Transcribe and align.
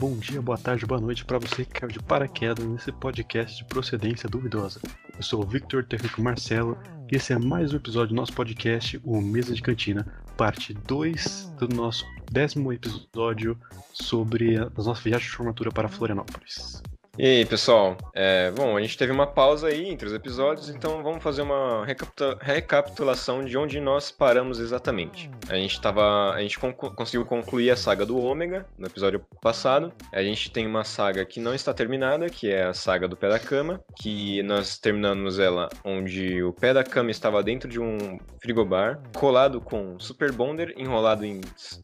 Bom 0.00 0.16
dia, 0.16 0.40
boa 0.40 0.56
tarde, 0.56 0.86
boa 0.86 0.98
noite 0.98 1.26
para 1.26 1.38
você 1.38 1.62
que 1.62 1.78
caiu 1.78 1.92
de 1.92 1.98
paraquedas 1.98 2.64
nesse 2.64 2.90
podcast 2.90 3.58
de 3.58 3.66
procedência 3.66 4.30
duvidosa. 4.30 4.80
Eu 5.14 5.22
sou 5.22 5.42
o 5.42 5.46
Victor 5.46 5.84
Terrico 5.84 6.22
Marcelo 6.22 6.78
e 7.12 7.16
esse 7.16 7.34
é 7.34 7.38
mais 7.38 7.74
um 7.74 7.76
episódio 7.76 8.08
do 8.08 8.14
nosso 8.14 8.32
podcast, 8.32 8.98
o 9.04 9.20
Mesa 9.20 9.52
de 9.52 9.60
Cantina, 9.60 10.06
parte 10.38 10.72
2 10.72 11.52
do 11.58 11.68
nosso 11.68 12.06
décimo 12.32 12.72
episódio 12.72 13.60
sobre 13.92 14.56
as 14.56 14.86
nossas 14.86 15.04
viagens 15.04 15.30
de 15.30 15.36
formatura 15.36 15.70
para 15.70 15.86
Florianópolis. 15.86 16.82
E 17.18 17.26
aí, 17.26 17.44
pessoal? 17.44 17.98
É, 18.14 18.50
bom, 18.52 18.76
a 18.76 18.80
gente 18.80 18.96
teve 18.96 19.12
uma 19.12 19.26
pausa 19.26 19.66
aí 19.66 19.90
entre 19.90 20.06
os 20.06 20.14
episódios, 20.14 20.68
então 20.68 21.02
vamos 21.02 21.22
fazer 21.22 21.42
uma 21.42 21.84
recapitula 21.84 22.38
recapitulação 22.40 23.44
de 23.44 23.58
onde 23.58 23.80
nós 23.80 24.10
paramos 24.12 24.60
exatamente. 24.60 25.28
A 25.48 25.56
gente 25.56 25.80
tava, 25.80 26.30
a 26.30 26.40
gente 26.40 26.58
con 26.58 26.72
conseguiu 26.72 27.26
concluir 27.26 27.70
a 27.70 27.76
saga 27.76 28.06
do 28.06 28.16
Ômega 28.16 28.64
no 28.78 28.86
episódio 28.86 29.20
passado. 29.42 29.92
A 30.12 30.22
gente 30.22 30.50
tem 30.50 30.66
uma 30.66 30.84
saga 30.84 31.24
que 31.24 31.40
não 31.40 31.52
está 31.52 31.74
terminada, 31.74 32.30
que 32.30 32.48
é 32.48 32.64
a 32.64 32.74
saga 32.74 33.08
do 33.08 33.16
pé 33.16 33.28
da 33.28 33.38
cama, 33.38 33.80
que 34.00 34.42
nós 34.44 34.78
terminamos 34.78 35.38
ela 35.38 35.68
onde 35.84 36.42
o 36.42 36.52
pé 36.52 36.72
da 36.72 36.84
cama 36.84 37.10
estava 37.10 37.42
dentro 37.42 37.68
de 37.68 37.80
um 37.80 38.18
frigobar, 38.40 39.00
colado 39.14 39.60
com 39.60 39.98
super 39.98 40.32
bonder, 40.32 40.72
enrolado 40.76 41.26
em 41.26 41.40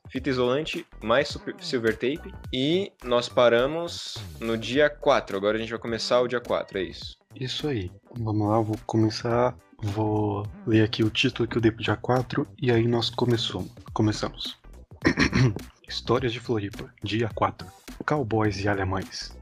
fita 0.09 0.31
isolante 0.31 0.87
mais 1.03 1.29
super 1.29 1.55
silver 1.61 1.95
tape, 1.95 2.33
e 2.53 2.93
nós 3.05 3.29
paramos 3.29 4.17
no 4.41 4.57
dia 4.57 4.89
4 4.89 5.16
4. 5.17 5.37
Agora 5.37 5.57
a 5.57 5.61
gente 5.61 5.71
vai 5.71 5.79
começar 5.79 6.21
o 6.21 6.29
dia 6.29 6.41
4, 6.41 6.79
é 6.79 6.83
isso. 6.83 7.17
Isso 7.35 7.69
aí. 7.69 7.91
Vamos 8.19 8.49
lá, 8.49 8.61
vou 8.61 8.77
começar. 8.87 9.57
Vou 9.79 10.47
ler 10.67 10.83
aqui 10.83 11.03
o 11.03 11.11
título 11.11 11.49
que 11.49 11.57
eu 11.57 11.63
dei 11.63 11.71
pro 11.71 11.83
dia 11.83 11.97
4 11.97 12.47
e 12.61 12.71
aí 12.71 12.87
nós 12.87 13.09
começamos. 13.09 13.71
Começamos. 13.93 14.59
Histórias 15.89 16.33
de 16.33 16.41
Floripa, 16.41 16.93
dia 17.03 17.31
4. 17.35 17.67
Cowboys 18.05 18.63
e 18.63 18.69
alemães. 18.69 19.37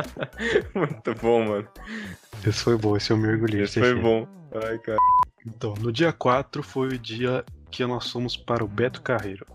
Muito 0.74 1.14
bom, 1.20 1.44
mano. 1.44 1.68
Esse 2.46 2.60
foi 2.60 2.76
bom, 2.76 2.96
esse 2.96 3.10
eu 3.10 3.16
mergulhei. 3.16 3.62
Esse 3.62 3.80
foi 3.80 3.94
bom. 3.94 4.26
Ai, 4.54 4.78
cara. 4.78 4.98
Então, 5.46 5.74
no 5.80 5.92
dia 5.92 6.12
4 6.12 6.62
foi 6.62 6.88
o 6.88 6.98
dia 6.98 7.44
que 7.70 7.84
nós 7.84 8.10
fomos 8.10 8.36
para 8.36 8.64
o 8.64 8.68
Beto 8.68 9.02
Carreiro. 9.02 9.46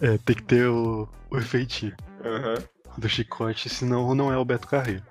É, 0.00 0.16
tem 0.18 0.36
que 0.36 0.42
ter 0.42 0.68
o, 0.68 1.08
o 1.30 1.36
efeitinho. 1.36 1.94
Aham. 2.24 2.54
Uhum 2.54 2.73
do 2.96 3.08
chicote, 3.08 3.68
senão 3.68 4.14
não 4.14 4.32
é 4.32 4.38
o 4.38 4.44
Beto 4.44 4.66
Carreiro. 4.66 5.02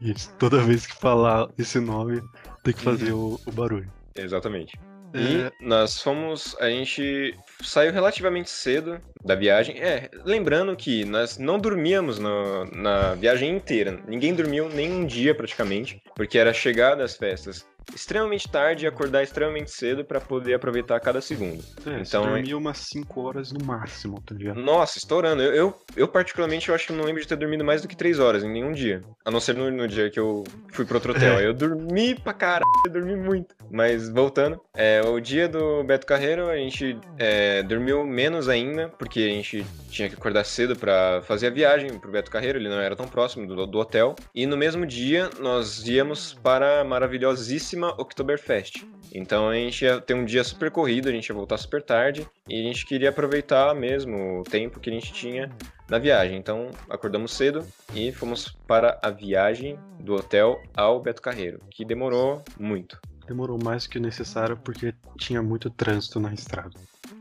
Isso, 0.00 0.32
toda 0.38 0.60
vez 0.60 0.86
que 0.86 0.94
falar 0.94 1.48
esse 1.58 1.80
nome, 1.80 2.22
tem 2.62 2.74
que 2.74 2.82
fazer 2.82 3.12
o, 3.12 3.40
o 3.46 3.52
barulho. 3.52 3.90
Exatamente. 4.14 4.78
É. 5.12 5.18
E 5.20 5.52
nós 5.66 6.00
fomos. 6.02 6.56
A 6.60 6.68
gente 6.68 7.34
saiu 7.62 7.92
relativamente 7.92 8.50
cedo 8.50 9.00
da 9.24 9.34
viagem. 9.34 9.78
É, 9.78 10.10
lembrando 10.24 10.76
que 10.76 11.04
nós 11.04 11.38
não 11.38 11.58
dormíamos 11.58 12.18
no, 12.18 12.64
na 12.66 13.14
viagem 13.14 13.56
inteira. 13.56 13.98
Ninguém 14.06 14.34
dormiu 14.34 14.68
nem 14.68 14.92
um 14.92 15.06
dia 15.06 15.34
praticamente, 15.34 16.02
porque 16.14 16.38
era 16.38 16.52
chegada 16.52 16.96
das 16.96 17.16
festas 17.16 17.66
extremamente 17.92 18.48
tarde 18.48 18.84
e 18.84 18.88
acordar 18.88 19.22
extremamente 19.22 19.70
cedo 19.70 20.04
para 20.04 20.20
poder 20.20 20.54
aproveitar 20.54 20.98
cada 21.00 21.20
segundo. 21.20 21.62
É, 21.86 22.00
então, 22.00 22.24
dormia 22.24 22.56
umas 22.56 22.78
5 22.78 23.20
horas 23.20 23.52
no 23.52 23.64
máximo, 23.64 24.20
tá 24.22 24.34
ligado? 24.34 24.60
Nossa, 24.60 24.98
estourando. 24.98 25.42
Eu, 25.42 25.54
eu, 25.54 25.78
eu, 25.96 26.08
particularmente, 26.08 26.68
eu 26.68 26.74
acho 26.74 26.86
que 26.86 26.92
não 26.92 27.04
lembro 27.04 27.20
de 27.20 27.28
ter 27.28 27.36
dormido 27.36 27.64
mais 27.64 27.82
do 27.82 27.88
que 27.88 27.96
3 27.96 28.18
horas 28.18 28.44
em 28.44 28.50
nenhum 28.50 28.72
dia. 28.72 29.02
A 29.24 29.30
não 29.30 29.40
ser 29.40 29.54
no, 29.54 29.70
no 29.70 29.88
dia 29.88 30.08
que 30.10 30.20
eu 30.20 30.44
fui 30.72 30.84
pro 30.84 30.96
outro 30.96 31.12
hotel. 31.12 31.38
É. 31.38 31.46
Eu 31.46 31.52
dormi 31.52 32.14
pra 32.14 32.32
caralho, 32.32 32.64
eu 32.86 32.92
dormi 32.92 33.16
muito. 33.16 33.54
Mas 33.70 34.08
voltando, 34.08 34.60
é, 34.74 35.02
o 35.02 35.20
dia 35.20 35.48
do 35.48 35.82
Beto 35.84 36.06
Carreiro 36.06 36.48
a 36.48 36.56
gente 36.56 36.98
é, 37.18 37.62
dormiu 37.62 38.04
menos 38.04 38.48
ainda, 38.48 38.88
porque 38.88 39.13
a 39.22 39.28
gente 39.28 39.64
tinha 39.90 40.08
que 40.08 40.14
acordar 40.14 40.44
cedo 40.44 40.74
para 40.76 41.22
fazer 41.22 41.48
a 41.48 41.50
viagem 41.50 41.98
pro 41.98 42.10
Beto 42.10 42.30
Carreiro, 42.30 42.58
ele 42.58 42.68
não 42.68 42.80
era 42.80 42.96
tão 42.96 43.06
próximo 43.06 43.46
do, 43.46 43.66
do 43.66 43.78
hotel. 43.78 44.14
E 44.34 44.46
no 44.46 44.56
mesmo 44.56 44.86
dia 44.86 45.30
nós 45.38 45.86
íamos 45.86 46.34
para 46.34 46.80
a 46.80 46.84
maravilhosíssima 46.84 47.90
Oktoberfest. 48.00 48.84
Então 49.12 49.48
a 49.48 49.54
gente 49.54 49.84
ia 49.84 50.00
ter 50.00 50.14
um 50.14 50.24
dia 50.24 50.42
super 50.42 50.70
corrido, 50.70 51.08
a 51.08 51.12
gente 51.12 51.28
ia 51.28 51.34
voltar 51.34 51.56
super 51.56 51.82
tarde 51.82 52.26
e 52.48 52.60
a 52.60 52.62
gente 52.62 52.84
queria 52.84 53.10
aproveitar 53.10 53.74
mesmo 53.74 54.40
o 54.40 54.42
tempo 54.42 54.80
que 54.80 54.90
a 54.90 54.92
gente 54.92 55.12
tinha 55.12 55.50
na 55.88 55.98
viagem. 55.98 56.36
Então 56.36 56.70
acordamos 56.90 57.32
cedo 57.32 57.64
e 57.94 58.10
fomos 58.10 58.56
para 58.66 58.98
a 59.02 59.10
viagem 59.10 59.78
do 60.00 60.14
hotel 60.14 60.60
ao 60.76 61.00
Beto 61.00 61.22
Carreiro, 61.22 61.60
que 61.70 61.84
demorou 61.84 62.42
muito. 62.58 63.00
Demorou 63.26 63.58
mais 63.62 63.86
que 63.86 63.98
o 63.98 64.02
necessário 64.02 64.56
porque 64.56 64.94
tinha 65.16 65.42
muito 65.42 65.70
trânsito 65.70 66.18
na 66.18 66.34
estrada. 66.34 66.72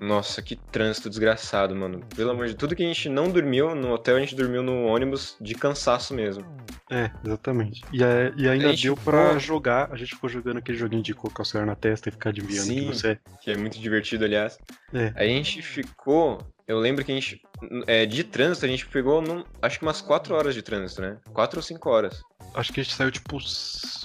Nossa, 0.03 0.41
que 0.41 0.57
trânsito 0.57 1.09
desgraçado, 1.09 1.73
mano. 1.73 2.01
Pelo 2.13 2.31
amor 2.31 2.47
de 2.47 2.55
tudo 2.55 2.75
que 2.75 2.83
a 2.83 2.87
gente 2.87 3.07
não 3.07 3.31
dormiu 3.31 3.73
no 3.73 3.93
hotel, 3.93 4.17
a 4.17 4.19
gente 4.19 4.35
dormiu 4.35 4.61
no 4.61 4.85
ônibus 4.85 5.37
de 5.39 5.55
cansaço 5.55 6.13
mesmo. 6.13 6.45
É, 6.91 7.09
exatamente. 7.25 7.81
E, 7.93 8.03
é, 8.03 8.33
e 8.35 8.49
ainda 8.49 8.73
deu 8.73 8.97
pra 8.97 9.27
ficou... 9.27 9.39
jogar, 9.39 9.89
a 9.93 9.95
gente 9.95 10.13
ficou 10.13 10.29
jogando 10.29 10.57
aquele 10.57 10.77
joguinho 10.77 11.01
de 11.01 11.13
colocar 11.13 11.43
o 11.43 11.45
celular 11.45 11.65
na 11.65 11.75
testa 11.75 12.09
e 12.09 12.11
ficar 12.11 12.31
adivinhando 12.31 12.67
Sim, 12.67 12.75
que 12.81 12.85
você 12.87 13.07
é. 13.11 13.19
Que 13.41 13.51
é 13.51 13.57
muito 13.57 13.79
divertido, 13.79 14.25
aliás. 14.25 14.59
É. 14.93 15.13
A 15.15 15.23
gente 15.23 15.61
ficou. 15.61 16.45
Eu 16.67 16.79
lembro 16.79 17.05
que 17.05 17.11
a 17.11 17.15
gente. 17.15 17.41
É, 17.87 18.05
de 18.05 18.25
trânsito, 18.25 18.65
a 18.65 18.69
gente 18.69 18.85
pegou 18.87 19.21
num, 19.21 19.45
acho 19.61 19.79
que 19.79 19.85
umas 19.85 20.01
4 20.01 20.35
horas 20.35 20.53
de 20.53 20.61
trânsito, 20.61 21.01
né? 21.01 21.17
4 21.31 21.59
ou 21.59 21.63
5 21.63 21.89
horas. 21.89 22.21
Acho 22.53 22.73
que 22.73 22.81
a 22.81 22.83
gente 22.83 22.93
saiu 22.93 23.09
tipo 23.09 23.37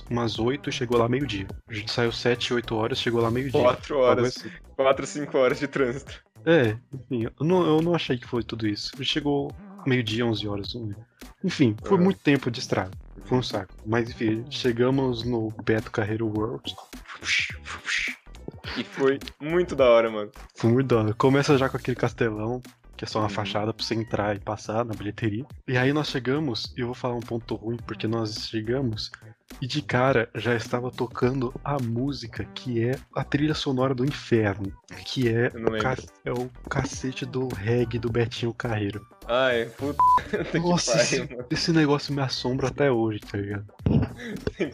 umas 0.09 0.39
8 0.39 0.71
e 0.71 0.73
chegou 0.73 0.97
lá 0.97 1.09
meio-dia. 1.09 1.49
A 1.69 1.75
gente 1.75 1.91
saiu 1.91 2.13
7, 2.13 2.55
8 2.55 2.77
horas, 2.77 3.01
chegou 3.01 3.21
lá 3.21 3.33
meio-dia. 3.33 3.61
4 3.61 3.99
horas. 3.99 4.45
4, 4.79 5.07
5 5.09 5.37
horas 5.37 5.59
de 5.59 5.67
trânsito. 5.67 6.23
É, 6.47 6.77
enfim, 6.95 7.25
eu 7.25 7.45
não, 7.45 7.67
eu 7.67 7.83
não 7.83 7.97
achei 7.97 8.17
que 8.17 8.29
foi 8.29 8.45
tudo 8.45 8.65
isso. 8.65 8.93
Chegou 9.03 9.51
meio-dia, 9.85 10.25
11 10.25 10.47
horas. 10.47 10.77
Enfim, 11.43 11.75
foi 11.83 11.99
uhum. 11.99 12.05
muito 12.05 12.21
tempo 12.21 12.49
de 12.49 12.61
estrada. 12.61 12.93
Foi 13.25 13.39
um 13.39 13.43
saco. 13.43 13.75
Mas 13.85 14.09
enfim, 14.09 14.45
chegamos 14.49 15.25
no 15.25 15.51
Beto 15.65 15.91
Carreiro 15.91 16.29
World. 16.29 16.77
E 18.77 18.85
foi 18.85 19.19
muito 19.41 19.75
da 19.75 19.87
hora, 19.87 20.09
mano. 20.11 20.31
Foi 20.55 20.71
muito 20.71 20.87
da 20.87 20.97
hora. 20.99 21.15
Começa 21.15 21.59
já 21.59 21.69
com 21.69 21.77
aquele 21.77 21.97
castelão, 21.97 22.63
que 22.99 23.05
é 23.05 23.09
só 23.09 23.21
uma 23.21 23.29
uhum. 23.29 23.31
fachada 23.31 23.73
pra 23.73 23.85
você 23.85 23.95
entrar 23.95 24.37
e 24.37 24.41
passar 24.41 24.85
na 24.85 24.93
bilheteria. 24.93 25.47
E 25.67 25.79
aí 25.79 25.93
nós 25.93 26.09
chegamos, 26.09 26.75
e 26.77 26.81
eu 26.81 26.87
vou 26.87 26.95
falar 26.95 27.15
um 27.15 27.21
ponto 27.21 27.55
ruim, 27.55 27.79
porque 27.87 28.09
nós 28.09 28.49
chegamos 28.49 29.11
e 29.63 29.67
de 29.67 29.81
cara 29.81 30.29
já 30.35 30.55
estava 30.55 30.91
tocando 30.91 31.55
a 31.65 31.79
música 31.79 32.45
que 32.55 32.85
é 32.85 32.99
a 33.15 33.25
trilha 33.25 33.55
sonora 33.55 33.95
do 33.95 34.05
inferno, 34.05 34.73
que 35.05 35.29
é, 35.29 35.49
o, 35.49 36.29
é 36.29 36.33
o 36.33 36.51
cacete 36.69 37.25
do 37.25 37.49
reggae 37.49 37.99
do 37.99 38.11
Betinho 38.11 38.53
Carreiro. 38.53 39.07
Ai, 39.27 39.67
puta. 39.77 39.99
Nossa, 40.59 41.01
esse, 41.01 41.29
esse, 41.51 41.73
negócio 41.73 42.15
me 42.15 42.23
assombra 42.23 42.69
até 42.69 42.91
hoje, 42.91 43.21
tá 43.21 43.39
ligado? 43.39 43.67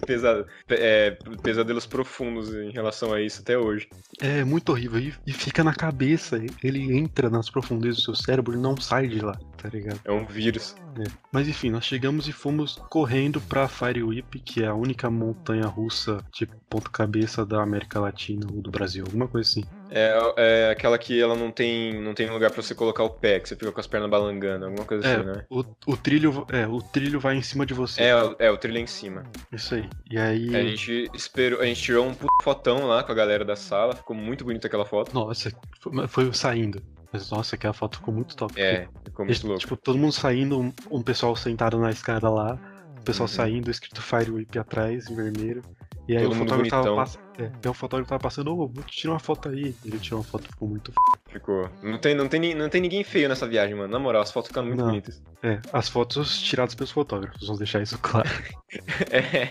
Pesado, 0.06 0.46
é, 0.68 1.16
pesadelos 1.42 1.86
profundos 1.86 2.54
em 2.54 2.70
relação 2.70 3.12
a 3.12 3.20
isso 3.20 3.40
até 3.40 3.58
hoje. 3.58 3.88
É 4.20 4.44
muito 4.44 4.70
horrível. 4.70 5.00
E, 5.00 5.14
e, 5.26 5.32
fica 5.32 5.62
na 5.62 5.74
cabeça. 5.74 6.40
Ele 6.62 6.96
entra 6.96 7.28
nas 7.28 7.50
profundezas 7.50 7.96
do 7.96 8.02
seu 8.02 8.14
cérebro 8.14 8.54
e 8.54 8.56
não 8.56 8.76
sai 8.76 9.08
de 9.08 9.20
lá, 9.20 9.38
tá 9.64 9.70
ligado? 9.70 9.98
É 10.04 10.12
um 10.12 10.26
vírus. 10.26 10.76
É. 10.98 11.04
Mas 11.32 11.48
enfim, 11.48 11.70
nós 11.70 11.86
chegamos 11.86 12.28
e 12.28 12.32
fomos 12.32 12.76
correndo 12.90 13.40
pra 13.40 13.66
Fire 13.66 14.02
Whip, 14.02 14.38
que 14.40 14.62
é 14.62 14.66
a 14.66 14.74
única 14.74 15.10
montanha 15.10 15.64
russa 15.64 16.22
de 16.30 16.46
ponto 16.68 16.90
cabeça 16.90 17.46
da 17.46 17.62
América 17.62 17.98
Latina 17.98 18.46
ou 18.52 18.60
do 18.60 18.70
Brasil, 18.70 19.04
alguma 19.06 19.26
coisa 19.26 19.48
assim. 19.48 19.64
É, 19.90 20.12
é 20.36 20.70
aquela 20.70 20.98
que 20.98 21.18
ela 21.18 21.34
não 21.34 21.50
tem, 21.50 21.98
não 21.98 22.12
tem 22.12 22.28
lugar 22.28 22.50
para 22.50 22.60
você 22.60 22.74
colocar 22.74 23.04
o 23.04 23.10
pé, 23.10 23.40
que 23.40 23.48
você 23.48 23.56
fica 23.56 23.72
com 23.72 23.80
as 23.80 23.86
pernas 23.86 24.10
balangando, 24.10 24.66
alguma 24.66 24.84
coisa 24.84 25.06
é, 25.06 25.14
assim, 25.14 25.24
né? 25.24 25.44
O, 25.48 25.64
o, 25.86 25.96
trilho, 25.96 26.46
é, 26.52 26.66
o 26.66 26.82
trilho 26.82 27.18
vai 27.18 27.34
em 27.34 27.42
cima 27.42 27.64
de 27.64 27.72
você. 27.72 28.02
É, 28.02 28.10
é, 28.40 28.50
o 28.50 28.58
trilho 28.58 28.76
é 28.76 28.82
em 28.82 28.86
cima. 28.86 29.24
Isso 29.50 29.74
aí. 29.74 29.88
E 30.10 30.18
aí. 30.18 30.54
A 30.54 30.62
gente 30.62 31.10
esperou, 31.14 31.60
a 31.62 31.64
gente 31.64 31.80
tirou 31.80 32.06
um 32.06 32.14
fotão 32.42 32.86
lá 32.86 33.02
com 33.02 33.12
a 33.12 33.14
galera 33.14 33.46
da 33.46 33.56
sala, 33.56 33.96
ficou 33.96 34.14
muito 34.14 34.44
bonita 34.44 34.66
aquela 34.66 34.84
foto. 34.84 35.14
Nossa, 35.14 35.50
foi, 35.80 36.06
foi 36.06 36.32
saindo. 36.34 36.82
Mas 37.14 37.30
nossa, 37.30 37.54
aquela 37.54 37.72
foto 37.72 37.98
ficou 37.98 38.12
muito 38.12 38.34
top. 38.34 38.60
É, 38.60 38.88
ficou 39.04 39.24
muito 39.24 39.46
louco. 39.46 39.60
Tipo, 39.60 39.76
todo 39.76 39.96
mundo 39.96 40.12
saindo, 40.12 40.72
um, 40.90 41.00
pessoal 41.00 41.36
sentado 41.36 41.78
na 41.78 41.90
escada 41.90 42.28
lá, 42.28 42.58
o 42.98 43.02
pessoal 43.04 43.28
uhum. 43.28 43.34
saindo, 43.34 43.70
escrito 43.70 44.02
Fire 44.02 44.32
Whip 44.32 44.58
atrás, 44.58 45.08
em 45.08 45.14
vermelho. 45.14 45.62
E 46.08 46.16
aí 46.16 46.24
Todo 46.24 46.32
o 46.32 46.34
fotógrafo, 46.34 46.70
tava 46.70 46.96
pass... 46.96 47.16
é, 47.38 47.50
e 47.64 47.68
o 47.68 47.74
fotógrafo 47.74 48.08
tava 48.08 48.20
passando, 48.20 48.56
ô, 48.56 48.64
oh, 48.64 48.82
tirar 48.82 49.14
uma 49.14 49.18
foto 49.18 49.48
aí. 49.48 49.74
Ele 49.84 49.98
tirou 49.98 50.20
uma 50.20 50.24
foto, 50.24 50.48
ficou 50.48 50.68
muito 50.68 50.90
f... 50.90 50.96
Ficou. 51.32 51.68
Não 51.82 51.98
tem, 51.98 52.14
não, 52.14 52.28
tem, 52.28 52.54
não 52.54 52.68
tem 52.68 52.80
ninguém 52.80 53.02
feio 53.02 53.28
nessa 53.28 53.46
viagem, 53.46 53.74
mano. 53.74 53.92
Na 53.92 53.98
moral, 53.98 54.22
as 54.22 54.30
fotos 54.30 54.48
ficaram 54.48 54.68
muito 54.68 54.78
não. 54.78 54.86
bonitas. 54.86 55.20
É, 55.42 55.60
as 55.72 55.88
fotos 55.88 56.40
tiradas 56.40 56.74
pelos 56.74 56.90
fotógrafos, 56.90 57.42
vamos 57.42 57.58
deixar 57.58 57.82
isso 57.82 57.98
claro. 57.98 58.30
é. 59.10 59.50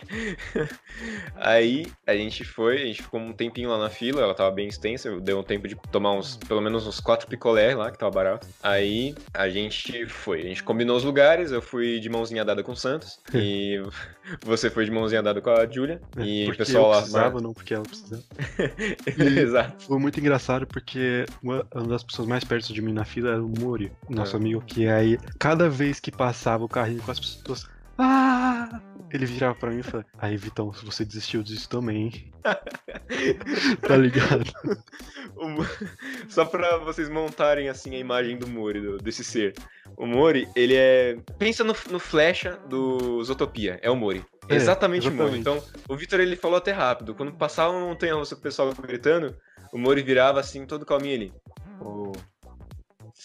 Aí 1.36 1.86
a 2.06 2.16
gente 2.16 2.44
foi, 2.44 2.82
a 2.82 2.86
gente 2.86 3.02
ficou 3.04 3.20
um 3.20 3.34
tempinho 3.34 3.70
lá 3.70 3.78
na 3.78 3.90
fila, 3.90 4.22
ela 4.22 4.34
tava 4.34 4.52
bem 4.52 4.68
extensa, 4.68 5.20
deu 5.20 5.40
um 5.40 5.44
tempo 5.44 5.68
de 5.68 5.76
tomar 5.92 6.14
uns, 6.14 6.38
pelo 6.38 6.62
menos 6.62 6.88
uns 6.88 7.00
quatro 7.00 7.28
picolés 7.28 7.76
lá, 7.76 7.92
que 7.92 7.98
tava 7.98 8.12
barato. 8.12 8.48
Aí 8.62 9.16
a 9.34 9.50
gente 9.50 10.08
foi, 10.08 10.42
a 10.42 10.46
gente 10.46 10.64
combinou 10.64 10.98
os 10.98 11.04
lugares, 11.04 11.52
eu 11.52 11.62
fui 11.62 12.00
de 12.00 12.10
mãozinha 12.10 12.44
dada 12.44 12.64
com 12.64 12.72
o 12.72 12.78
Santos, 12.78 13.20
e 13.34 13.82
você 14.44 14.70
foi 14.70 14.86
de 14.86 14.92
mãozinha 14.92 15.22
dada 15.22 15.42
com 15.42 15.50
a 15.50 15.66
Julia, 15.66 16.02
é, 16.18 16.22
e 16.22 16.50
o 16.50 16.58
pessoal 16.58 16.90
lá. 16.90 16.98
Precisava, 16.98 17.42
não, 17.42 17.54
porque 17.54 17.73
que 17.74 17.76
ela 17.76 17.84
precisava. 17.84 18.24
Exato. 19.42 19.86
Foi 19.86 20.00
muito 20.00 20.20
engraçado 20.20 20.66
porque 20.68 21.26
uma, 21.42 21.66
uma 21.74 21.88
das 21.88 22.04
pessoas 22.04 22.28
mais 22.28 22.44
perto 22.44 22.74
de 22.74 22.82
mim 22.82 22.94
na 22.94 23.06
fila 23.06 23.32
era 23.32 23.44
o 23.44 23.50
Mori, 23.60 23.92
nosso 24.10 24.36
É. 24.36 24.40
amigo, 24.40 24.62
que 24.62 24.88
aí, 24.88 25.18
cada 25.40 25.70
vez 25.70 26.00
que 26.00 26.12
passava 26.12 26.64
o 26.64 26.70
carrinho 26.70 27.02
com 27.02 27.12
as 27.12 27.20
pessoas. 27.20 27.68
Ah! 27.98 28.82
Ele 29.12 29.26
virava 29.28 29.54
pra 29.56 29.70
mim 29.70 29.80
e 29.80 29.84
falava: 29.84 30.08
Aí, 30.18 30.36
Vitão, 30.36 30.74
se 30.74 30.84
você 30.84 31.06
desistiu 31.06 31.44
disso 31.44 31.70
também. 31.70 31.98
hein?" 32.08 32.32
tá 33.88 33.96
ligado? 33.96 34.44
Só 36.28 36.46
pra 36.46 36.78
vocês 36.78 37.10
montarem 37.10 37.70
assim 37.70 37.96
a 37.96 38.00
imagem 38.00 38.38
do 38.38 38.48
Mori, 38.48 38.82
do- 38.82 38.98
desse 38.98 39.24
ser. 39.24 39.54
O 39.98 40.06
Mori, 40.06 40.48
ele 40.56 40.76
é. 40.76 41.18
Pensa 41.38 41.64
no, 41.64 41.76
no 41.92 42.00
Flecha 42.00 42.58
do 42.68 43.24
Zootopia. 43.24 43.80
É 43.82 43.90
o 43.90 43.96
Mori. 43.96 44.26
É, 44.50 44.56
exatamente, 44.56 45.08
o 45.08 45.12
Mori. 45.12 45.40
exatamente. 45.40 45.68
Então, 45.70 45.80
o 45.88 45.96
Victor 45.96 46.20
ele 46.20 46.36
falou 46.36 46.58
até 46.58 46.72
rápido. 46.72 47.14
Quando 47.14 47.32
passava 47.34 47.72
uma 47.72 47.86
montanha 47.88 48.16
russa 48.16 48.36
com 48.36 48.40
o 48.40 48.44
pessoal 48.44 48.74
gritando, 48.74 49.36
o 49.72 49.78
Mori 49.78 50.02
virava 50.02 50.40
assim, 50.40 50.66
todo 50.66 50.86
calminho 50.86 51.16
ali. 51.16 51.34
Ô, 51.80 52.12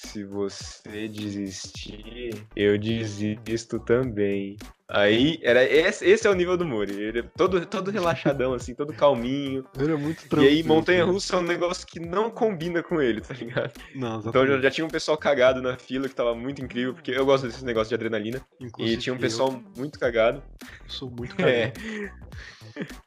se 0.01 0.25
você 0.25 1.09
desistir, 1.09 2.47
eu 2.55 2.79
desisto 2.79 3.79
também. 3.81 4.57
Aí, 4.91 5.39
era 5.43 5.63
esse, 5.65 6.07
esse 6.07 6.27
é 6.27 6.31
o 6.31 6.35
nível 6.35 6.57
do 6.57 6.65
Mori. 6.65 6.95
Ele 6.95 7.19
é 7.19 7.23
todo, 7.23 7.67
todo 7.67 7.91
relaxadão, 7.91 8.55
assim, 8.55 8.75
todo 8.75 8.93
calminho. 8.95 9.63
Era 9.79 9.99
muito 9.99 10.25
E 10.25 10.29
tranquilo. 10.29 10.49
aí, 10.49 10.63
montanha 10.63 11.05
russa 11.05 11.37
é 11.37 11.39
um 11.41 11.43
negócio 11.43 11.87
que 11.87 12.01
não 12.01 12.31
combina 12.31 12.83
com 12.83 13.01
ele, 13.03 13.21
tá 13.21 13.35
ligado? 13.35 13.73
Não, 13.95 14.21
Então 14.21 14.47
já, 14.47 14.59
já 14.61 14.71
tinha 14.71 14.87
um 14.87 14.91
pessoal 14.91 15.19
cagado 15.19 15.61
na 15.61 15.77
fila 15.77 16.09
que 16.09 16.15
tava 16.15 16.35
muito 16.35 16.63
incrível, 16.63 16.95
porque 16.95 17.11
eu 17.11 17.27
gosto 17.27 17.47
desse 17.47 17.65
negócio 17.65 17.89
de 17.91 17.95
adrenalina. 17.97 18.41
Inclusive, 18.59 18.97
E 18.97 19.01
tinha 19.03 19.13
um 19.13 19.17
eu 19.17 19.21
pessoal 19.21 19.63
muito 19.77 19.99
cagado. 19.99 20.43
sou 20.87 21.11
muito 21.11 21.35
É, 21.45 21.71
cagado. 21.71 21.81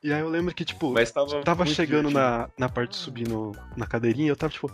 E 0.03 0.11
aí 0.11 0.19
eu 0.19 0.29
lembro 0.29 0.53
que, 0.53 0.65
tipo, 0.65 0.91
mas 0.91 1.11
tava. 1.11 1.41
tava 1.43 1.65
chegando 1.65 2.07
divertido. 2.07 2.19
na, 2.19 2.49
na 2.57 2.69
parte 2.69 2.91
de 2.91 2.97
subir 2.97 3.27
no, 3.27 3.51
na 3.75 3.85
cadeirinha, 3.85 4.29
eu 4.29 4.35
tava 4.35 4.51
tipo, 4.51 4.71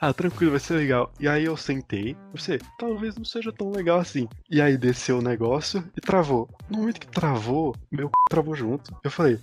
ah, 0.00 0.12
tranquilo, 0.12 0.52
vai 0.52 0.60
ser 0.60 0.74
legal. 0.74 1.12
E 1.18 1.26
aí 1.26 1.44
eu 1.44 1.56
sentei, 1.56 2.16
você, 2.32 2.58
talvez 2.78 3.16
não 3.16 3.24
seja 3.24 3.52
tão 3.52 3.70
legal 3.70 3.98
assim. 3.98 4.28
E 4.48 4.60
aí 4.60 4.76
desceu 4.76 5.18
o 5.18 5.22
negócio 5.22 5.82
e 5.96 6.00
travou. 6.00 6.48
No 6.70 6.78
momento 6.78 7.00
que 7.00 7.08
travou, 7.08 7.74
meu 7.90 8.06
c... 8.06 8.12
travou 8.30 8.54
junto. 8.54 8.94
Eu 9.02 9.10
falei, 9.10 9.38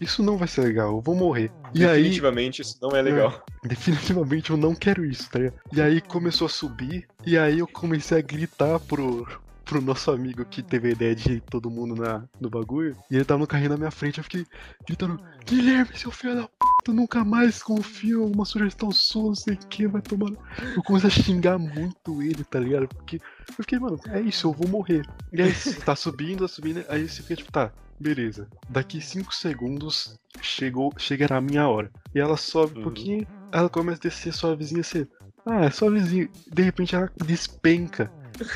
isso 0.00 0.22
não 0.22 0.36
vai 0.36 0.48
ser 0.48 0.62
legal, 0.62 0.88
eu 0.96 1.00
vou 1.00 1.14
morrer. 1.14 1.52
E 1.74 1.84
aí, 1.84 2.02
Definitivamente 2.02 2.62
isso 2.62 2.78
não 2.80 2.96
é 2.96 3.02
legal. 3.02 3.44
definitivamente 3.62 4.50
eu 4.50 4.56
não 4.56 4.74
quero 4.74 5.04
isso, 5.04 5.30
tá 5.30 5.38
ligado? 5.38 5.60
E 5.72 5.80
aí 5.80 6.00
começou 6.00 6.46
a 6.46 6.50
subir, 6.50 7.06
e 7.26 7.36
aí 7.36 7.58
eu 7.58 7.66
comecei 7.66 8.18
a 8.18 8.22
gritar 8.22 8.80
pro, 8.80 9.26
pro 9.70 9.80
nosso 9.80 10.10
amigo 10.10 10.44
que 10.44 10.64
teve 10.64 10.88
a 10.88 10.90
ideia 10.90 11.14
de 11.14 11.40
todo 11.42 11.70
mundo 11.70 11.94
na, 11.94 12.24
no 12.40 12.50
bagulho, 12.50 12.96
e 13.08 13.14
ele 13.14 13.24
tava 13.24 13.38
no 13.38 13.46
carrinho 13.46 13.70
na 13.70 13.76
minha 13.76 13.90
frente, 13.92 14.18
eu 14.18 14.24
fiquei 14.24 14.44
gritando, 14.84 15.16
Guilherme, 15.46 15.96
seu 15.96 16.10
filho 16.10 16.34
da 16.34 16.48
p, 16.84 16.92
nunca 16.92 17.24
mais 17.24 17.62
confio 17.62 18.28
em 18.28 18.34
uma 18.34 18.44
sugestão 18.44 18.90
sua, 18.90 19.28
não 19.28 19.34
sei 19.36 19.54
o 19.54 19.58
que, 19.68 19.86
vai 19.86 20.02
tomar. 20.02 20.32
Eu 20.74 20.82
comecei 20.82 21.06
a 21.08 21.12
xingar 21.12 21.56
muito 21.56 22.20
ele, 22.20 22.42
tá 22.42 22.58
ligado? 22.58 22.88
Porque 22.88 23.16
eu 23.16 23.54
fiquei, 23.64 23.78
mano, 23.78 23.96
é 24.08 24.20
isso, 24.20 24.48
eu 24.48 24.52
vou 24.52 24.66
morrer. 24.66 25.02
E 25.32 25.40
aí 25.40 25.52
tá 25.86 25.94
subindo, 25.94 26.40
tá 26.40 26.48
subindo, 26.48 26.84
aí 26.88 27.08
você 27.08 27.22
fica 27.22 27.36
tipo, 27.36 27.52
tá, 27.52 27.72
beleza. 27.98 28.48
Daqui 28.68 29.00
5 29.00 29.32
segundos 29.32 30.18
chegou, 30.42 30.92
chegará 30.98 31.36
a 31.36 31.40
minha 31.40 31.68
hora. 31.68 31.92
E 32.12 32.18
ela 32.18 32.36
sobe 32.36 32.72
um 32.72 32.76
Uhum. 32.78 32.82
pouquinho, 32.82 33.26
ela 33.52 33.68
começa 33.68 33.98
a 33.98 34.02
descer 34.02 34.32
suavezinha 34.32 34.80
assim. 34.80 35.06
Ah, 35.46 35.64
é 35.64 35.70
suavezinho. 35.70 36.28
De 36.52 36.62
repente 36.62 36.94
ela 36.96 37.08
despenca. 37.24 38.12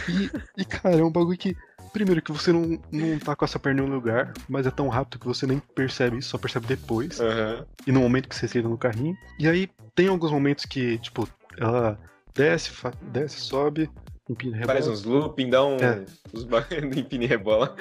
E, 0.08 0.30
e 0.62 0.64
cara, 0.64 0.96
é 0.96 1.04
um 1.04 1.10
bagulho 1.10 1.38
que. 1.38 1.56
Primeiro 1.92 2.20
que 2.20 2.32
você 2.32 2.52
não, 2.52 2.80
não 2.90 3.18
tá 3.20 3.36
com 3.36 3.44
essa 3.44 3.56
perna 3.56 3.82
no 3.82 3.94
lugar, 3.94 4.32
mas 4.48 4.66
é 4.66 4.70
tão 4.70 4.88
rápido 4.88 5.20
que 5.20 5.28
você 5.28 5.46
nem 5.46 5.60
percebe 5.60 6.18
isso, 6.18 6.30
só 6.30 6.38
percebe 6.38 6.66
depois. 6.66 7.20
Aham. 7.20 7.64
E 7.86 7.92
no 7.92 8.00
momento 8.00 8.28
que 8.28 8.34
você 8.34 8.48
senta 8.48 8.68
no 8.68 8.76
carrinho. 8.76 9.16
E 9.38 9.48
aí 9.48 9.70
tem 9.94 10.08
alguns 10.08 10.32
momentos 10.32 10.64
que, 10.64 10.98
tipo, 10.98 11.28
ela 11.56 11.96
desce, 12.34 12.72
desce, 13.12 13.38
sobe, 13.38 13.88
empina, 14.28 14.56
rebola. 14.56 14.74
Faz 14.74 14.88
uns 14.88 15.04
looping, 15.04 15.50
dá 15.50 15.64
um. 15.64 15.76
É. 15.76 16.04
Do 16.32 16.98
empine 16.98 17.26
e 17.26 17.28
rebola. 17.28 17.76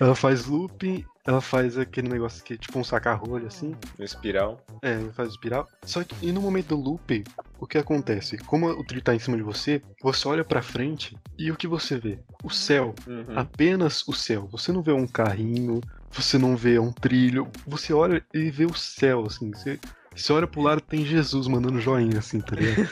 Ela 0.00 0.14
faz 0.14 0.46
looping, 0.46 1.04
ela 1.26 1.40
faz 1.40 1.78
aquele 1.78 2.08
negócio 2.08 2.42
que, 2.42 2.56
tipo, 2.58 2.78
um 2.78 2.84
saca-rolho 2.84 3.46
assim. 3.46 3.76
No 3.98 4.04
espiral. 4.04 4.64
É, 4.82 4.98
faz 5.12 5.30
espiral. 5.30 5.68
Só 5.84 6.02
que 6.02 6.14
e 6.20 6.32
no 6.32 6.40
momento 6.40 6.68
do 6.68 6.76
looping, 6.76 7.22
o 7.60 7.66
que 7.66 7.78
acontece? 7.78 8.36
Como 8.38 8.68
o 8.68 8.84
trilho 8.84 9.02
tá 9.02 9.14
em 9.14 9.18
cima 9.18 9.36
de 9.36 9.42
você, 9.42 9.80
você 10.02 10.26
olha 10.26 10.44
pra 10.44 10.62
frente 10.62 11.16
e 11.38 11.50
o 11.50 11.56
que 11.56 11.68
você 11.68 11.96
vê? 11.98 12.18
O 12.42 12.50
céu. 12.50 12.94
Uhum. 13.06 13.38
Apenas 13.38 14.06
o 14.08 14.12
céu. 14.12 14.48
Você 14.50 14.72
não 14.72 14.82
vê 14.82 14.92
um 14.92 15.06
carrinho, 15.06 15.80
você 16.10 16.38
não 16.38 16.56
vê 16.56 16.78
um 16.78 16.92
trilho. 16.92 17.48
Você 17.66 17.92
olha 17.92 18.24
e 18.34 18.50
vê 18.50 18.64
o 18.64 18.74
céu, 18.74 19.24
assim. 19.26 19.50
Você, 19.50 19.78
você 20.14 20.32
olha 20.32 20.46
pro 20.46 20.60
lado 20.60 20.80
tem 20.80 21.04
Jesus 21.04 21.46
mandando 21.48 21.80
joinha, 21.80 22.18
assim, 22.18 22.40
tá 22.40 22.54
ligado? 22.56 22.88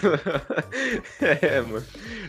é, 1.20 1.60
mano. 1.60 1.86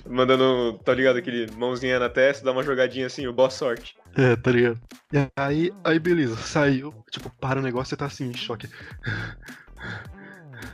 Mandando, 0.07 0.79
tá 0.83 0.93
ligado? 0.93 1.17
Aquele 1.17 1.49
mãozinha 1.51 1.99
na 1.99 2.09
testa, 2.09 2.43
dá 2.43 2.51
uma 2.51 2.63
jogadinha 2.63 3.07
assim, 3.07 3.27
o 3.27 3.33
boa 3.33 3.49
sorte. 3.49 3.95
É, 4.15 4.35
tá 4.35 4.51
ligado? 4.51 4.79
E 5.13 5.17
aí, 5.35 5.71
aí 5.83 5.99
beleza, 5.99 6.35
saiu, 6.37 6.93
tipo, 7.09 7.29
para 7.29 7.59
o 7.59 7.63
negócio 7.63 7.93
e 7.93 7.97
tá 7.97 8.05
assim, 8.05 8.29
em 8.29 8.35
choque. 8.35 8.67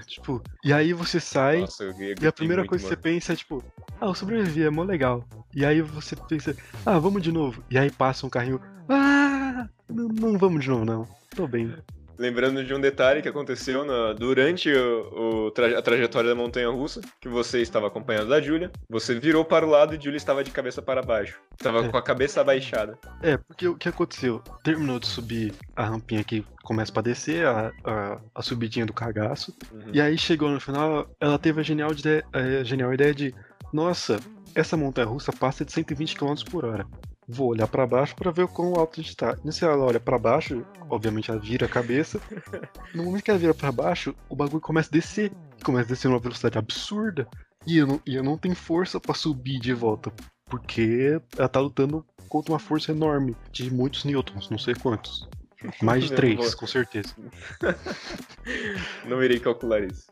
tipo, 0.07 0.41
e 0.63 0.73
aí 0.73 0.93
você 0.93 1.19
sai. 1.19 1.61
Nossa, 1.61 1.83
eu, 1.83 1.91
eu 1.91 2.15
E 2.21 2.27
a 2.27 2.31
primeira 2.31 2.65
coisa 2.65 2.83
que 2.83 2.89
você 2.89 2.97
pensa 2.97 3.33
é 3.33 3.35
tipo, 3.35 3.63
ah, 4.01 4.07
eu 4.07 4.15
sobrevivi, 4.15 4.63
é 4.63 4.69
mó 4.69 4.83
legal. 4.83 5.23
E 5.53 5.65
aí 5.65 5.81
você 5.81 6.15
pensa, 6.15 6.55
ah, 6.85 6.99
vamos 6.99 7.21
de 7.21 7.31
novo. 7.31 7.63
E 7.69 7.77
aí 7.77 7.91
passa 7.91 8.25
um 8.25 8.29
carrinho, 8.29 8.61
ah, 8.89 9.67
não, 9.89 10.07
não 10.07 10.37
vamos 10.37 10.63
de 10.63 10.69
novo 10.69 10.85
não, 10.85 11.07
tô 11.35 11.47
bem. 11.47 11.73
Lembrando 12.17 12.63
de 12.63 12.73
um 12.73 12.79
detalhe 12.79 13.21
que 13.21 13.27
aconteceu 13.29 13.85
na- 13.85 14.13
durante 14.13 14.71
o, 14.73 15.45
o 15.47 15.51
traje- 15.51 15.75
a 15.75 15.81
trajetória 15.81 16.29
da 16.29 16.35
montanha 16.35 16.69
russa, 16.69 16.99
que 17.21 17.29
você 17.29 17.61
estava 17.61 17.87
acompanhando 17.87 18.29
da 18.29 18.41
Julia. 18.41 18.71
Você 18.89 19.13
virou 19.19 19.45
para 19.45 19.65
o 19.65 19.69
lado 19.69 19.93
e 19.95 19.99
Julia 20.01 20.17
estava 20.17 20.43
de 20.43 20.51
cabeça 20.51 20.81
para 20.81 21.01
baixo. 21.01 21.39
Estava 21.57 21.85
É. 21.85 21.89
com 21.89 21.97
a 21.97 22.01
cabeça 22.01 22.41
abaixada. 22.41 22.97
É, 23.21 23.37
porque 23.37 23.67
o 23.67 23.75
que 23.75 23.89
aconteceu? 23.89 24.41
Terminou 24.63 24.99
de 24.99 25.07
subir 25.07 25.53
a 25.75 25.83
rampinha 25.85 26.23
que 26.23 26.43
começa 26.63 26.91
pra 26.91 27.01
descer, 27.01 27.45
a, 27.45 27.71
a, 27.83 28.19
a 28.35 28.41
subidinha 28.41 28.85
do 28.85 28.93
cagaço. 28.93 29.53
Uhum. 29.71 29.91
E 29.93 30.01
aí 30.01 30.17
chegou 30.17 30.49
no 30.49 30.59
final, 30.59 31.07
ela 31.19 31.37
teve 31.37 31.61
a 31.61 31.63
genial, 31.63 31.91
ide- 31.91 32.23
a 32.33 32.63
genial 32.63 32.93
ideia 32.93 33.13
de, 33.13 33.33
nossa, 33.71 34.19
essa 34.55 34.75
montanha 34.75 35.07
russa 35.07 35.31
passa 35.31 35.63
de 35.63 35.71
120 35.71 36.15
km 36.15 36.33
por 36.49 36.65
hora. 36.65 36.85
Vou 37.27 37.49
olhar 37.49 37.67
pra 37.67 37.85
baixo 37.85 38.15
pra 38.15 38.31
ver 38.31 38.43
o 38.43 38.47
quão 38.47 38.73
alto 38.75 38.99
a 38.99 39.03
gente 39.03 39.15
tá. 39.15 39.37
Nesse 39.43 39.65
ela 39.65 39.83
olha 39.83 39.99
pra 39.99 40.17
baixo, 40.17 40.65
obviamente 40.89 41.29
ela 41.29 41.39
vira 41.39 41.65
a 41.65 41.69
cabeça. 41.69 42.21
No 42.95 43.03
momento 43.03 43.23
que 43.23 43.29
ela 43.29 43.39
vira 43.39 43.53
pra 43.53 43.71
baixo, 43.71 44.15
o 44.29 44.35
bagulho 44.35 44.61
começa 44.61 44.89
a 44.89 44.93
descer. 44.93 45.31
Começa 45.63 45.87
a 45.87 45.89
descer 45.89 46.07
numa 46.07 46.19
velocidade 46.19 46.57
absurda. 46.57 47.27
E 47.65 47.77
eu 47.77 47.87
não, 47.87 48.01
e 48.05 48.15
eu 48.15 48.23
não 48.23 48.37
tenho 48.37 48.55
força 48.55 48.97
pra 48.97 49.13
subir 49.13 49.59
de 49.59 49.73
volta. 49.73 50.11
Porque 50.45 51.19
ela 51.37 51.49
tá 51.49 51.59
lutando 51.59 52.05
contra 52.29 52.53
uma 52.53 52.59
força 52.59 52.93
enorme. 52.93 53.35
De 53.51 53.69
muitos 53.69 54.05
newtons, 54.05 54.49
não 54.49 54.57
sei 54.57 54.73
quantos. 54.73 55.27
Mais 55.81 56.05
de 56.05 56.11
Eu 56.11 56.15
três, 56.17 56.55
com 56.55 56.67
certeza. 56.67 57.13
Não 59.05 59.21
irei 59.21 59.39
calcular 59.39 59.81
isso. 59.81 60.07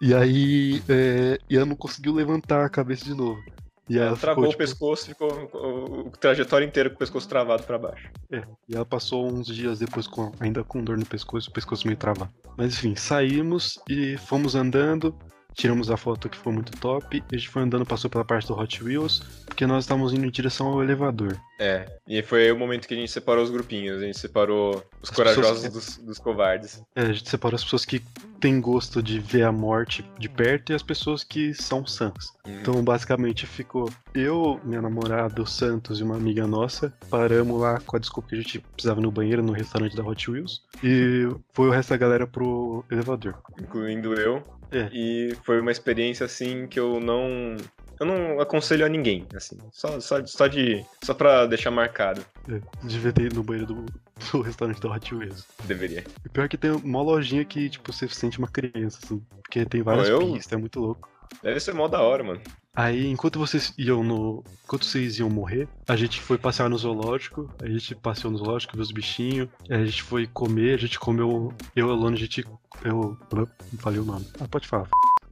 E 0.00 0.14
aí, 0.14 0.82
é, 0.88 1.38
e 1.50 1.56
ela 1.56 1.66
não 1.66 1.74
conseguiu 1.74 2.12
levantar 2.12 2.64
a 2.64 2.68
cabeça 2.68 3.04
de 3.04 3.14
novo. 3.14 3.42
E 3.88 3.98
aí 3.98 4.06
ela 4.06 4.16
Travou 4.16 4.44
ficou, 4.44 4.48
o 4.48 4.50
tipo, 4.50 4.58
pescoço, 4.58 5.06
ficou 5.06 5.50
o, 5.54 6.08
o 6.08 6.10
trajetória 6.10 6.64
inteira 6.64 6.90
com 6.90 6.96
o 6.96 6.98
pescoço 6.98 7.28
travado 7.28 7.62
para 7.62 7.78
baixo. 7.78 8.10
E 8.30 8.74
ela 8.74 8.84
passou 8.84 9.26
uns 9.26 9.46
dias 9.46 9.78
depois 9.78 10.06
com, 10.06 10.30
ainda 10.38 10.62
com 10.62 10.84
dor 10.84 10.98
no 10.98 11.06
pescoço, 11.06 11.48
o 11.48 11.52
pescoço 11.52 11.86
meio 11.86 11.96
travado. 11.96 12.30
Mas 12.56 12.74
enfim, 12.74 12.94
saímos 12.94 13.78
e 13.88 14.16
fomos 14.18 14.54
andando, 14.54 15.16
tiramos 15.58 15.90
a 15.90 15.96
foto 15.96 16.28
que 16.28 16.38
foi 16.38 16.52
muito 16.52 16.70
top, 16.78 17.16
e 17.30 17.34
a 17.34 17.36
gente 17.38 17.48
foi 17.48 17.62
andando, 17.62 17.84
passou 17.84 18.08
pela 18.08 18.24
parte 18.24 18.46
do 18.46 18.56
Hot 18.56 18.82
Wheels, 18.82 19.20
porque 19.44 19.66
nós 19.66 19.82
estávamos 19.84 20.12
indo 20.14 20.24
em 20.24 20.30
direção 20.30 20.68
ao 20.68 20.80
elevador. 20.82 21.36
É, 21.58 21.84
e 22.06 22.22
foi 22.22 22.44
aí 22.44 22.52
o 22.52 22.56
momento 22.56 22.86
que 22.86 22.94
a 22.94 22.96
gente 22.96 23.10
separou 23.10 23.42
os 23.42 23.50
grupinhos. 23.50 24.00
A 24.00 24.06
gente 24.06 24.16
separou 24.16 24.76
os 25.02 25.10
As 25.10 25.16
corajosos 25.16 25.64
pessoas- 25.64 25.96
dos, 25.96 26.06
dos 26.06 26.18
covardes. 26.20 26.80
É, 26.94 27.02
a 27.02 27.12
gente 27.12 27.28
separou 27.28 27.56
as 27.56 27.64
pessoas 27.64 27.84
que 27.84 28.00
têm 28.38 28.60
gosto 28.60 29.02
de 29.02 29.18
ver 29.18 29.42
a 29.42 29.50
morte 29.50 30.08
de 30.16 30.28
perto 30.28 30.70
e 30.70 30.76
as 30.76 30.82
pessoas 30.84 31.24
que 31.24 31.52
são 31.52 31.84
sãs. 31.84 32.32
Uhum. 32.46 32.60
Então, 32.60 32.84
basicamente, 32.84 33.44
ficou 33.44 33.90
eu, 34.14 34.60
minha 34.62 34.80
namorada, 34.80 35.42
o 35.42 35.46
Santos 35.46 35.98
e 35.98 36.04
uma 36.04 36.14
amiga 36.14 36.46
nossa. 36.46 36.92
Paramos 37.10 37.60
lá 37.60 37.80
com 37.84 37.96
a 37.96 37.98
desculpa 37.98 38.28
que 38.28 38.36
a 38.36 38.38
gente 38.40 38.60
precisava 38.60 39.00
ir 39.00 39.02
no 39.02 39.10
banheiro 39.10 39.42
no 39.42 39.52
restaurante 39.52 39.96
da 39.96 40.04
Hot 40.04 40.30
Wheels. 40.30 40.62
E 40.84 41.28
foi 41.52 41.66
o 41.66 41.72
resto 41.72 41.88
da 41.90 41.96
galera 41.96 42.28
pro 42.28 42.84
elevador. 42.88 43.34
incluindo 43.60 44.14
eu. 44.14 44.44
É. 44.70 44.88
E 44.92 45.34
foi 45.44 45.60
uma 45.60 45.70
experiência 45.72 46.26
assim 46.26 46.66
que 46.66 46.78
eu 46.78 47.00
não. 47.00 47.56
Eu 48.00 48.06
não 48.06 48.38
aconselho 48.40 48.86
a 48.86 48.88
ninguém, 48.88 49.26
assim. 49.34 49.58
Só, 49.72 49.98
só, 49.98 50.24
só 50.24 50.46
de. 50.46 50.84
Só 51.02 51.14
pra 51.14 51.46
deixar 51.46 51.70
marcado. 51.70 52.24
É, 52.48 52.60
devia 52.86 53.12
ter 53.12 53.24
ido 53.24 53.36
no 53.36 53.42
banheiro 53.42 53.66
do, 53.74 53.86
do 54.32 54.40
restaurante 54.42 54.80
da 54.80 54.90
Hot 54.90 55.14
Wheels. 55.14 55.44
Deveria. 55.64 56.04
E 56.24 56.28
pior 56.28 56.48
que 56.48 56.56
tem 56.56 56.70
uma 56.70 57.02
lojinha 57.02 57.44
que, 57.44 57.68
tipo, 57.68 57.92
você 57.92 58.06
sente 58.08 58.38
uma 58.38 58.46
criança, 58.48 59.00
assim. 59.02 59.20
Porque 59.42 59.64
tem 59.64 59.82
várias 59.82 60.08
eu- 60.08 60.20
pistas, 60.32 60.52
é 60.52 60.56
muito 60.56 60.78
louco. 60.78 61.08
Deve 61.42 61.60
ser 61.60 61.74
mó 61.74 61.88
da 61.88 62.00
hora, 62.00 62.22
mano. 62.24 62.40
Aí, 62.78 63.08
enquanto 63.08 63.40
vocês 63.40 63.74
iam 63.76 64.04
no. 64.04 64.44
Enquanto 64.64 64.84
vocês 64.84 65.18
iam 65.18 65.28
morrer, 65.28 65.66
a 65.88 65.96
gente 65.96 66.20
foi 66.20 66.38
passear 66.38 66.70
no 66.70 66.78
zoológico. 66.78 67.50
A 67.60 67.68
gente 67.68 67.92
passeou 67.96 68.30
no 68.30 68.38
zoológico, 68.38 68.74
viu 68.74 68.82
os 68.84 68.92
bichinhos. 68.92 69.48
A 69.68 69.84
gente 69.84 70.00
foi 70.00 70.28
comer, 70.28 70.74
a 70.74 70.76
gente 70.76 70.96
comeu. 70.96 71.52
Eu 71.74 71.88
e 71.88 71.90
a 71.90 71.94
Lona, 71.94 72.14
a 72.14 72.18
gente. 72.20 72.46
Eu. 72.84 73.18
Não 73.34 73.78
falei 73.80 73.98
o 73.98 74.04
nome. 74.04 74.24
Ah, 74.38 74.46
pode 74.46 74.68
falar. 74.68 74.86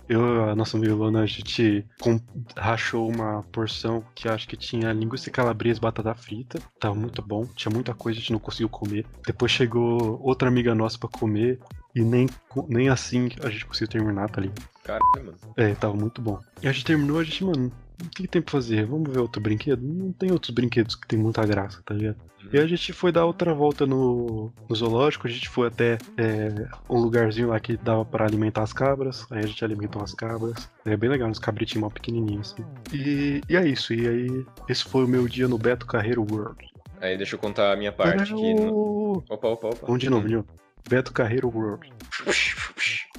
Eu, 0.09 0.51
a 0.51 0.57
nossa 0.57 0.77
amiga 0.77 0.93
Lona, 0.95 1.21
a 1.23 1.27
gente 1.27 1.85
com- 2.01 2.21
rachou 2.57 3.09
uma 3.09 3.45
porção 3.53 4.05
que 4.13 4.29
acho 4.29 4.49
que 4.49 4.57
tinha 4.57 4.93
linguiça 4.93 5.31
calabresa 5.31 5.79
e 5.79 5.83
batata 5.83 6.15
frita. 6.17 6.59
Tava 6.81 6.97
muito 6.97 7.23
bom, 7.23 7.47
tinha 7.55 7.73
muita 7.73 7.95
coisa, 7.95 8.19
a 8.19 8.21
gente 8.21 8.33
não 8.33 8.41
conseguiu 8.41 8.69
comer. 8.69 9.07
Depois 9.25 9.53
chegou 9.53 10.21
outra 10.21 10.49
amiga 10.49 10.75
nossa 10.75 10.99
pra 10.99 11.09
comer 11.09 11.61
e 11.97 12.05
nem, 12.05 12.29
nem 12.69 12.91
assim 12.91 13.31
a 13.43 13.49
gente 13.49 13.65
conseguiu 13.65 13.89
terminar, 13.89 14.29
tá 14.29 14.43
ligado? 14.43 14.63
Caralho, 14.85 15.03
mano. 15.17 15.39
É, 15.57 15.75
tava 15.75 15.95
muito 15.95 16.21
bom. 16.21 16.39
E 16.63 16.69
a 16.69 16.73
gente 16.73 16.85
terminou, 16.85 17.19
a 17.19 17.25
gente, 17.25 17.43
mano, 17.43 17.73
o 18.05 18.11
que, 18.11 18.25
que 18.25 18.29
tem 18.29 18.43
pra 18.43 18.53
fazer? 18.53 18.85
Vamos 18.85 19.11
ver 19.11 19.19
outro 19.19 19.41
brinquedo? 19.41 19.81
Não 19.81 20.13
tem 20.13 20.31
outros 20.31 20.51
brinquedos 20.51 20.95
que 20.95 21.09
tem 21.09 21.19
muita 21.19 21.45
graça, 21.47 21.81
tá 21.83 21.95
ligado? 21.95 22.19
E 22.53 22.59
a 22.59 22.67
gente 22.67 22.93
foi 22.93 23.11
dar 23.11 23.25
outra 23.25 23.53
volta 23.55 23.87
no, 23.87 24.53
no 24.69 24.77
zoológico, 24.77 25.27
a 25.27 25.31
gente 25.31 25.49
foi 25.49 25.69
até 25.69 25.99
é, 26.17 26.69
um 26.89 26.99
lugarzinho 26.99 27.49
lá 27.49 27.59
que 27.59 27.77
dava 27.79 28.05
pra 28.05 28.27
alimentar 28.27 28.63
as 28.63 28.75
cabras, 28.75 29.27
aí 29.31 29.43
a 29.43 29.47
gente 29.47 29.65
alimentou 29.65 30.03
as 30.03 30.13
cabras. 30.13 30.71
É 30.85 30.97
bem 30.97 31.09
legal, 31.09 31.29
uns 31.29 31.41
cabritinhos 31.41 31.81
mal 31.81 31.91
pequenininhos 31.91 32.53
assim. 32.53 32.65
E, 32.93 33.41
e 33.49 33.57
é 33.57 33.67
isso, 33.67 33.93
e 33.95 34.07
aí 34.07 34.47
esse 34.69 34.85
foi 34.85 35.05
o 35.05 35.09
meu 35.09 35.27
dia 35.27 35.49
no 35.49 35.59
Beto 35.59 35.87
Carreiro 35.87 36.25
World. 36.31 36.71
Aí 37.01 37.17
deixa 37.17 37.35
eu 37.35 37.39
contar 37.39 37.73
a 37.73 37.77
minha 37.77 37.91
parte 37.91 38.33
aqui. 38.33 38.55
No... 38.55 39.25
Opa, 39.29 39.49
opa, 39.49 39.69
opa. 39.69 39.87
Vamos 39.87 39.99
de 39.99 40.09
novo, 40.09 40.29
de 40.29 40.37
novo. 40.37 40.47
Beto 40.89 41.13
Carreiro 41.13 41.49
World. 41.49 41.93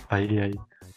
Aí, 0.10 0.40
aí. 0.40 0.54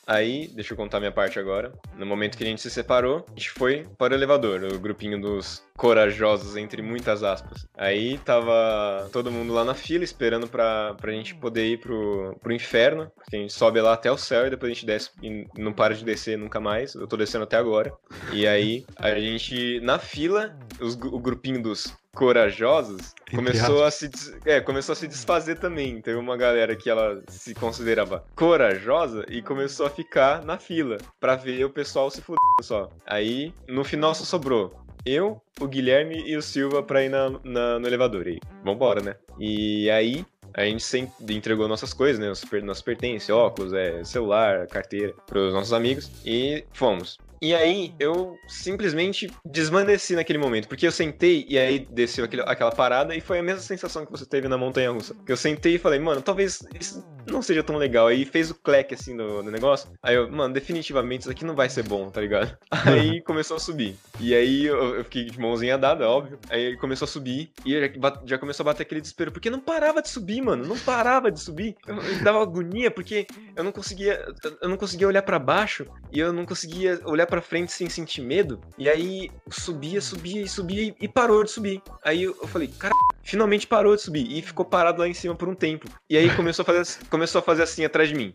Aí, 0.07 0.49
deixa 0.49 0.73
eu 0.73 0.77
contar 0.77 0.99
minha 0.99 1.13
parte 1.13 1.39
agora. 1.39 1.73
No 1.97 2.05
momento 2.05 2.37
que 2.37 2.43
a 2.43 2.47
gente 2.47 2.61
se 2.61 2.69
separou, 2.69 3.25
a 3.29 3.31
gente 3.31 3.51
foi 3.51 3.87
para 3.97 4.13
o 4.13 4.17
elevador, 4.17 4.61
o 4.65 4.79
grupinho 4.79 5.21
dos 5.21 5.63
corajosos, 5.77 6.57
entre 6.57 6.83
muitas 6.83 7.23
aspas. 7.23 7.65
Aí 7.77 8.19
tava 8.19 9.09
todo 9.13 9.31
mundo 9.31 9.53
lá 9.53 9.65
na 9.65 9.73
fila 9.75 10.03
esperando 10.03 10.49
pra, 10.49 10.95
pra 10.95 11.13
gente 11.13 11.33
poder 11.37 11.65
ir 11.75 11.79
pro, 11.79 12.37
pro 12.43 12.53
inferno, 12.53 13.09
porque 13.15 13.37
a 13.37 13.39
gente 13.39 13.53
sobe 13.53 13.81
lá 13.81 13.93
até 13.93 14.11
o 14.11 14.17
céu 14.19 14.49
e 14.49 14.51
depois 14.51 14.73
a 14.73 14.75
gente 14.75 14.87
desce 14.87 15.11
e 15.23 15.47
não 15.57 15.73
para 15.73 15.95
de 15.95 16.05
descer 16.05 16.37
nunca 16.37 16.59
mais. 16.59 16.95
Eu 16.97 17.07
tô 17.07 17.17
descendo 17.17 17.45
até 17.45 17.57
agora. 17.57 17.93
E 18.33 18.49
aí, 18.49 18.85
a 18.97 19.15
gente, 19.15 19.79
na 19.81 20.01
fila, 20.01 20.59
os- 20.81 20.95
o 20.97 21.21
grupinho 21.21 21.63
dos 21.63 21.95
corajosos 22.15 23.15
começou 23.35 23.85
a 23.85 23.91
se 23.91 24.11
é, 24.45 24.61
começou 24.61 24.93
a 24.93 24.97
se 24.97 25.07
desfazer 25.07 25.59
também. 25.59 26.01
Teve 26.01 26.19
uma 26.19 26.37
galera 26.37 26.75
que 26.77 26.91
ela 26.91 27.23
se 27.29 27.55
considerava 27.55 28.25
corajosa 28.35 29.25
e 29.29 29.41
começou 29.43 29.87
a 29.87 29.91
ficar 29.91 30.43
na 30.45 30.59
fila 30.59 30.99
pra 31.19 31.37
ver 31.37 31.65
o 31.65 31.71
pessoal 31.71 32.11
se 32.11 32.21
fudendo 32.21 32.41
só. 32.63 32.89
Aí, 33.07 33.55
no 33.69 33.85
final 33.85 34.15
só 34.15 34.25
sobrou 34.25 34.75
eu, 35.07 35.41
o 35.61 35.67
Guilherme 35.67 36.23
e 36.29 36.37
o 36.37 36.43
Silva 36.43 36.83
pra 36.83 37.03
ir 37.03 37.09
na, 37.09 37.31
na- 37.45 37.79
no 37.79 37.87
elevador. 37.87 38.27
E 38.29 38.39
vambora, 38.65 39.01
né? 39.01 39.17
E 39.39 39.89
aí, 39.91 40.27
a 40.53 40.65
gente 40.65 40.83
sempre 40.83 41.35
entregou 41.35 41.67
nossas 41.69 41.95
coisas, 41.95 42.19
né? 42.21 42.29
Nossos, 42.29 42.45
per- 42.45 42.63
nossos 42.63 42.83
pertences, 42.83 43.31
óculos, 43.31 43.73
é, 43.73 44.05
celular, 44.05 44.67
carteira, 44.67 45.15
pros 45.27 45.55
nossos 45.55 45.73
amigos. 45.73 46.11
E 46.25 46.65
fomos. 46.73 47.17
E 47.43 47.55
aí, 47.55 47.95
eu 47.99 48.39
simplesmente 48.47 49.31
desmaneci 49.45 50.15
naquele 50.15 50.39
momento, 50.39 50.69
porque 50.69 50.87
eu 50.87 50.93
sentei 50.93 51.47
e 51.49 51.59
aí 51.59 51.87
desceu 51.91 52.27
aquele- 52.27 52.43
aquela 52.43 52.71
parada 52.71 53.15
e 53.17 53.21
foi 53.21 53.39
a 53.39 53.43
mesma 53.43 53.63
sensação 53.63 54.05
que 54.05 54.13
você 54.13 54.27
teve 54.27 54.47
na 54.47 54.59
montanha 54.59 54.91
russa. 54.91 55.15
Que 55.25 55.33
eu 55.33 55.37
sentei 55.37 55.77
e 55.77 55.79
falei, 55.79 55.99
mano, 55.99 56.21
talvez 56.21 56.63
isso 56.79 57.03
não 57.31 57.43
seja 57.43 57.63
tão 57.63 57.77
legal. 57.77 58.07
Aí 58.09 58.25
fez 58.25 58.51
o 58.51 58.55
cleque 58.55 58.95
assim 58.95 59.15
no, 59.15 59.43
no 59.43 59.51
negócio. 59.51 59.91
Aí 60.03 60.15
eu, 60.15 60.31
mano, 60.31 60.53
definitivamente 60.55 61.23
isso 61.23 61.31
aqui 61.31 61.45
não 61.45 61.55
vai 61.55 61.69
ser 61.69 61.83
bom, 61.83 62.11
tá 62.11 62.21
ligado? 62.21 62.57
Aí 62.87 63.21
começou 63.23 63.57
a 63.57 63.61
subir. 63.61 63.97
E 64.19 64.35
aí 64.35 64.67
eu, 64.67 64.97
eu 64.97 65.05
fiquei 65.05 65.25
de 65.25 65.39
mãozinha 65.41 65.79
dada, 65.79 66.09
óbvio. 66.09 66.39
Aí 66.49 66.77
começou 66.77 67.07
a 67.07 67.09
subir 67.09 67.51
e 67.65 67.73
já, 67.81 68.21
já 68.25 68.39
começou 68.39 68.65
a 68.65 68.67
bater 68.67 68.83
aquele 68.83 69.01
desespero, 69.01 69.33
porque 69.33 69.49
não 69.51 69.61
parava 69.61 70.03
de 70.03 70.09
subir, 70.09 70.41
mano. 70.43 70.67
Não 70.67 70.79
parava 70.79 71.31
de 71.31 71.41
subir. 71.41 71.77
Eu, 71.87 71.97
eu 71.97 72.23
dava 72.25 72.43
agonia 72.43 72.91
porque 72.91 73.27
eu 73.57 73.65
não 73.65 73.73
conseguia, 73.73 74.25
eu- 74.61 74.69
não 74.69 74.77
conseguia 74.77 75.07
olhar 75.09 75.23
pra 75.23 75.39
baixo 75.39 75.87
e 76.13 76.19
eu 76.19 76.33
não 76.33 76.45
conseguia 76.45 77.01
olhar 77.05 77.27
pra 77.27 77.41
frente 77.41 77.73
sem 77.73 77.89
sentir 77.89 78.21
medo. 78.23 78.61
E 78.79 78.89
aí 78.89 79.31
subia, 79.51 80.01
subia 80.01 80.43
e 80.43 80.49
subia 80.49 80.83
e, 80.83 80.95
e 81.01 81.09
parou 81.09 81.45
de 81.45 81.51
subir. 81.51 81.83
Aí 82.05 82.23
eu, 82.25 82.37
eu 82.41 82.49
falei, 82.49 82.69
cara, 82.69 82.95
finalmente 83.23 83.67
parou 83.67 83.95
de 83.95 84.03
subir 84.03 84.27
e 84.31 84.43
ficou 84.43 84.65
parado 84.65 85.01
lá 85.01 85.09
em 85.09 85.15
cima 85.15 85.35
por 85.35 85.49
um 85.49 85.55
tempo. 85.55 85.89
E 86.09 86.17
aí 86.17 86.35
começou 86.35 86.63
a 86.63 86.67
fazer, 86.67 86.99
começou 87.09 87.39
a 87.39 87.43
fazer 87.43 87.63
assim 87.63 87.85
atrás 87.85 88.09
de 88.09 88.15
mim. 88.15 88.35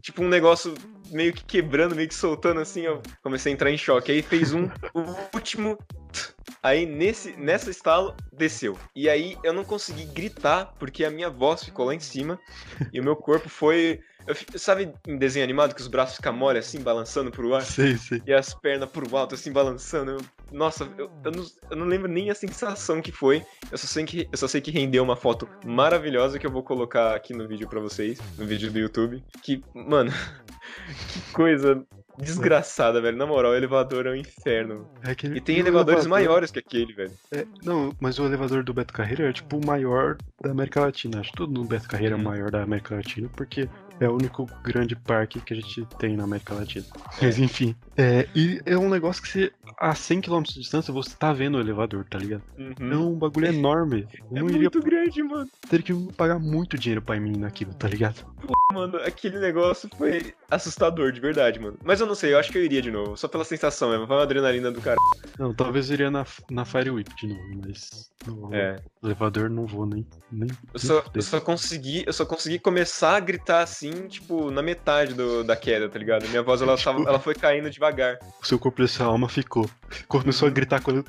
Tipo 0.00 0.22
um 0.22 0.28
negócio 0.28 0.74
meio 1.10 1.32
que 1.32 1.44
quebrando, 1.44 1.94
meio 1.94 2.08
que 2.08 2.14
soltando 2.14 2.60
assim, 2.60 2.82
eu 2.82 3.02
comecei 3.22 3.52
a 3.52 3.54
entrar 3.54 3.70
em 3.70 3.78
choque. 3.78 4.12
Aí 4.12 4.22
fez 4.22 4.52
um, 4.52 4.64
o 4.94 5.34
último. 5.34 5.78
Aí 6.62 6.86
nesse, 6.86 7.32
nessa 7.36 7.70
estalo, 7.70 8.14
desceu. 8.32 8.76
E 8.94 9.08
aí 9.08 9.36
eu 9.42 9.52
não 9.52 9.64
consegui 9.64 10.04
gritar, 10.06 10.66
porque 10.78 11.04
a 11.04 11.10
minha 11.10 11.30
voz 11.30 11.62
ficou 11.64 11.86
lá 11.86 11.94
em 11.94 12.00
cima 12.00 12.38
e 12.92 13.00
o 13.00 13.04
meu 13.04 13.14
corpo 13.16 13.48
foi. 13.48 14.00
eu 14.26 14.34
sabe 14.58 14.92
em 15.06 15.16
desenho 15.16 15.44
animado 15.44 15.74
que 15.74 15.80
os 15.80 15.88
braços 15.88 16.16
ficam 16.16 16.32
mole 16.32 16.58
assim, 16.58 16.80
balançando 16.80 17.30
pro 17.30 17.54
ar? 17.54 17.62
Sei, 17.62 17.96
sei. 17.96 18.22
E 18.26 18.32
as 18.32 18.52
pernas 18.54 18.90
pro 18.90 19.16
alto, 19.16 19.34
assim, 19.34 19.52
balançando. 19.52 20.12
Eu- 20.12 20.20
nossa, 20.50 20.90
eu, 20.96 21.10
eu 21.24 21.30
não, 21.30 21.46
eu 21.70 21.76
não 21.76 21.86
lembro 21.86 22.10
nem 22.10 22.30
a 22.30 22.34
sensação 22.34 23.02
que 23.02 23.12
foi. 23.12 23.44
Eu 23.70 23.76
só, 23.76 23.86
sei 23.86 24.04
que, 24.04 24.28
eu 24.32 24.38
só 24.38 24.48
sei 24.48 24.60
que 24.62 24.70
rendeu 24.70 25.04
uma 25.04 25.14
foto 25.16 25.46
maravilhosa 25.64 26.38
que 26.38 26.46
eu 26.46 26.50
vou 26.50 26.62
colocar 26.62 27.14
aqui 27.14 27.34
no 27.34 27.46
vídeo 27.46 27.68
pra 27.68 27.80
vocês, 27.80 28.18
no 28.38 28.46
vídeo 28.46 28.72
do 28.72 28.78
YouTube. 28.78 29.22
Que, 29.42 29.62
mano, 29.74 30.10
que 31.12 31.32
coisa 31.32 31.84
desgraçada, 32.24 33.00
velho. 33.00 33.16
Na 33.16 33.26
moral, 33.26 33.52
o 33.52 33.54
elevador 33.54 34.06
é 34.06 34.10
um 34.10 34.14
inferno. 34.14 34.88
É 35.02 35.10
aquele- 35.12 35.38
E 35.38 35.40
tem 35.40 35.56
o 35.56 35.60
elevadores 35.60 36.04
elevador- 36.04 36.26
maiores 36.28 36.50
que 36.50 36.58
aquele, 36.58 36.92
velho. 36.92 37.12
É, 37.32 37.46
não, 37.64 37.94
mas 38.00 38.18
o 38.18 38.24
elevador 38.26 38.62
do 38.62 38.74
Beto 38.74 38.92
Carreiro 38.92 39.22
é 39.24 39.32
tipo 39.32 39.56
o 39.56 39.64
maior 39.66 40.16
da 40.42 40.50
América 40.50 40.80
Latina. 40.80 41.20
Acho 41.20 41.30
que 41.30 41.36
tudo 41.36 41.52
no 41.60 41.64
Beto 41.66 41.88
Carreiro 41.88 42.14
é 42.14 42.16
o 42.16 42.18
Uhum. 42.18 42.24
maior 42.24 42.50
da 42.50 42.62
América 42.62 42.94
Latina, 42.96 43.28
porque 43.36 43.68
é 44.00 44.08
o 44.08 44.14
único 44.14 44.46
grande 44.62 44.94
parque 44.96 45.40
que 45.40 45.52
a 45.52 45.56
gente 45.56 45.84
tem 45.98 46.16
na 46.16 46.24
América 46.24 46.54
Latina. 46.54 46.84
Mas 47.20 47.38
enfim. 47.38 47.74
É, 47.96 48.28
e 48.34 48.60
é 48.64 48.76
um 48.76 48.88
negócio 48.88 49.22
que 49.22 49.28
você, 49.28 49.52
a 49.78 49.94
100 49.94 50.20
km 50.20 50.42
de 50.42 50.54
distância, 50.60 50.92
você 50.92 51.14
tá 51.16 51.32
vendo 51.32 51.56
o 51.56 51.60
elevador, 51.60 52.04
tá 52.08 52.18
ligado? 52.18 52.42
É 52.58 52.96
um 52.96 53.14
bagulho 53.18 53.46
enorme. 53.46 54.06
É 54.32 54.40
não 54.40 54.48
iria 54.48 54.60
muito 54.62 54.80
grande, 54.82 55.22
mano. 55.22 55.48
ter 55.68 55.82
que 55.82 55.92
pagar 56.14 56.38
muito 56.38 56.78
dinheiro 56.78 57.02
pra 57.02 57.18
mim 57.18 57.36
naquilo, 57.36 57.74
tá 57.74 57.88
ligado? 57.88 58.24
Mano, 58.72 58.96
aquele 58.98 59.38
negócio 59.40 59.88
foi 59.96 60.34
assustador, 60.50 61.10
de 61.12 61.20
verdade, 61.20 61.58
mano. 61.58 61.78
Mas 61.82 62.00
eu 62.00 62.06
não 62.06 62.14
sei, 62.14 62.34
eu 62.34 62.38
acho 62.38 62.52
que 62.52 62.58
eu 62.58 62.64
iria 62.64 62.82
de 62.82 62.90
novo. 62.90 63.16
Só 63.16 63.26
pela 63.26 63.44
sensação. 63.44 63.88
Foi 64.06 64.16
uma 64.16 64.22
adrenalina 64.22 64.70
do 64.70 64.80
cara. 64.80 64.98
Não, 65.38 65.54
talvez 65.54 65.88
eu 65.88 65.94
iria 65.94 66.10
na, 66.10 66.24
na 66.50 66.64
Fire 66.64 66.90
Week 66.90 67.10
de 67.16 67.26
novo, 67.28 67.60
mas 67.66 68.10
no 68.26 68.54
É. 68.54 68.76
elevador 69.02 69.48
não 69.48 69.66
vou 69.66 69.86
nem. 69.86 70.06
nem 70.30 70.48
Eu 70.72 70.78
só, 70.78 71.04
eu 71.14 71.22
só 71.22 71.40
consegui, 71.40 72.04
eu 72.06 72.12
só 72.12 72.24
consegui 72.26 72.58
começar 72.58 73.16
a 73.16 73.20
gritar 73.20 73.62
assim, 73.62 73.87
tipo, 74.08 74.50
na 74.50 74.62
metade 74.62 75.14
do- 75.14 75.42
da 75.44 75.56
queda, 75.56 75.88
tá 75.88 75.98
ligado? 75.98 76.28
Minha 76.28 76.42
voz 76.42 76.60
ela, 76.62 76.76
tava, 76.76 77.00
ela 77.08 77.18
foi 77.18 77.34
caindo 77.34 77.70
devagar. 77.70 78.18
O 78.42 78.46
seu 78.46 78.58
corpo 78.58 78.82
e 78.82 78.88
sua 78.88 79.06
alma 79.06 79.28
ficou. 79.28 79.68
Começou 80.06 80.48
a 80.48 80.50
gritar 80.50 80.80
quando 80.82 81.04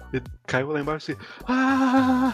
caiu 0.45 0.71
lá 0.71 0.79
embaixo 0.79 1.12
assim. 1.12 1.21
Ah! 1.48 2.33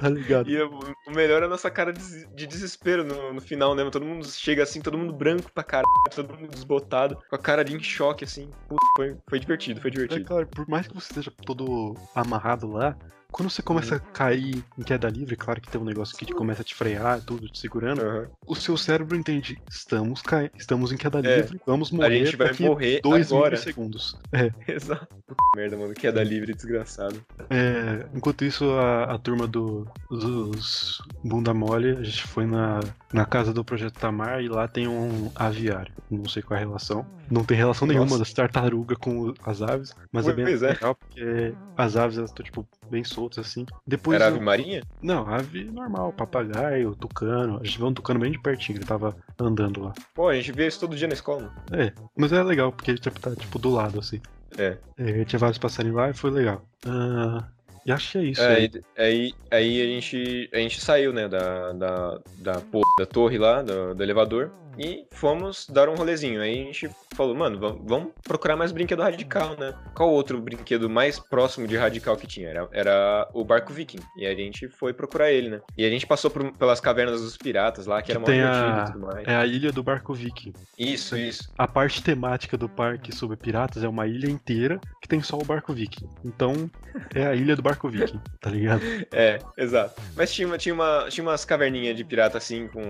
Tá 0.00 0.08
ligado? 0.08 0.48
E 0.48 0.60
o 0.62 0.80
melhor 1.14 1.42
é 1.42 1.46
a 1.46 1.48
nossa 1.48 1.70
cara 1.70 1.92
de, 1.92 2.26
de 2.34 2.46
desespero 2.46 3.04
no, 3.04 3.32
no 3.34 3.40
final, 3.40 3.74
né? 3.74 3.88
Todo 3.90 4.04
mundo 4.04 4.26
chega 4.28 4.62
assim, 4.62 4.80
todo 4.80 4.98
mundo 4.98 5.12
branco 5.12 5.50
pra 5.52 5.62
caralho, 5.62 5.86
todo 6.14 6.34
mundo 6.34 6.50
desbotado, 6.50 7.18
com 7.28 7.36
a 7.36 7.38
cara 7.38 7.64
de 7.64 7.74
em 7.74 7.82
choque, 7.82 8.24
assim. 8.24 8.50
Puta, 8.68 8.84
foi, 8.96 9.16
foi 9.28 9.40
divertido, 9.40 9.80
foi 9.80 9.90
É 9.90 9.92
divertido. 9.92 10.24
claro, 10.24 10.46
por 10.46 10.68
mais 10.68 10.86
que 10.86 10.94
você 10.94 11.08
esteja 11.12 11.32
todo 11.44 11.94
amarrado 12.14 12.70
lá, 12.70 12.96
quando 13.34 13.50
você 13.50 13.62
começa 13.62 13.96
a 13.96 13.98
cair 13.98 14.64
em 14.78 14.82
queda 14.84 15.10
livre, 15.10 15.34
claro 15.34 15.60
que 15.60 15.68
tem 15.68 15.80
um 15.80 15.84
negócio 15.84 16.16
que 16.16 16.24
te 16.24 16.32
começa 16.32 16.62
a 16.62 16.64
te 16.64 16.72
frear, 16.72 17.20
tudo 17.20 17.48
te 17.48 17.58
segurando, 17.58 18.00
Aham. 18.00 18.28
o 18.46 18.54
seu 18.54 18.76
cérebro 18.76 19.16
entende, 19.16 19.60
estamos, 19.68 20.22
cai... 20.22 20.52
estamos 20.56 20.92
em 20.92 20.96
queda 20.96 21.18
É, 21.18 21.38
livre, 21.38 21.60
vamos 21.66 21.90
morrer 21.90 22.06
A 22.06 22.24
gente 22.24 22.36
vai 22.36 22.52
morrer 22.60 23.00
dois 23.02 23.32
agora. 23.32 23.50
milissegundos. 23.50 24.16
É, 24.32 24.52
Exato. 24.68 25.08
Merda, 25.56 25.76
mano. 25.76 25.94
Queda 25.94 26.22
livre, 26.22 26.54
desgraçado. 26.54 27.20
é, 27.50 28.06
enquanto 28.14 28.44
isso, 28.44 28.70
a, 28.72 29.14
a 29.14 29.18
turma 29.18 29.46
do, 29.48 29.86
dos 30.10 31.02
Bunda 31.24 31.52
Mole, 31.54 31.90
a 31.96 32.02
gente 32.02 32.22
foi 32.26 32.46
na, 32.46 32.80
na 33.12 33.24
casa 33.24 33.52
do 33.52 33.64
Projeto 33.64 33.94
Tamar 33.98 34.42
e 34.42 34.48
lá 34.48 34.68
tem 34.68 34.86
um 34.86 35.30
aviário. 35.34 35.92
Não 36.10 36.28
sei 36.28 36.42
qual 36.42 36.58
é 36.58 36.62
a 36.62 36.66
relação. 36.66 37.04
Não 37.30 37.42
tem 37.44 37.56
relação 37.56 37.86
nenhuma 37.88 38.06
Nossa. 38.06 38.18
das 38.20 38.32
tartarugas 38.32 38.98
com 38.98 39.32
as 39.44 39.62
aves, 39.62 39.94
mas 40.12 40.28
é 40.28 40.32
bem 40.32 40.44
Pois 40.44 40.62
é. 40.62 40.68
legal 40.72 40.94
porque 40.94 41.54
as 41.76 41.96
aves 41.96 42.18
elas 42.18 42.30
estão, 42.30 42.44
tipo, 42.44 42.66
bem 42.90 43.02
soltas 43.04 43.46
assim. 43.46 43.64
Depois 43.86 44.16
Era 44.20 44.30
eu- 44.30 44.34
ave 44.36 44.44
marinha? 44.44 44.82
Não, 45.02 45.26
ave 45.26 45.64
normal, 45.64 46.12
papagaio, 46.12 46.94
tucano. 46.94 47.58
A 47.60 47.64
gente 47.64 47.78
viu 47.78 47.86
um 47.86 47.94
tucano 47.94 48.20
bem 48.20 48.30
de 48.32 48.38
pertinho, 48.38 48.78
ele 48.78 48.84
tava 48.84 49.16
andando 49.38 49.82
lá. 49.82 49.92
Pô, 50.14 50.28
a 50.28 50.34
gente 50.34 50.52
vê 50.52 50.66
isso 50.66 50.80
todo 50.80 50.94
dia 50.96 51.08
na 51.08 51.14
escola. 51.14 51.42
mano. 51.70 51.82
É, 51.82 51.92
mas 52.16 52.32
é 52.32 52.42
legal, 52.42 52.70
porque 52.72 52.90
ele 52.90 52.98
tipo, 52.98 53.18
tá 53.18 53.34
tipo 53.34 53.58
do 53.58 53.70
lado, 53.70 53.98
assim. 53.98 54.20
É. 54.56 54.76
É, 54.96 55.24
tinha 55.24 55.38
vários 55.38 55.58
passarinhos 55.58 55.96
lá 55.96 56.10
e 56.10 56.14
foi 56.14 56.30
legal. 56.30 56.62
Ah, 56.86 57.44
e 57.84 57.92
acho 57.92 58.12
que 58.12 58.18
é 58.18 58.22
isso. 58.22 58.42
É, 58.42 58.54
aí. 58.56 58.70
aí, 58.96 59.34
aí 59.50 59.82
a 59.82 59.86
gente, 59.86 60.50
a 60.52 60.58
gente 60.58 60.80
saiu, 60.80 61.12
né, 61.12 61.28
da, 61.28 61.72
da, 61.72 62.20
da, 62.38 62.60
porra, 62.60 62.84
da 62.98 63.06
torre 63.06 63.38
lá, 63.38 63.62
do, 63.62 63.94
do 63.94 64.02
elevador. 64.02 64.50
e 64.78 65.06
fomos 65.10 65.66
dar 65.68 65.88
um 65.88 65.94
rolezinho. 65.94 66.40
Aí 66.40 66.62
a 66.62 66.64
gente 66.64 66.90
falou, 67.14 67.34
mano, 67.34 67.58
vamos, 67.58 67.80
vamos 67.84 68.12
procurar 68.22 68.56
mais 68.56 68.72
brinquedo 68.72 69.02
radical, 69.02 69.56
né? 69.58 69.74
Qual 69.94 70.10
outro 70.10 70.40
brinquedo 70.40 70.88
mais 70.88 71.18
próximo 71.18 71.66
de 71.66 71.76
radical 71.76 72.16
que 72.16 72.26
tinha? 72.26 72.48
Era, 72.48 72.68
era 72.72 73.28
o 73.32 73.44
barco 73.44 73.72
viking. 73.72 74.00
E 74.16 74.26
a 74.26 74.34
gente 74.34 74.68
foi 74.68 74.92
procurar 74.92 75.30
ele, 75.30 75.48
né? 75.48 75.60
E 75.76 75.84
a 75.84 75.90
gente 75.90 76.06
passou 76.06 76.30
por, 76.30 76.52
pelas 76.52 76.80
cavernas 76.80 77.20
dos 77.20 77.36
piratas 77.36 77.86
lá, 77.86 78.00
que, 78.00 78.06
que 78.06 78.12
era 78.12 78.18
uma 78.18 78.26
tem 78.26 78.42
a... 78.42 78.84
e 78.86 78.92
tudo 78.92 79.06
mais. 79.06 79.28
É 79.28 79.36
a 79.36 79.46
ilha 79.46 79.72
do 79.72 79.82
barco 79.82 80.12
viking. 80.14 80.52
Isso, 80.78 81.16
isso. 81.16 81.52
A 81.56 81.66
parte 81.66 82.02
temática 82.02 82.56
do 82.56 82.68
parque 82.68 83.14
sobre 83.14 83.36
piratas 83.36 83.82
é 83.82 83.88
uma 83.88 84.06
ilha 84.06 84.28
inteira 84.28 84.80
que 85.00 85.08
tem 85.08 85.22
só 85.22 85.36
o 85.36 85.44
barco 85.44 85.72
viking. 85.72 86.08
Então, 86.24 86.70
é 87.14 87.26
a 87.26 87.34
ilha 87.34 87.56
do 87.56 87.62
barco 87.62 87.73
viking, 87.82 88.20
tá 88.40 88.50
ligado? 88.50 88.82
É, 89.12 89.38
exato. 89.56 90.00
Mas 90.16 90.32
tinha, 90.32 90.58
tinha, 90.58 90.74
uma, 90.74 91.06
tinha 91.08 91.24
umas 91.24 91.44
caverninhas 91.44 91.96
de 91.96 92.04
pirata 92.04 92.38
assim, 92.38 92.66
com 92.68 92.82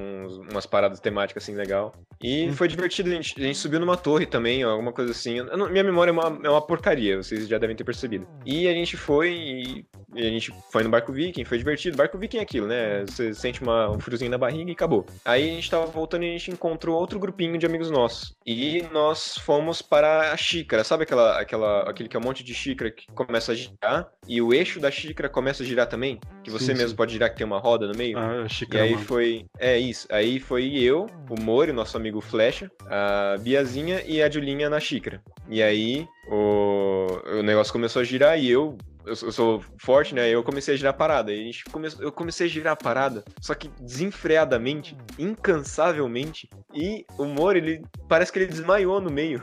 umas 0.50 0.64
paradas 0.64 1.00
temáticas 1.00 1.42
assim 1.42 1.54
legal. 1.54 1.92
E 2.22 2.50
foi 2.52 2.68
divertido, 2.68 3.10
a 3.10 3.14
gente, 3.14 3.34
a 3.36 3.42
gente 3.42 3.58
subiu 3.58 3.80
numa 3.80 3.96
torre 3.96 4.26
também, 4.26 4.62
alguma 4.62 4.92
coisa 4.92 5.10
assim. 5.10 5.42
Não, 5.42 5.68
minha 5.68 5.84
memória 5.84 6.10
é 6.10 6.12
uma, 6.12 6.40
é 6.42 6.48
uma 6.48 6.62
porcaria, 6.62 7.22
vocês 7.22 7.46
já 7.46 7.58
devem 7.58 7.76
ter 7.76 7.84
percebido. 7.84 8.26
E 8.46 8.66
a 8.68 8.72
gente 8.72 8.96
foi 8.96 9.32
e, 9.32 9.86
e 10.14 10.26
a 10.26 10.30
gente 10.30 10.54
foi 10.70 10.82
no 10.82 10.90
barco 10.90 11.12
viking, 11.12 11.44
foi 11.44 11.58
divertido. 11.58 11.96
Barco 11.96 12.16
viking 12.16 12.38
é 12.38 12.42
aquilo, 12.42 12.66
né? 12.66 13.04
Você 13.06 13.34
sente 13.34 13.62
uma, 13.62 13.90
um 13.90 14.00
friozinho 14.00 14.30
na 14.30 14.38
barriga 14.38 14.70
e 14.70 14.72
acabou. 14.72 15.04
Aí 15.24 15.50
a 15.50 15.54
gente 15.54 15.70
tava 15.70 15.86
voltando 15.86 16.24
e 16.24 16.28
a 16.28 16.32
gente 16.32 16.50
encontrou 16.50 16.98
outro 16.98 17.18
grupinho 17.18 17.58
de 17.58 17.66
amigos 17.66 17.90
nossos. 17.90 18.34
E 18.46 18.82
nós 18.92 19.36
fomos 19.38 19.82
para 19.82 20.32
a 20.32 20.36
xícara, 20.36 20.84
sabe 20.84 21.02
aquela, 21.02 21.40
aquela, 21.40 21.82
aquele 21.82 22.08
que 22.08 22.16
é 22.16 22.20
um 22.20 22.22
monte 22.22 22.42
de 22.44 22.54
xícara 22.54 22.90
que 22.90 23.06
começa 23.12 23.52
a 23.52 23.54
girar 23.54 24.08
e 24.26 24.40
o 24.40 24.52
eixo 24.54 24.73
da 24.80 24.90
xícara 24.90 25.28
começa 25.28 25.62
a 25.62 25.66
girar 25.66 25.86
também? 25.86 26.18
Que 26.42 26.50
você 26.50 26.66
sim, 26.66 26.74
mesmo 26.74 26.90
sim. 26.90 26.96
pode 26.96 27.12
girar 27.12 27.30
que 27.30 27.36
tem 27.36 27.46
uma 27.46 27.58
roda 27.58 27.86
no 27.86 27.96
meio? 27.96 28.18
Ah, 28.18 28.42
a 28.42 28.48
xícara. 28.48 28.86
E 28.86 28.88
aí 28.88 28.98
foi. 28.98 29.46
É 29.58 29.78
isso. 29.78 30.06
Aí 30.10 30.40
foi 30.40 30.74
eu, 30.74 31.06
o 31.28 31.40
Mori, 31.40 31.72
nosso 31.72 31.96
amigo 31.96 32.20
Flecha, 32.20 32.70
a 32.86 33.36
Biazinha 33.40 34.02
e 34.06 34.22
a 34.22 34.30
Julinha 34.30 34.68
na 34.68 34.80
xícara. 34.80 35.22
E 35.48 35.62
aí 35.62 36.06
o, 36.28 37.06
o 37.38 37.42
negócio 37.42 37.72
começou 37.72 38.00
a 38.00 38.04
girar 38.04 38.38
e 38.38 38.50
eu 38.50 38.76
eu, 39.06 39.14
sou 39.14 39.62
forte, 39.78 40.14
né? 40.14 40.28
Eu 40.30 40.42
comecei 40.42 40.74
a 40.74 40.76
girar 40.76 40.94
a 40.94 40.96
parada. 40.96 41.32
E 41.32 41.40
a 41.40 41.44
gente 41.44 41.64
come, 41.64 41.88
eu 42.00 42.10
comecei 42.10 42.46
a 42.46 42.50
girar 42.50 42.72
a 42.72 42.76
parada, 42.76 43.24
só 43.40 43.54
que 43.54 43.68
desenfreadamente, 43.80 44.96
incansavelmente. 45.18 46.48
E 46.72 47.04
o 47.18 47.24
Moro, 47.24 47.58
ele 47.58 47.82
parece 48.08 48.32
que 48.32 48.38
ele 48.38 48.46
desmaiou 48.46 49.00
no 49.00 49.10
meio. 49.10 49.42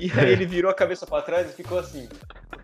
E 0.00 0.10
aí 0.18 0.32
ele 0.32 0.46
virou 0.46 0.70
a 0.70 0.74
cabeça 0.74 1.06
para 1.06 1.22
trás 1.22 1.50
e 1.50 1.52
ficou 1.54 1.78
assim 1.78 2.08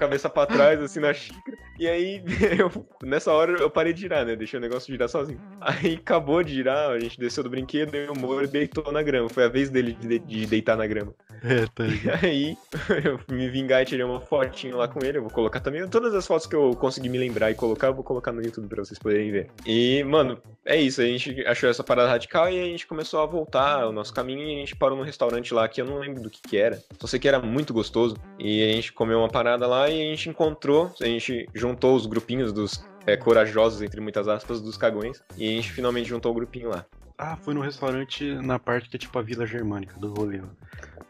cabeça 0.00 0.30
para 0.30 0.46
trás, 0.46 0.80
assim, 0.80 0.98
na 0.98 1.12
xícara. 1.12 1.58
E 1.78 1.86
aí, 1.86 2.22
eu, 2.58 2.86
nessa 3.02 3.30
hora, 3.32 3.52
eu 3.60 3.70
parei 3.70 3.92
de 3.92 4.00
girar, 4.00 4.24
né? 4.24 4.34
Deixei 4.34 4.58
o 4.58 4.62
negócio 4.62 4.90
girar 4.90 5.10
sozinho. 5.10 5.38
Aí 5.60 5.94
acabou 5.94 6.42
de 6.42 6.54
girar, 6.54 6.90
a 6.90 6.98
gente 6.98 7.20
desceu 7.20 7.44
do 7.44 7.50
brinquedo 7.50 7.94
e 7.94 8.08
o 8.08 8.18
Moro 8.18 8.48
deitou 8.48 8.90
na 8.90 9.02
grama. 9.02 9.28
Foi 9.28 9.44
a 9.44 9.48
vez 9.48 9.68
dele 9.68 9.92
de, 9.92 10.18
de 10.18 10.46
deitar 10.46 10.76
na 10.76 10.86
grama. 10.86 11.14
É, 11.42 11.66
tá 11.66 11.84
E 11.84 12.26
aí, 12.26 12.56
eu 13.04 13.20
me 13.30 13.50
vingar 13.50 13.82
e 13.82 13.84
tirei 13.84 14.04
uma 14.04 14.20
fotinho 14.20 14.78
lá 14.78 14.88
com 14.88 15.04
ele. 15.04 15.18
Eu 15.18 15.22
vou 15.22 15.30
colocar 15.30 15.60
também. 15.60 15.86
Todas 15.88 16.14
as 16.14 16.26
fotos 16.26 16.46
que 16.46 16.56
eu 16.56 16.74
consegui 16.76 17.10
me 17.10 17.18
lembrar 17.18 17.50
e 17.50 17.54
colocar, 17.54 17.88
eu 17.88 17.94
vou 17.94 18.04
colocar 18.04 18.32
no 18.32 18.42
YouTube 18.42 18.68
pra 18.68 18.82
vocês 18.82 18.98
poderem 18.98 19.30
ver. 19.30 19.50
E, 19.66 20.02
mano, 20.04 20.40
é 20.64 20.76
isso. 20.80 21.02
A 21.02 21.04
gente 21.04 21.46
achou 21.46 21.68
essa 21.68 21.84
parada 21.84 22.08
radical 22.08 22.48
e 22.50 22.58
a 22.58 22.64
gente 22.64 22.86
começou 22.86 23.20
a 23.20 23.26
voltar 23.26 23.86
o 23.86 23.92
nosso 23.92 24.14
caminho 24.14 24.42
e 24.42 24.56
a 24.56 24.58
gente 24.60 24.76
parou 24.76 24.96
num 24.96 25.04
restaurante 25.04 25.52
lá 25.52 25.68
que 25.68 25.82
eu 25.82 25.84
não 25.84 25.98
lembro 25.98 26.22
do 26.22 26.30
que 26.30 26.40
que 26.40 26.56
era. 26.56 26.82
Só 26.98 27.06
sei 27.10 27.20
que 27.20 27.28
era 27.28 27.40
muito 27.40 27.74
gostoso. 27.74 28.16
E 28.38 28.62
a 28.62 28.72
gente 28.72 28.92
comeu 28.92 29.18
uma 29.18 29.28
parada 29.28 29.66
lá 29.66 29.88
e 29.90 30.00
a 30.00 30.10
gente 30.14 30.30
encontrou, 30.30 30.92
a 31.00 31.04
gente 31.04 31.46
juntou 31.54 31.94
os 31.94 32.06
grupinhos 32.06 32.52
dos 32.52 32.84
é, 33.06 33.16
corajosos, 33.16 33.82
entre 33.82 34.00
muitas 34.00 34.28
aspas, 34.28 34.60
dos 34.60 34.76
cagões, 34.76 35.22
e 35.36 35.48
a 35.48 35.50
gente 35.50 35.72
finalmente 35.72 36.08
juntou 36.08 36.32
o 36.32 36.34
grupinho 36.34 36.70
lá. 36.70 36.86
Ah, 37.18 37.36
foi 37.36 37.52
no 37.52 37.60
restaurante 37.60 38.34
na 38.36 38.58
parte 38.58 38.88
que 38.88 38.96
é 38.96 38.98
tipo 38.98 39.18
a 39.18 39.22
Vila 39.22 39.44
Germânica 39.44 39.98
do 39.98 40.14
rolê. 40.14 40.40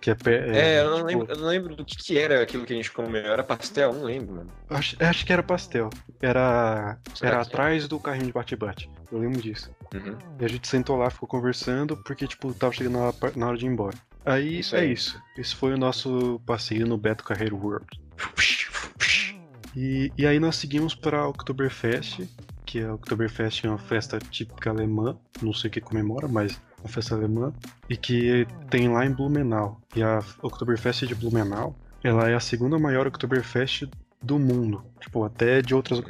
Que 0.00 0.11
é, 0.11 0.16
é, 0.26 0.59
é, 0.59 0.80
eu, 0.80 0.90
não 0.90 0.97
tipo... 0.97 1.07
lembro, 1.07 1.26
eu 1.28 1.37
não 1.37 1.47
lembro 1.47 1.76
do 1.76 1.85
que, 1.85 1.97
que, 1.97 2.19
era 2.19 2.42
aquilo 2.42 2.64
que 2.64 2.73
a 2.73 2.76
gente 2.76 2.90
comeu. 2.90 3.23
Era 3.23 3.44
pastel? 3.44 3.92
Não 3.92 4.03
lembro, 4.03 4.37
mano. 4.37 4.51
Acho, 4.70 4.96
acho 4.98 5.27
que 5.27 5.33
era 5.33 5.42
pastel. 5.42 5.90
Era, 6.20 6.98
era 7.22 7.42
atrás 7.42 7.87
do 7.87 8.01
carrinho 8.01 8.27
de 8.27 8.33
bate-bate. 8.33 8.90
Eu 9.12 9.18
lembro 9.18 9.40
disso. 9.40 9.70
Uhum. 9.94 10.16
E 10.40 10.44
a 10.44 10.48
gente 10.48 10.66
sentou 10.66 10.96
lá, 10.96 11.11
ficou 11.11 11.29
conversando, 11.29 11.96
porque, 11.98 12.27
tipo, 12.27 12.53
tava 12.55 12.72
chegando 12.72 12.98
na 13.37 13.46
hora 13.46 13.59
de 13.59 13.66
ir 13.66 13.68
embora. 13.68 13.96
Aí, 14.24 14.61
isso 14.61 14.76
é 14.76 14.80
aí. 14.80 14.92
isso. 14.92 15.20
Esse 15.37 15.54
foi 15.54 15.72
o 15.74 15.78
nosso 15.78 16.40
passeio 16.44 16.87
no 16.87 16.96
Beto 16.96 17.24
Carreiro 17.24 17.56
World. 17.56 17.87
E, 19.74 20.12
e 20.18 20.26
aí 20.26 20.40
nós 20.40 20.56
seguimos 20.56 20.94
para 20.94 21.26
Oktoberfest, 21.28 22.28
que 22.66 22.83
a 22.83 22.94
Oktoberfest 22.94 23.64
é 23.64 23.68
uma 23.68 23.78
festa 23.78 24.18
típica 24.18 24.70
alemã, 24.70 25.16
não 25.40 25.52
sei 25.52 25.68
o 25.68 25.72
que 25.72 25.80
comemora, 25.80 26.28
mas 26.28 26.61
uma 26.80 26.88
festa 26.88 27.14
alemã, 27.14 27.52
e 27.88 27.96
que 27.96 28.46
tem 28.68 28.88
lá 28.88 29.06
em 29.06 29.11
Blumenau. 29.11 29.80
E 29.94 30.02
a 30.02 30.22
Oktoberfest 30.42 31.06
de 31.06 31.14
Blumenau, 31.14 31.76
ela 32.02 32.28
é 32.28 32.35
a 32.35 32.40
segunda 32.40 32.78
maior 32.78 33.06
Oktoberfest 33.06 33.88
do 34.22 34.38
mundo. 34.38 34.85
Tipo, 35.00 35.24
até 35.24 35.62
de 35.62 35.74
outras 35.74 36.00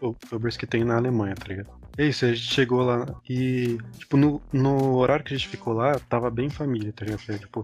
Oktoberfest 0.00 0.58
que 0.58 0.66
tem 0.66 0.84
na 0.84 0.96
Alemanha, 0.96 1.34
tá 1.34 1.46
ligado? 1.46 1.68
É 1.96 2.06
isso, 2.06 2.24
a 2.24 2.28
gente 2.28 2.52
chegou 2.52 2.82
lá 2.82 3.06
e, 3.28 3.78
tipo, 3.98 4.16
no, 4.16 4.42
no 4.52 4.96
horário 4.96 5.24
que 5.24 5.32
a 5.32 5.36
gente 5.36 5.48
ficou 5.48 5.72
lá, 5.72 5.98
tava 6.08 6.30
bem 6.30 6.50
família, 6.50 6.92
tá 6.92 7.04
ligado? 7.04 7.38
Tipo, 7.38 7.62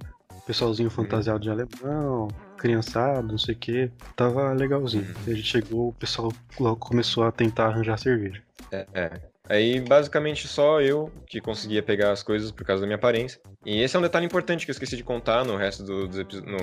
pessoalzinho 0.51 0.91
fantasiado 0.91 1.41
de 1.41 1.51
alemão, 1.51 2.29
criançada, 2.57 3.23
não 3.23 3.39
sei 3.39 3.55
o 3.55 3.59
que. 3.59 3.91
Tava 4.17 4.53
legalzinho. 4.53 5.05
Uhum. 5.05 5.33
a 5.33 5.35
gente 5.35 5.47
chegou, 5.47 5.89
o 5.89 5.93
pessoal 5.93 6.33
logo 6.59 6.77
começou 6.77 7.25
a 7.25 7.31
tentar 7.31 7.67
arranjar 7.67 7.99
cerveja. 7.99 8.43
É, 8.73 8.87
é. 8.93 9.21
Aí, 9.49 9.81
basicamente, 9.81 10.47
só 10.47 10.81
eu 10.81 11.11
que 11.27 11.41
conseguia 11.41 11.83
pegar 11.83 12.13
as 12.13 12.23
coisas 12.23 12.53
por 12.53 12.65
causa 12.65 12.83
da 12.83 12.87
minha 12.87 12.97
aparência. 12.97 13.41
E 13.65 13.83
esse 13.83 13.95
é 13.95 13.99
um 13.99 14.03
detalhe 14.03 14.25
importante 14.25 14.65
que 14.65 14.71
eu 14.71 14.73
esqueci 14.73 14.97
de 14.97 15.05
contar 15.05 15.45
no 15.45 15.57
resto 15.57 15.83
do, 15.83 16.09
dos 16.09 16.19
episódios. 16.19 16.55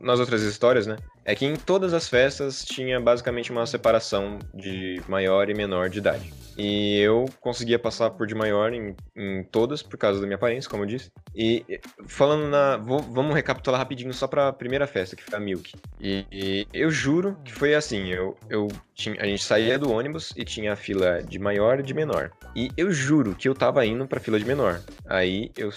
nas 0.00 0.20
outras 0.20 0.42
histórias, 0.42 0.86
né? 0.86 0.96
É 1.24 1.34
que 1.34 1.46
em 1.46 1.56
todas 1.56 1.94
as 1.94 2.08
festas 2.08 2.64
tinha 2.64 3.00
basicamente 3.00 3.50
uma 3.50 3.66
separação 3.66 4.38
de 4.54 5.00
maior 5.08 5.48
e 5.48 5.54
menor 5.54 5.88
de 5.88 5.98
idade. 5.98 6.32
E 6.56 6.98
eu 6.98 7.26
conseguia 7.40 7.78
passar 7.78 8.10
por 8.10 8.26
de 8.26 8.34
maior 8.34 8.72
em, 8.72 8.94
em 9.16 9.44
todas 9.44 9.82
por 9.82 9.96
causa 9.96 10.20
da 10.20 10.26
minha 10.26 10.36
aparência, 10.36 10.68
como 10.68 10.82
eu 10.82 10.86
disse. 10.86 11.10
E 11.34 11.64
falando 12.06 12.48
na. 12.48 12.76
Vou, 12.76 13.00
vamos 13.00 13.34
recapitular 13.34 13.78
rapidinho 13.78 14.12
só 14.12 14.26
pra 14.26 14.52
primeira 14.52 14.86
festa, 14.86 15.14
que 15.14 15.22
foi 15.22 15.38
a 15.38 15.40
Milk. 15.40 15.72
E, 16.00 16.26
e 16.30 16.66
eu 16.74 16.90
juro 16.90 17.38
que 17.44 17.52
foi 17.52 17.74
assim: 17.74 18.08
eu, 18.08 18.36
eu 18.50 18.68
tinha, 18.92 19.20
a 19.20 19.24
gente 19.24 19.44
saía 19.44 19.78
do 19.78 19.92
ônibus 19.92 20.34
e 20.36 20.44
tinha 20.44 20.72
a 20.72 20.76
fila 20.76 21.22
de 21.22 21.38
maior 21.38 21.78
e 21.78 21.82
de 21.82 21.94
menor. 21.94 22.32
E 22.56 22.70
eu 22.76 22.90
juro 22.90 23.34
que 23.34 23.48
eu 23.48 23.54
tava 23.54 23.86
indo 23.86 24.06
pra 24.06 24.20
fila 24.20 24.38
de 24.38 24.44
menor. 24.44 24.82
Aí 25.06 25.52
eu 25.56 25.70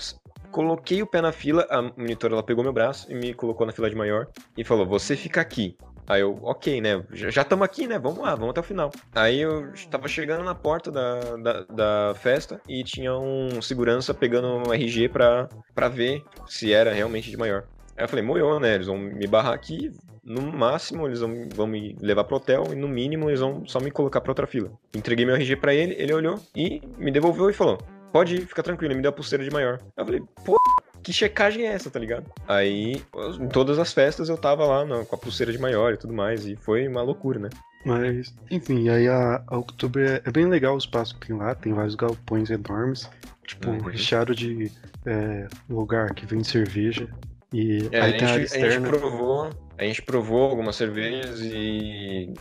coloquei 0.52 1.02
o 1.02 1.08
pé 1.08 1.22
na 1.22 1.32
fila, 1.32 1.66
a 1.70 1.82
monitora 1.82 2.34
ela 2.34 2.44
pegou 2.44 2.64
meu 2.64 2.74
braço 2.74 3.12
e 3.12 3.16
me 3.16 3.34
colocou 3.34 3.66
na 3.66 3.74
fila 3.74 3.90
de 3.90 3.96
maior 3.96 4.28
e 4.58 4.64
falou: 4.64 4.86
Você 4.86 5.16
fica 5.16 5.42
aqui. 5.42 5.76
Aí 6.08 6.22
eu, 6.22 6.38
ok, 6.42 6.82
né? 6.82 7.04
Já 7.14 7.42
estamos 7.42 7.64
aqui, 7.64 7.88
né? 7.88 7.98
Vamos 7.98 8.20
lá, 8.20 8.36
vamos 8.36 8.50
até 8.50 8.60
o 8.60 8.64
final. 8.64 8.92
Aí 9.16 9.40
eu 9.40 9.72
estava 9.74 10.08
chegando 10.08 10.44
na 10.44 10.54
porta 10.54 10.92
da, 10.92 11.20
da, 11.38 11.64
da, 11.64 12.16
festa 12.16 12.60
e 12.68 12.84
tinha 12.84 13.16
um 13.18 13.62
segurança 13.62 14.14
pegando 14.14 14.48
um 14.48 14.74
RG 14.74 15.08
pra, 15.10 15.48
ver 15.90 16.24
se 16.48 16.74
era 16.74 16.92
realmente 16.92 17.30
de 17.30 17.38
maior. 17.38 17.64
Aí 17.96 18.04
eu 18.04 18.10
falei, 18.10 18.26
moiou, 18.26 18.60
né? 18.60 18.76
Eles 18.76 18.88
vão 18.88 18.98
me 18.98 19.26
barrar 19.28 19.54
aqui. 19.54 19.92
No 20.24 20.42
máximo, 20.42 21.08
eles 21.08 21.22
vão, 21.22 21.48
vão 21.54 21.68
me 21.68 21.96
levar 22.02 22.26
pro 22.26 22.36
hotel 22.36 22.66
e 22.72 22.76
no 22.76 22.88
mínimo, 22.88 23.30
eles 23.30 23.40
vão 23.40 23.66
só 23.66 23.80
me 23.80 23.90
colocar 23.90 24.22
pra 24.22 24.32
outra 24.32 24.46
fila. 24.46 24.72
Entreguei 24.94 25.26
meu 25.26 25.36
RG 25.36 25.56
pra 25.56 25.74
ele, 25.74 25.96
ele 25.98 26.14
olhou 26.14 26.40
e 26.56 26.82
me 26.98 27.12
devolveu 27.12 27.50
e 27.50 27.54
falou: 27.54 27.80
Pode 28.12 28.36
ir, 28.36 28.46
fica 28.46 28.62
tranquilo, 28.62 28.92
ele 28.92 28.98
me 28.98 29.02
deu 29.02 29.10
a 29.10 29.14
pulseira 29.14 29.44
de 29.44 29.52
maior. 29.52 29.80
Eu 29.96 30.06
falei, 30.06 30.22
pô, 30.46 30.58
que 31.02 31.14
checagem 31.14 31.66
é 31.66 31.74
essa, 31.74 31.90
tá 31.90 32.00
ligado? 32.00 32.26
Aí, 32.48 33.02
em 33.40 33.48
todas 33.48 33.80
as 33.80 33.94
festas 33.94 34.30
eu 34.30 34.38
tava 34.38 34.66
lá 34.66 34.86
no, 34.86 35.06
com 35.06 35.16
a 35.16 35.20
pulseira 35.20 35.52
de 35.52 35.58
maior 35.58 35.94
e 35.94 35.98
tudo 35.98 36.14
mais, 36.14 36.46
e 36.46 36.56
foi 36.56 36.88
uma 36.88 37.02
loucura, 37.02 37.40
né? 37.40 37.50
Mas, 37.86 38.34
enfim, 38.50 38.90
aí 38.90 39.08
a, 39.08 39.44
a 39.48 39.58
Outubro 39.58 40.02
é, 40.02 40.22
é, 40.24 40.32
bem 40.32 40.46
legal 40.46 40.76
o 40.76 40.78
espaço 40.78 41.18
que 41.18 41.28
tem 41.28 41.36
lá, 41.36 41.56
tem 41.56 41.74
vários 41.74 41.96
galpões 41.96 42.50
enormes, 42.50 43.10
tipo, 43.46 43.70
uhum. 43.70 43.80
recheado 43.80 44.36
de 44.36 44.72
é, 45.06 45.48
lugar 45.70 46.14
que 46.14 46.26
vende 46.26 46.48
cerveja. 46.48 47.08
E 47.52 47.90
é, 47.92 48.02
aí 48.02 48.16
a, 48.16 48.18
tem 48.18 48.28
gente, 48.28 48.40
a, 48.40 48.44
externa... 48.44 48.68
a 48.68 48.70
gente 48.72 48.88
provou. 48.88 49.50
A 49.82 49.84
gente 49.84 50.04
provou 50.04 50.44
algumas 50.44 50.76
cervejas 50.76 51.42
e 51.42 52.32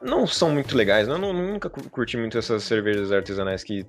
não 0.00 0.28
são 0.28 0.52
muito 0.52 0.76
legais. 0.76 1.08
Né? 1.08 1.14
Eu, 1.14 1.18
não, 1.18 1.32
nunca 1.32 1.68
curti 1.68 2.16
muito 2.16 2.38
essas 2.38 2.62
cervejas 2.62 3.10
artesanais 3.10 3.64
que 3.64 3.84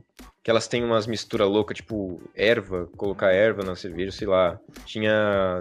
que 0.45 0.51
elas 0.51 0.67
têm 0.67 0.83
umas 0.83 1.07
misturas 1.07 1.47
loucas, 1.47 1.77
tipo 1.77 2.21
erva, 2.35 2.87
colocar 2.95 3.31
erva 3.31 3.63
na 3.63 3.75
cerveja, 3.75 4.11
sei 4.11 4.27
lá. 4.27 4.59
Tinha. 4.85 5.59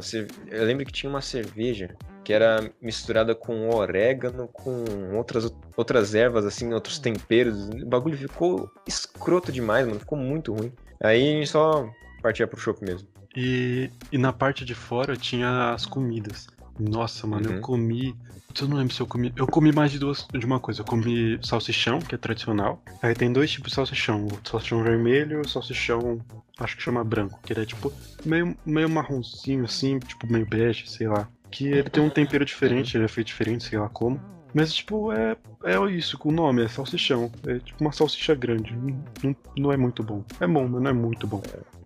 Eu 0.51 0.65
lembro 0.67 0.85
que 0.85 0.93
tinha 0.93 1.09
uma 1.09 1.23
cerveja 1.23 1.97
que 2.23 2.35
era 2.35 2.71
misturada 2.83 3.35
com 3.35 3.71
orégano, 3.71 4.47
com 4.49 5.17
outras, 5.17 5.51
outras 5.75 6.15
ervas, 6.15 6.45
assim, 6.45 6.75
outros 6.75 6.99
temperos. 6.99 7.67
O 7.71 7.87
bagulho 7.87 8.17
ficou 8.19 8.71
escroto 8.87 9.51
demais, 9.51 9.87
mano. 9.87 10.01
Ficou 10.01 10.19
muito 10.19 10.53
ruim. 10.53 10.71
Aí 11.03 11.31
a 11.31 11.33
gente 11.33 11.49
só 11.49 11.89
partia 12.23 12.47
pro 12.47 12.61
chopp 12.61 12.85
mesmo. 12.85 13.09
E, 13.35 13.91
e 14.13 14.19
na 14.19 14.35
parte 14.35 14.67
de 14.67 14.75
fora 14.75 15.17
tinha 15.17 15.73
as 15.73 15.87
comidas. 15.87 16.47
Nossa, 16.79 17.27
mano, 17.27 17.49
Uhum. 17.51 17.57
eu 17.57 17.61
comi. 17.61 18.17
Eu 18.61 18.69
não 18.69 18.77
lembro 18.77 18.95
se 18.95 19.01
eu 19.01 19.07
comi. 19.07 19.33
Eu 19.37 19.47
comi 19.47 19.73
mais 19.73 19.91
de 19.91 19.99
duas 19.99 20.27
de 20.33 20.47
uma 20.47 20.61
coisa. 20.61 20.83
Eu 20.83 20.85
comi 20.85 21.39
salsichão, 21.43 21.99
que 21.99 22.15
é 22.15 22.19
tradicional. 22.19 22.83
Aí 23.03 23.15
tem 23.15 23.33
dois 23.33 23.51
tipos 23.51 23.71
de 23.71 23.75
salsichão. 23.75 24.27
O 24.27 24.49
salsichão 24.49 24.83
vermelho 24.83 25.39
e 25.39 25.41
o 25.41 25.49
salsichão. 25.49 26.21
Acho 26.59 26.77
que 26.77 26.83
chama 26.83 27.03
branco. 27.03 27.41
Que 27.43 27.53
ele 27.53 27.63
é 27.63 27.67
tipo 27.67 27.93
meio, 28.25 28.57
meio 28.65 28.89
marronzinho 28.89 29.65
assim, 29.65 29.99
tipo 29.99 30.31
meio 30.31 30.47
bege, 30.47 30.89
sei 30.89 31.09
lá. 31.09 31.29
Que 31.51 31.67
ele 31.67 31.91
tem 31.91 32.03
um 32.03 32.11
tempero 32.11 32.45
diferente, 32.45 32.97
ele 32.97 33.05
é 33.05 33.09
feito 33.09 33.29
diferente, 33.29 33.65
sei 33.65 33.79
lá 33.79 33.89
como. 33.89 34.21
Mas, 34.53 34.73
tipo, 34.73 35.11
é, 35.13 35.37
é 35.65 35.77
isso, 35.91 36.17
com 36.17 36.29
o 36.29 36.33
nome, 36.33 36.63
é 36.63 36.69
salsichão. 36.69 37.31
É 37.45 37.59
tipo 37.59 37.83
uma 37.83 37.91
salsicha 37.91 38.37
grande. 38.37 38.73
Não, 38.77 39.05
não, 39.23 39.37
não 39.59 39.73
é 39.73 39.77
muito 39.77 40.01
bom. 40.01 40.25
É 40.39 40.47
bom, 40.47 40.69
mas 40.69 40.81
não 40.81 40.91
é 40.91 40.93
muito 40.95 41.27
bom. 41.27 41.43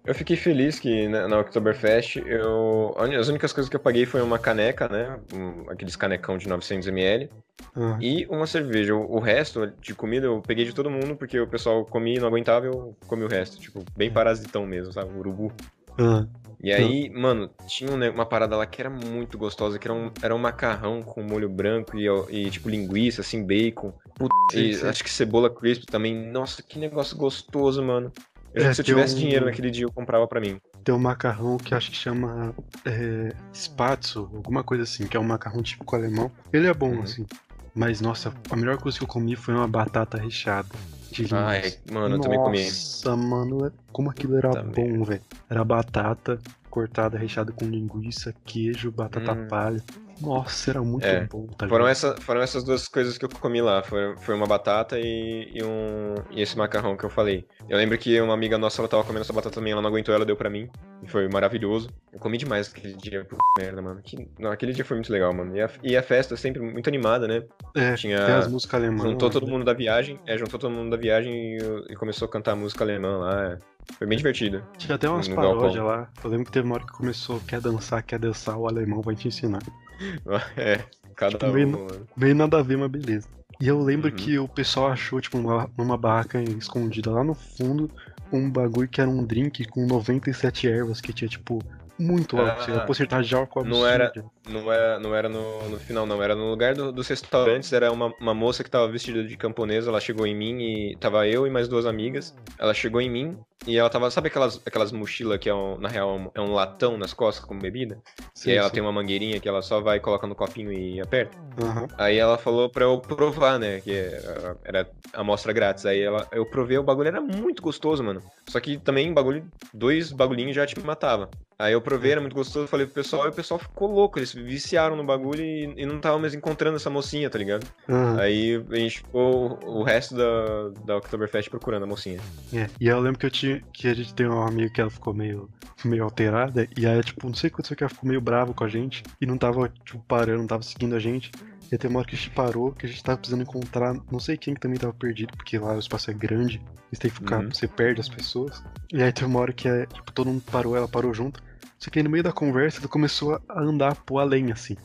Eu 0.08 0.14
fiquei 0.14 0.36
feliz 0.36 0.78
que 0.80 1.06
na, 1.06 1.28
na 1.28 1.38
Oktoberfest 1.40 2.16
eu, 2.24 2.94
as 3.20 3.28
únicas 3.28 3.52
coisas 3.52 3.68
que 3.68 3.76
eu 3.76 3.80
paguei 3.80 4.06
foi 4.06 4.22
uma 4.22 4.38
caneca, 4.38 4.88
né? 4.88 5.20
um- 5.34 5.70
aqueles 5.70 5.96
canecão 5.96 6.38
de 6.38 6.48
900ml 6.48 7.28
Ah, 7.76 7.98
e 8.00 8.26
uma 8.30 8.46
cerveja. 8.46 8.94
O, 8.94 9.16
o 9.16 9.18
resto 9.18 9.66
de 9.66 9.94
comida 9.94 10.24
eu 10.24 10.40
peguei 10.40 10.64
de 10.64 10.72
todo 10.74 10.88
mundo 10.90 11.14
porque 11.14 11.38
o 11.38 11.46
pessoal 11.46 11.84
comia 11.84 12.16
e 12.16 12.20
não 12.20 12.28
aguentava 12.28 12.64
eu 12.64 12.96
comi 13.06 13.22
o 13.22 13.28
resto. 13.28 13.60
Tipo, 13.60 13.84
bem 13.98 14.10
parasitão 14.10 14.64
mesmo, 14.64 14.90
sabe? 14.94 15.10
Urubu. 15.14 15.52
ah, 15.98 16.24
E 16.64 16.72
aí, 16.72 17.10
mano, 17.10 17.50
tinha 17.66 17.90
um 17.90 18.10
uma 18.10 18.24
parada 18.24 18.56
lá 18.56 18.64
que 18.64 18.80
era 18.80 18.88
muito 18.88 19.36
gostosa, 19.36 19.78
que 19.78 19.86
era 19.86 19.94
um, 19.94 20.10
era 20.22 20.34
um 20.34 20.38
macarrão 20.38 21.02
com 21.02 21.22
molho 21.22 21.50
branco 21.50 21.98
e, 21.98 22.06
e, 22.30 22.50
tipo 22.50 22.70
linguiça, 22.70 23.20
assim, 23.20 23.44
bacon. 23.44 23.92
Puta, 24.18 24.34
Sim, 24.50 24.70
e 24.70 24.74
sim. 24.74 24.86
acho 24.88 25.04
que 25.04 25.10
cebola 25.10 25.50
crisp 25.50 25.84
também. 25.86 26.14
Nossa, 26.32 26.62
que 26.62 26.78
negócio 26.78 27.16
gostoso, 27.16 27.82
mano. 27.82 28.10
Eu 28.54 28.64
É, 28.64 28.74
se 28.74 28.80
eu 28.80 28.84
tivesse 28.84 29.14
um- 29.14 29.18
dinheiro 29.18 29.44
naquele 29.46 29.70
dia, 29.70 29.84
eu 29.84 29.92
comprava 29.92 30.26
pra 30.26 30.40
mim. 30.40 30.58
Tem 30.82 30.94
um 30.94 30.98
macarrão 30.98 31.58
que 31.58 31.74
acho 31.74 31.90
que 31.90 31.96
chama 31.96 32.54
é, 32.84 33.34
spatzo, 33.52 34.30
alguma 34.34 34.62
coisa 34.64 34.84
assim, 34.84 35.06
que 35.06 35.16
é 35.16 35.20
um 35.20 35.24
macarrão 35.24 35.62
típico 35.62 35.94
alemão. 35.94 36.30
Ele 36.52 36.66
é 36.66 36.72
bom, 36.74 36.90
Uhum. 36.92 37.02
assim. 37.02 37.26
Mas, 37.74 38.00
nossa, 38.00 38.32
a 38.50 38.56
melhor 38.56 38.78
coisa 38.78 38.96
que 38.98 39.04
eu 39.04 39.08
comi 39.08 39.36
foi 39.36 39.54
uma 39.54 39.68
batata 39.68 40.16
recheada. 40.16 40.68
De 41.10 41.22
linguiça. 41.22 41.36
Ai, 41.36 41.74
mano, 41.92 42.16
eu 42.16 42.20
também 42.20 42.38
comi. 42.38 42.64
Nossa, 42.64 43.16
mano, 43.16 43.66
é- 43.66 43.72
como 43.92 44.10
aquilo 44.10 44.36
era 44.36 44.62
bom, 44.62 45.04
velho. 45.04 45.22
Era 45.48 45.64
batata 45.64 46.38
cortada, 46.70 47.16
recheada 47.18 47.50
com 47.52 47.64
linguiça, 47.66 48.34
queijo, 48.44 48.90
batata 48.90 49.32
Hum. 49.32 49.46
palha. 49.48 49.82
Nossa, 50.20 50.70
era 50.70 50.82
muito 50.82 51.06
É, 51.06 51.26
bom, 51.26 51.46
tá 51.46 51.68
Foram, 51.68 51.86
ligado? 51.86 51.90
essa, 51.90 52.16
foram 52.22 52.40
essas 52.40 52.64
duas 52.64 52.88
coisas 52.88 53.16
que 53.16 53.24
eu 53.24 53.28
comi 53.28 53.60
lá. 53.62 53.82
Foi, 53.82 54.16
foi 54.16 54.34
uma 54.34 54.46
batata 54.46 54.98
e, 54.98 55.50
e 55.54 55.62
um, 55.62 56.14
e 56.30 56.42
esse 56.42 56.56
macarrão 56.58 56.96
que 56.96 57.04
eu 57.04 57.10
falei. 57.10 57.46
Eu 57.68 57.76
lembro 57.76 57.96
que 57.96 58.20
uma 58.20 58.34
amiga 58.34 58.58
nossa, 58.58 58.80
ela 58.80 58.88
tava 58.88 59.04
comendo 59.04 59.22
essa 59.22 59.32
batata 59.32 59.54
também, 59.54 59.72
ela 59.72 59.80
não 59.82 59.88
aguentou, 59.90 60.14
ela 60.14 60.24
deu 60.24 60.36
pra 60.36 60.50
mim. 60.50 60.68
E 61.02 61.08
foi 61.08 61.28
maravilhoso. 61.28 61.88
Eu 62.12 62.18
comi 62.18 62.36
demais 62.36 62.68
aquele 62.74 62.94
dia, 62.94 63.24
puta 63.24 63.42
merda, 63.58 63.80
mano. 63.80 64.00
Que, 64.02 64.28
não, 64.38 64.50
aquele 64.50 64.72
dia 64.72 64.84
foi 64.84 64.96
muito 64.96 65.12
legal, 65.12 65.32
mano. 65.32 65.56
E 65.56 65.60
a, 65.60 65.70
e 65.84 65.96
a 65.96 66.02
festa 66.02 66.36
sempre 66.36 66.60
muito 66.60 66.88
animada, 66.88 67.28
né? 67.28 67.44
É, 67.76 67.94
tinha- 67.94 68.24
tem 68.26 68.34
as 68.34 68.48
músicas 68.48 68.80
alemãs. 68.80 69.02
Juntou 69.02 69.30
todo 69.30 69.46
né? 69.46 69.52
mundo 69.52 69.64
da 69.64 69.72
viagem, 69.72 70.18
é, 70.26 70.36
juntou 70.36 70.58
todo 70.58 70.70
mundo 70.72 70.90
da 70.90 70.96
viagem 70.96 71.56
e, 71.56 71.58
e 71.90 71.94
começou 71.94 72.26
a 72.26 72.30
cantar 72.30 72.56
música 72.56 72.82
alemã 72.82 73.18
lá. 73.18 73.52
é. 73.52 73.58
Foi 73.96 74.06
bem 74.06 74.16
divertido. 74.18 74.62
Tinha 74.78 74.94
até 74.94 75.08
umas 75.08 75.28
paródias 75.28 75.82
lá. 75.84 76.08
Eu 76.22 76.30
lembro 76.30 76.46
que 76.46 76.52
teve 76.52 76.66
uma 76.66 76.76
hora 76.76 76.84
que 76.84 76.92
começou, 76.92 77.40
quer 77.40 77.60
dançar, 77.60 78.02
quer 78.02 78.18
dançar, 78.18 78.56
o 78.56 78.68
alemão 78.68 79.00
vai 79.02 79.14
te 79.16 79.28
ensinar. 79.28 79.60
É, 80.56 80.84
cada 81.16 81.32
Tipo, 81.32 81.46
um, 81.46 81.52
meio- 81.52 81.68
mano. 81.70 82.06
Meio 82.16 82.34
nada 82.34 82.58
a 82.58 82.62
ver, 82.62 82.76
mas 82.78 82.88
beleza. 82.90 83.26
E 83.60 83.66
eu 83.66 83.80
lembro 83.82 84.08
Uhum. 84.10 84.16
que 84.16 84.38
o 84.38 84.46
pessoal 84.46 84.88
achou, 84.88 85.20
tipo, 85.20 85.36
uma, 85.36 85.68
numa 85.76 85.96
barraca 85.96 86.40
escondida 86.40 87.10
lá 87.10 87.24
no 87.24 87.34
fundo, 87.34 87.90
um 88.32 88.48
bagulho 88.48 88.88
que 88.88 89.00
era 89.00 89.10
um 89.10 89.24
drink 89.24 89.64
com 89.66 89.84
97 89.86 90.68
ervas, 90.68 91.00
que 91.00 91.12
tinha, 91.12 91.28
tipo, 91.28 91.60
muito 91.98 92.36
álcool, 92.36 92.50
Ah, 92.52 92.62
assim, 92.62 92.72
a 92.76 92.80
porcentagem 92.80 93.28
de 93.28 93.34
álcool 93.34 93.64
não 93.64 93.82
absurda. 93.84 94.04
era- 94.04 94.24
Não 94.48 94.72
era, 94.72 94.98
não 94.98 95.14
era 95.14 95.28
no, 95.28 95.68
no 95.68 95.78
final, 95.78 96.06
não. 96.06 96.22
Era 96.22 96.34
no 96.34 96.50
lugar 96.50 96.74
do- 96.74 96.90
dos 96.92 97.06
restaurantes. 97.08 97.72
Era 97.72 97.92
uma, 97.92 98.12
uma 98.20 98.34
moça 98.34 98.64
que 98.64 98.70
tava 98.70 98.88
vestida 98.88 99.22
de 99.24 99.36
camponesa. 99.36 99.90
Ela 99.90 100.00
chegou 100.00 100.26
em 100.26 100.34
mim 100.34 100.60
e 100.62 100.96
tava 100.96 101.26
eu 101.26 101.46
e 101.46 101.50
mais 101.50 101.68
duas 101.68 101.86
amigas. 101.86 102.34
Ela 102.58 102.72
chegou 102.74 103.00
em 103.00 103.10
mim 103.10 103.38
e 103.66 103.76
ela 103.76 103.90
tava. 103.90 104.10
Sabe 104.10 104.28
aquelas, 104.28 104.60
aquelas 104.66 104.90
mochilas 104.92 105.38
que 105.38 105.48
é 105.48 105.54
um- 105.54 105.78
na 105.78 105.88
real 105.88 106.10
é 106.10 106.12
um- 106.14 106.30
é 106.34 106.40
um 106.48 106.52
latão 106.54 106.96
nas 106.96 107.12
costas 107.12 107.44
com 107.44 107.58
bebida? 107.58 107.98
Sim, 108.34 108.50
e 108.50 108.52
aí 108.52 108.58
ela 108.58 108.70
tem 108.70 108.82
uma 108.82 108.92
mangueirinha 108.92 109.38
que 109.40 109.48
ela 109.48 109.60
só 109.62 109.80
vai, 109.80 110.00
coloca 110.00 110.26
no 110.26 110.34
copinho 110.34 110.72
e 110.72 111.00
aperta. 111.00 111.36
Aham. 111.60 111.88
Aí 111.98 112.16
ela 112.16 112.38
falou 112.38 112.70
pra 112.70 112.84
eu 112.84 112.98
provar, 113.00 113.58
né? 113.58 113.80
Que 113.80 113.92
era- 113.92 114.56
era 114.64 114.90
amostra 115.12 115.52
grátis. 115.52 115.84
Aí 115.84 116.00
ela, 116.00 116.26
eu 116.32 116.46
provei, 116.46 116.78
o 116.78 116.82
bagulho 116.82 117.08
era 117.08 117.20
muito 117.20 117.60
gostoso, 117.62 118.02
mano. 118.02 118.22
Só 118.48 118.60
que 118.60 118.78
também 118.78 119.12
bagulho, 119.12 119.44
dois 119.74 120.12
bagulhinhos 120.12 120.54
já 120.54 120.64
te 120.66 120.78
matava. 120.80 121.28
Aí 121.58 121.72
eu 121.72 121.80
provei, 121.80 122.12
era 122.12 122.20
muito 122.20 122.34
gostoso, 122.36 122.68
falei 122.68 122.86
pro 122.86 122.94
pessoal, 122.94 123.26
e 123.26 123.30
o 123.30 123.32
pessoal 123.32 123.58
ficou 123.58 123.90
louco, 123.90 124.16
eles 124.20 124.32
viciaram 124.44 124.96
no 124.96 125.04
bagulho 125.04 125.42
e, 125.42 125.74
e 125.76 125.86
não 125.86 126.00
tava 126.00 126.18
mais 126.18 126.34
encontrando 126.34 126.76
essa 126.76 126.90
mocinha, 126.90 127.28
tá 127.30 127.38
ligado? 127.38 127.66
aham. 127.88 128.18
Aí 128.20 128.64
a 128.70 128.76
gente 128.76 128.98
ficou 128.98 129.58
o 129.64 129.82
resto 129.82 130.14
da, 130.16 130.68
da 130.84 130.96
Oktoberfest 130.96 131.50
procurando 131.50 131.82
a 131.84 131.86
mocinha. 131.86 132.20
É, 132.52 132.66
e 132.80 132.88
eu 132.88 132.98
lembro 133.00 133.18
que 133.18 133.26
eu 133.26 133.30
tinha 133.30 133.62
que 133.72 133.88
a 133.88 133.94
gente 133.94 134.14
tem 134.14 134.26
uma 134.26 134.46
amiga 134.48 134.70
que 134.70 134.80
ela 134.80 134.90
ficou 134.90 135.12
meio, 135.14 135.48
meio 135.84 136.04
alterada, 136.04 136.68
e 136.76 136.86
aí, 136.86 137.02
tipo, 137.02 137.26
não 137.26 137.34
sei 137.34 137.48
o 137.48 137.50
que 137.50 137.54
aconteceu 137.54 137.76
que 137.76 137.82
ela 137.84 137.90
ficou 137.90 138.08
meio 138.08 138.20
brava 138.20 138.52
com 138.54 138.64
a 138.64 138.68
gente, 138.68 139.02
e 139.20 139.26
não 139.26 139.36
tava, 139.38 139.68
tipo, 139.84 139.98
parando, 140.08 140.38
não 140.40 140.46
tava 140.46 140.62
seguindo 140.62 140.94
a 140.94 140.98
gente. 140.98 141.30
E 141.70 141.74
aí 141.74 141.78
tem 141.78 141.90
uma 141.90 141.98
hora 142.00 142.08
que 142.08 142.14
a 142.14 142.18
gente 142.18 142.30
parou, 142.30 142.72
que 142.72 142.86
a 142.86 142.88
gente 142.88 143.02
tava 143.04 143.18
precisando 143.18 143.42
encontrar, 143.42 143.94
não 144.10 144.18
sei 144.18 144.36
quem 144.38 144.54
que 144.54 144.60
também 144.60 144.78
tava 144.78 144.94
perdido, 144.94 145.36
porque 145.36 145.58
lá 145.58 145.74
o 145.74 145.78
espaço 145.78 146.10
é 146.10 146.14
grande, 146.14 146.62
você 146.90 147.00
tem 147.00 147.10
que 147.10 147.16
ficar, 147.18 147.40
Uhum. 147.40 147.50
você 147.52 147.68
perde 147.68 148.00
as 148.00 148.08
pessoas. 148.08 148.62
E 148.90 149.02
aí 149.02 149.12
tem 149.12 149.26
uma 149.26 149.38
hora 149.40 149.52
que 149.52 149.68
é, 149.68 149.84
tipo, 149.84 150.10
todo 150.12 150.28
mundo 150.28 150.42
parou, 150.50 150.74
ela 150.74 150.88
parou 150.88 151.12
junto. 151.12 151.42
Só 151.78 151.90
que 151.90 151.98
aí 151.98 152.02
no 152.02 152.10
meio 152.10 152.24
da 152.24 152.32
conversa 152.32 152.80
ela 152.80 152.88
começou 152.88 153.40
a 153.48 153.60
andar 153.60 153.94
pro 153.94 154.18
além, 154.18 154.50
assim. 154.50 154.76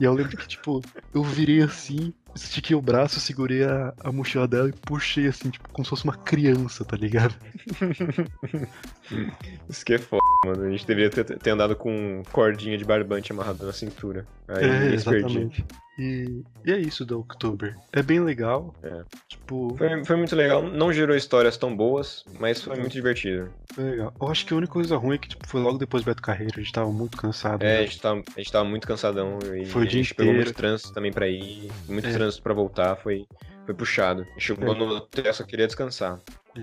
E 0.00 0.04
eu 0.04 0.12
lembro 0.12 0.36
que, 0.36 0.48
tipo, 0.48 0.82
eu 1.14 1.22
virei 1.22 1.62
assim, 1.62 2.12
estiquei 2.34 2.74
o 2.74 2.80
braço, 2.80 3.20
segurei 3.20 3.62
a, 3.62 3.92
a 4.02 4.10
mochila 4.10 4.48
dela 4.48 4.68
e 4.68 4.72
puxei 4.72 5.26
assim, 5.26 5.50
tipo, 5.50 5.68
como 5.68 5.84
se 5.84 5.90
fosse 5.90 6.04
uma 6.04 6.16
criança, 6.16 6.84
tá 6.84 6.96
ligado? 6.96 7.34
Isso 9.68 9.84
que 9.84 9.94
é 9.94 9.98
foda, 9.98 10.22
mano. 10.44 10.64
A 10.64 10.70
gente 10.70 10.86
deveria 10.86 11.10
ter, 11.10 11.38
ter 11.38 11.50
andado 11.50 11.76
com 11.76 12.22
cordinha 12.32 12.76
de 12.76 12.84
barbante 12.84 13.32
amarrada 13.32 13.66
na 13.66 13.72
cintura. 13.72 14.26
Aí 14.48 14.64
é, 14.64 14.94
exatamente. 14.94 15.64
E, 15.98 16.42
e 16.64 16.72
é 16.72 16.78
isso 16.78 17.04
do 17.04 17.20
October. 17.20 17.76
É 17.92 18.02
bem 18.02 18.18
legal. 18.20 18.74
É. 18.82 19.02
Tipo, 19.28 19.74
Foi, 19.76 20.04
foi 20.04 20.16
muito 20.16 20.34
legal, 20.34 20.62
não 20.62 20.90
gerou 20.92 21.14
histórias 21.14 21.56
tão 21.58 21.76
boas, 21.76 22.24
mas 22.40 22.62
foi 22.62 22.76
muito 22.78 22.92
divertido. 22.92 23.50
foi 23.74 23.84
legal. 23.84 24.12
Eu 24.20 24.28
acho 24.28 24.46
que 24.46 24.54
a 24.54 24.56
única 24.56 24.72
coisa 24.72 24.96
ruim 24.96 25.16
é 25.16 25.18
que 25.18 25.28
tipo, 25.28 25.46
foi 25.46 25.60
logo 25.60 25.76
depois 25.78 26.02
do 26.02 26.06
Beto 26.06 26.22
Carreiro, 26.22 26.54
a 26.56 26.60
gente 26.60 26.72
tava 26.72 26.90
muito 26.90 27.16
cansado. 27.18 27.62
É, 27.62 27.76
a 27.76 27.80
né? 27.80 27.86
gente 27.86 28.00
tava, 28.00 28.22
a 28.34 28.40
gente 28.40 28.50
tava 28.52 28.64
muito 28.64 28.86
cansadão 28.86 29.38
e 29.54 29.66
Foi 29.66 29.82
o 29.82 29.84
a 29.84 29.88
dia 29.88 30.02
gente 30.02 30.14
pegou 30.14 30.32
inteiro. 30.32 30.46
muito 30.48 30.56
trânsito 30.56 30.92
também 30.94 31.12
pra 31.12 31.28
ir, 31.28 31.70
muito 31.86 32.08
É. 32.08 32.12
trânsito 32.12 32.42
pra 32.42 32.54
voltar, 32.54 32.96
foi, 32.96 33.26
foi 33.64 33.74
puxado. 33.74 34.26
Chegou 34.38 34.74
É. 34.74 34.78
no 34.78 34.86
hotel, 34.96 35.32
só 35.34 35.44
queria 35.44 35.66
descansar. 35.66 36.18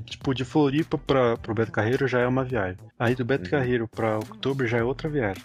Tipo, 0.05 0.35
de 0.35 0.45
Floripa 0.45 0.99
pra, 0.99 1.35
pro 1.37 1.55
Beto 1.55 1.71
Carreiro 1.71 2.07
já 2.07 2.19
é 2.19 2.27
uma 2.27 2.43
viagem. 2.43 2.77
Aí 2.99 3.15
do 3.15 3.25
Beto 3.25 3.45
Uhum. 3.45 3.49
Carreiro 3.49 3.87
pra 3.87 4.19
October 4.19 4.67
já 4.67 4.77
é 4.77 4.83
outra 4.83 5.09
viagem. 5.09 5.43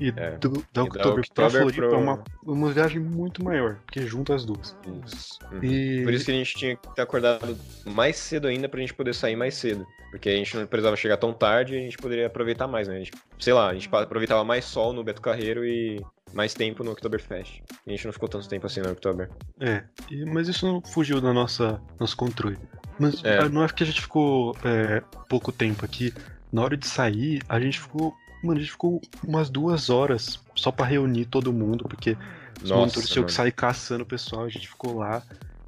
E 0.00 0.12
É. 0.16 0.32
do, 0.38 0.64
da 0.72 0.82
October 0.82 1.24
pra 1.32 1.48
Floripa 1.48 1.86
pro- 1.86 1.94
é 1.94 1.98
uma, 1.98 2.24
uma 2.44 2.72
viagem 2.72 2.98
muito 3.00 3.44
maior, 3.44 3.76
porque 3.86 4.00
junta 4.04 4.34
as 4.34 4.44
duas. 4.44 4.76
Isso. 5.06 5.38
Uhum. 5.52 5.62
E 5.62 6.02
Por 6.02 6.12
isso 6.12 6.24
que 6.24 6.32
a 6.32 6.34
gente 6.34 6.54
tinha 6.56 6.76
que 6.76 6.92
ter 6.94 7.02
acordado 7.02 7.56
mais 7.86 8.16
cedo 8.16 8.48
ainda 8.48 8.68
pra 8.68 8.80
gente 8.80 8.92
poder 8.94 9.14
sair 9.14 9.36
mais 9.36 9.54
cedo. 9.54 9.86
Porque 10.10 10.28
a 10.28 10.32
gente 10.36 10.56
não 10.56 10.66
precisava 10.66 10.96
chegar 10.96 11.16
tão 11.16 11.32
tarde 11.32 11.74
e 11.74 11.78
a 11.78 11.80
gente 11.80 11.96
poderia 11.96 12.26
aproveitar 12.26 12.66
mais, 12.68 12.86
né? 12.88 12.94
A 12.96 12.98
gente, 12.98 13.12
sei 13.38 13.52
lá, 13.52 13.68
a 13.70 13.74
gente 13.74 13.88
aproveitava 13.92 14.44
mais 14.44 14.64
sol 14.64 14.92
no 14.92 15.02
Beto 15.04 15.20
Carreiro 15.22 15.64
e 15.64 16.00
mais 16.34 16.52
tempo 16.54 16.82
no 16.84 16.90
Oktoberfest. 16.92 17.62
A 17.86 17.90
gente 17.90 18.04
não 18.04 18.12
ficou 18.12 18.28
tanto 18.28 18.48
tempo 18.48 18.66
assim 18.66 18.80
no 18.80 18.90
Oktober. 18.90 19.30
É, 19.60 19.84
e- 20.10 20.24
mas 20.24 20.48
isso 20.48 20.66
não 20.66 20.80
fugiu 20.82 21.20
da 21.20 21.32
nossa 21.32 21.80
nosso 21.98 22.16
controle. 22.16 22.58
Mas 22.98 23.22
É. 23.24 23.38
ah, 23.38 23.48
não 23.48 23.64
é 23.64 23.68
que 23.68 23.82
a 23.82 23.86
gente 23.86 24.00
ficou 24.00 24.56
é, 24.64 25.02
pouco 25.28 25.50
tempo 25.52 25.84
aqui. 25.84 26.12
Na 26.52 26.62
hora 26.62 26.76
de 26.76 26.86
sair, 26.86 27.42
a 27.48 27.58
gente 27.60 27.80
ficou. 27.80 28.14
Mano, 28.42 28.58
a 28.58 28.62
gente 28.62 28.72
ficou 28.72 29.00
umas 29.26 29.48
duas 29.48 29.88
horas 29.90 30.38
só 30.54 30.70
pra 30.70 30.84
reunir 30.86 31.24
todo 31.24 31.52
mundo, 31.52 31.84
porque 31.88 32.16
os 32.62 32.70
monitores 32.70 33.08
tinham 33.08 33.24
que 33.24 33.32
sair 33.32 33.50
caçando 33.52 34.02
o 34.04 34.06
pessoal, 34.06 34.44
a 34.44 34.48
gente 34.48 34.68
ficou 34.68 34.98
lá. 34.98 35.22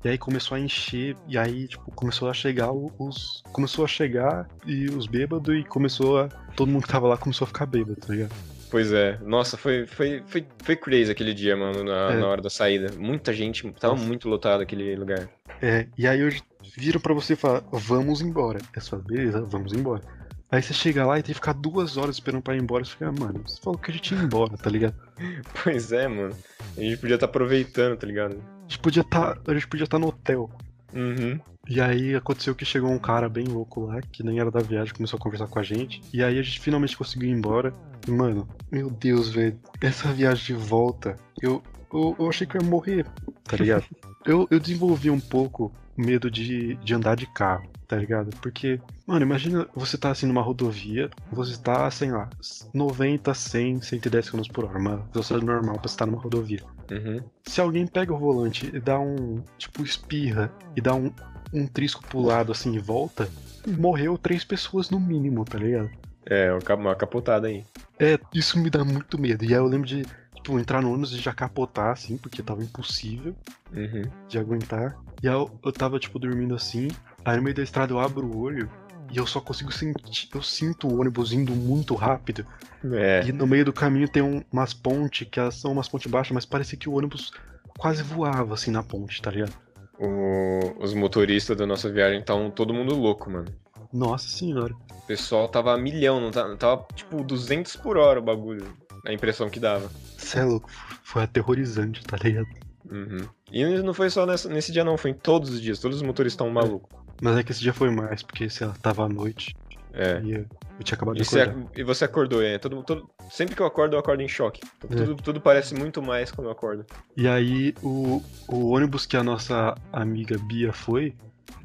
E 0.04 0.08
aí 0.10 0.18
começou 0.18 0.54
a 0.56 0.60
encher, 0.60 1.16
e 1.26 1.36
aí, 1.36 1.66
tipo, 1.66 1.90
começou 1.92 2.28
a 2.28 2.34
chegar 2.34 2.70
os. 2.70 3.42
Começou 3.50 3.84
a 3.84 3.88
chegar 3.88 4.46
e 4.64 4.86
os 4.90 5.06
bêbados, 5.08 5.52
e 5.58 5.64
começou 5.64 6.20
a. 6.20 6.28
Todo 6.54 6.70
mundo 6.70 6.82
que 6.82 6.88
tava 6.92 7.08
lá 7.08 7.16
começou 7.16 7.44
a 7.44 7.48
ficar 7.48 7.66
bêbado, 7.66 7.96
tá 7.96 8.12
ligado? 8.12 8.32
Pois 8.70 8.92
é. 8.92 9.18
Nossa, 9.22 9.56
foi, 9.56 9.86
foi, 9.86 10.22
foi, 10.26 10.46
foi 10.62 10.76
crazy 10.76 11.10
aquele 11.10 11.32
dia, 11.32 11.56
mano, 11.56 11.84
na, 11.84 12.12
É. 12.12 12.16
na 12.18 12.26
hora 12.26 12.42
da 12.42 12.50
saída. 12.50 12.88
Muita 12.98 13.32
gente, 13.32 13.70
tava 13.72 13.94
Nossa. 13.94 14.06
muito 14.06 14.28
lotado 14.28 14.60
aquele 14.60 14.94
lugar. 14.96 15.28
É, 15.62 15.86
e 15.96 16.06
aí 16.06 16.22
hoje 16.22 16.42
viram 16.76 17.00
pra 17.00 17.14
você 17.14 17.34
e 17.34 17.36
falar, 17.36 17.62
vamos 17.72 18.20
embora. 18.20 18.58
Você 18.74 18.90
fala, 18.90 19.02
beleza, 19.06 19.40
vamos 19.42 19.72
embora. 19.72 20.02
Aí 20.50 20.62
você 20.62 20.72
chega 20.72 21.04
lá 21.04 21.18
e 21.18 21.22
tem 21.22 21.28
que 21.32 21.40
ficar 21.40 21.52
duas 21.54 21.96
horas 21.96 22.16
esperando 22.16 22.42
pra 22.42 22.54
ir 22.54 22.62
embora. 22.62 22.84
Você 22.84 22.92
fica, 22.92 23.08
"Ah, 23.08 23.12
mano, 23.12 23.42
você 23.44 23.60
falou 23.60 23.78
que 23.78 23.90
a 23.90 23.94
gente 23.94 24.14
ia 24.14 24.20
embora, 24.22 24.56
tá 24.56 24.70
ligado? 24.70 24.94
Pois 25.64 25.90
é, 25.92 26.06
mano. 26.06 26.36
A 26.76 26.80
gente 26.80 26.96
podia 26.98 27.14
estar 27.14 27.26
aproveitando, 27.26 27.96
tá 27.96 28.06
ligado? 28.06 28.36
A 28.36 28.62
gente 28.62 28.78
podia 28.78 29.02
tá, 29.02 29.36
a 29.46 29.54
gente 29.54 29.66
podia 29.66 29.84
estar 29.84 29.98
no 29.98 30.08
hotel. 30.08 30.48
Uhum. 30.94 31.40
E 31.68 31.80
aí 31.80 32.14
aconteceu 32.14 32.54
que 32.54 32.64
chegou 32.64 32.90
um 32.90 32.98
cara 32.98 33.28
bem 33.28 33.46
louco 33.46 33.80
lá, 33.86 34.00
que 34.00 34.22
nem 34.22 34.38
era 34.38 34.50
da 34.50 34.60
viagem, 34.60 34.94
começou 34.94 35.18
a 35.18 35.20
conversar 35.20 35.48
com 35.48 35.58
a 35.58 35.62
gente. 35.62 36.00
E 36.12 36.22
aí 36.22 36.38
a 36.38 36.42
gente 36.42 36.60
finalmente 36.60 36.96
conseguiu 36.96 37.28
ir 37.28 37.32
embora. 37.32 37.74
Mano, 38.08 38.48
meu 38.70 38.88
Deus, 38.88 39.30
velho. 39.30 39.58
Essa 39.80 40.12
viagem 40.12 40.56
de 40.56 40.62
volta, 40.62 41.16
eu, 41.42 41.62
eu, 41.92 42.16
eu 42.18 42.28
achei 42.28 42.46
que 42.46 42.56
eu 42.56 42.62
ia 42.62 42.68
morrer, 42.68 43.04
tá 43.44 43.56
ligado? 43.56 43.84
eu, 44.24 44.46
eu 44.50 44.60
desenvolvi 44.60 45.10
um 45.10 45.20
pouco 45.20 45.72
medo 45.96 46.30
de, 46.30 46.76
de 46.76 46.94
andar 46.94 47.16
de 47.16 47.26
carro, 47.26 47.68
tá 47.88 47.96
ligado? 47.96 48.30
Porque, 48.40 48.80
mano, 49.06 49.22
imagina 49.22 49.66
você 49.74 49.96
tá 49.96 50.10
assim 50.10 50.26
numa 50.26 50.42
rodovia, 50.42 51.10
você 51.32 51.56
tá, 51.58 51.90
sei 51.90 52.10
lá, 52.12 52.28
90, 52.72 53.32
100, 53.32 53.80
110 53.80 54.30
km 54.30 54.42
por 54.52 54.64
hora, 54.66 54.78
uma 54.78 54.96
velocidade 55.12 55.44
normal 55.44 55.76
pra 55.76 55.86
estar 55.86 56.06
numa 56.06 56.20
rodovia. 56.20 56.60
Uhum. 56.90 57.20
Se 57.44 57.60
alguém 57.60 57.86
pega 57.86 58.12
o 58.12 58.18
volante 58.18 58.70
e 58.72 58.78
dá 58.78 59.00
um, 59.00 59.42
tipo, 59.58 59.82
espirra 59.82 60.52
e 60.76 60.80
dá 60.80 60.94
um, 60.94 61.10
um 61.52 61.66
trisco 61.66 62.02
pro 62.04 62.20
lado 62.20 62.52
assim 62.52 62.74
e 62.74 62.78
volta, 62.78 63.28
morreu 63.66 64.16
três 64.18 64.44
pessoas 64.44 64.90
no 64.90 65.00
mínimo, 65.00 65.44
tá 65.44 65.58
ligado? 65.58 65.90
É, 66.24 66.50
uma 66.74 66.94
capotada 66.94 67.46
aí. 67.46 67.64
É, 67.98 68.18
isso 68.34 68.58
me 68.58 68.68
dá 68.68 68.84
muito 68.84 69.18
medo. 69.20 69.44
E 69.44 69.48
aí 69.48 69.54
eu 69.54 69.66
lembro 69.66 69.86
de, 69.86 70.04
tipo, 70.34 70.58
entrar 70.58 70.82
no 70.82 70.90
ônibus 70.90 71.12
e 71.12 71.18
já 71.18 71.32
capotar, 71.32 71.92
assim, 71.92 72.16
porque 72.16 72.42
tava 72.42 72.62
impossível 72.62 73.34
Uhum. 73.72 74.02
de 74.28 74.38
aguentar. 74.38 74.96
E 75.22 75.28
aí 75.28 75.34
eu, 75.34 75.50
eu 75.64 75.72
tava, 75.72 75.98
tipo, 75.98 76.18
dormindo 76.18 76.54
assim. 76.54 76.88
Aí 77.24 77.36
no 77.36 77.42
meio 77.42 77.54
da 77.56 77.62
estrada 77.62 77.92
eu 77.92 77.98
abro 77.98 78.26
o 78.26 78.38
olho 78.38 78.70
e 79.10 79.16
eu 79.16 79.26
só 79.26 79.40
consigo 79.40 79.72
sentir. 79.72 80.28
Eu 80.34 80.42
sinto 80.42 80.86
o 80.88 81.00
ônibus 81.00 81.32
indo 81.32 81.54
muito 81.54 81.94
rápido. 81.94 82.44
É. 82.92 83.24
E 83.26 83.32
no 83.32 83.46
meio 83.46 83.64
do 83.64 83.72
caminho 83.72 84.08
tem 84.08 84.22
um- 84.22 84.42
umas 84.52 84.72
pontes, 84.74 85.26
que 85.30 85.40
elas 85.40 85.54
são 85.54 85.72
umas 85.72 85.88
pontes 85.88 86.10
baixas, 86.10 86.32
mas 86.32 86.44
parecia 86.44 86.78
que 86.78 86.88
o 86.88 86.92
ônibus 86.96 87.32
quase 87.78 88.02
voava 88.02 88.54
assim 88.54 88.70
na 88.70 88.82
ponte, 88.82 89.20
tá 89.22 89.30
ligado? 89.30 89.52
O- 89.98 90.82
os 90.82 90.92
motoristas 90.94 91.56
da 91.56 91.66
nossa 91.66 91.90
viagem 91.90 92.20
estavam 92.20 92.50
todo 92.50 92.74
mundo 92.74 92.94
louco, 92.94 93.30
mano. 93.30 93.48
Nossa 93.92 94.28
senhora. 94.28 94.74
O 94.90 95.06
pessoal 95.06 95.48
tava 95.48 95.72
a 95.72 95.78
milhão, 95.78 96.20
não 96.20 96.30
tava, 96.30 96.56
tava 96.56 96.86
tipo 96.94 97.22
200 97.22 97.76
por 97.76 97.96
hora 97.96 98.18
o 98.18 98.22
bagulho. 98.22 98.66
A 99.06 99.12
impressão 99.12 99.48
que 99.48 99.60
dava. 99.60 99.88
Cê 100.18 100.40
é 100.40 100.44
louco. 100.44 100.68
Foi 101.02 101.22
aterrorizante, 101.22 102.02
tá 102.04 102.16
ligado? 102.16 102.48
Uhum. 102.90 103.26
E 103.50 103.64
não 103.82 103.94
foi 103.94 104.10
só 104.10 104.26
nessa- 104.26 104.48
nesse 104.48 104.72
dia, 104.72 104.84
não, 104.84 104.98
foi 104.98 105.12
em 105.12 105.14
todos 105.14 105.50
os 105.50 105.60
dias. 105.60 105.78
Todos 105.78 105.98
os 105.98 106.02
motoristas 106.02 106.34
estavam 106.34 106.52
malucos. 106.52 106.90
Mas 107.22 107.36
é 107.38 107.42
que 107.42 107.52
esse 107.52 107.60
dia 107.60 107.72
foi 107.72 107.90
mais, 107.90 108.22
porque, 108.22 108.50
sei 108.50 108.66
lá, 108.66 108.74
tava 108.82 109.04
à 109.04 109.08
noite 109.08 109.54
É. 109.96 110.20
e 110.22 110.32
eu, 110.34 110.46
tinha 110.84 110.94
acabado 110.96 111.14
de 111.16 111.22
E 111.22 111.24
você, 111.24 111.40
acordar. 111.40 111.70
e 111.74 111.82
você 111.82 112.04
acordou, 112.04 112.42
é. 112.42 112.58
Todo, 112.58 112.82
todo- 112.82 113.08
sempre 113.30 113.54
que 113.56 113.62
eu 113.62 113.66
acordo, 113.66 113.96
eu 113.96 114.00
acordo 114.00 114.22
em 114.22 114.28
choque. 114.28 114.60
É. 114.84 114.94
Tudo, 114.94 115.14
tudo 115.16 115.40
parece 115.40 115.74
muito 115.74 116.02
mais 116.02 116.30
quando 116.30 116.48
eu 116.48 116.52
acordo. 116.52 116.84
E 117.16 117.26
aí, 117.26 117.74
o, 117.82 118.22
o 118.48 118.70
ônibus 118.70 119.06
que 119.06 119.16
a 119.16 119.24
nossa 119.24 119.74
amiga 119.92 120.36
Bia 120.38 120.72
foi, 120.72 121.14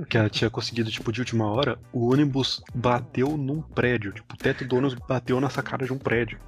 que 0.07 0.17
ela 0.17 0.29
tinha 0.29 0.49
conseguido, 0.49 0.89
tipo, 0.89 1.11
de 1.11 1.19
última 1.19 1.45
hora, 1.51 1.77
o 1.91 2.11
ônibus 2.11 2.63
bateu 2.73 3.35
num 3.37 3.61
prédio. 3.61 4.11
Tipo, 4.13 4.33
o 4.33 4.37
teto 4.37 4.63
do 4.65 4.77
ônibus 4.77 4.95
bateu 5.07 5.39
na 5.41 5.49
sacada 5.49 5.85
de 5.85 5.91
um 5.93 5.97
prédio. 5.97 6.39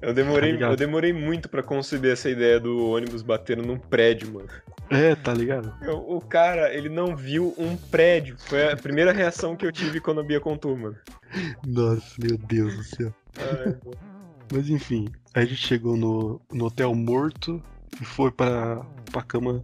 Eu 0.00 0.14
demorei, 0.14 0.56
Tá 0.58 0.66
eu 0.70 0.76
demorei 0.76 1.12
muito 1.12 1.48
pra 1.48 1.62
conceber 1.62 2.12
essa 2.12 2.30
ideia 2.30 2.60
do 2.60 2.90
ônibus 2.90 3.22
batendo 3.22 3.62
num 3.62 3.78
prédio, 3.78 4.32
mano. 4.32 4.48
É, 4.90 5.14
tá 5.14 5.32
ligado? 5.34 5.74
Eu- 5.82 5.98
o 5.98 6.20
cara, 6.20 6.72
ele 6.74 6.88
não 6.88 7.16
viu 7.16 7.54
um 7.58 7.76
prédio. 7.76 8.36
Foi 8.38 8.70
a 8.72 8.76
primeira 8.76 9.12
reação 9.12 9.56
que 9.56 9.66
eu 9.66 9.72
tive 9.72 10.00
quando 10.00 10.20
a 10.20 10.24
Bia 10.24 10.40
contou, 10.40 10.76
mano. 10.76 10.96
Nossa, 11.66 12.14
meu 12.18 12.38
Deus 12.38 12.76
do 12.76 12.82
céu. 12.84 13.14
Ai, 13.38 13.76
Mas 14.52 14.68
enfim, 14.68 15.08
a 15.34 15.40
gente 15.44 15.56
chegou 15.56 15.96
no, 15.96 16.40
no 16.52 16.66
hotel 16.66 16.94
morto 16.94 17.60
e 18.00 18.04
foi 18.04 18.30
pra, 18.30 18.76
pra 19.10 19.22
cama 19.22 19.60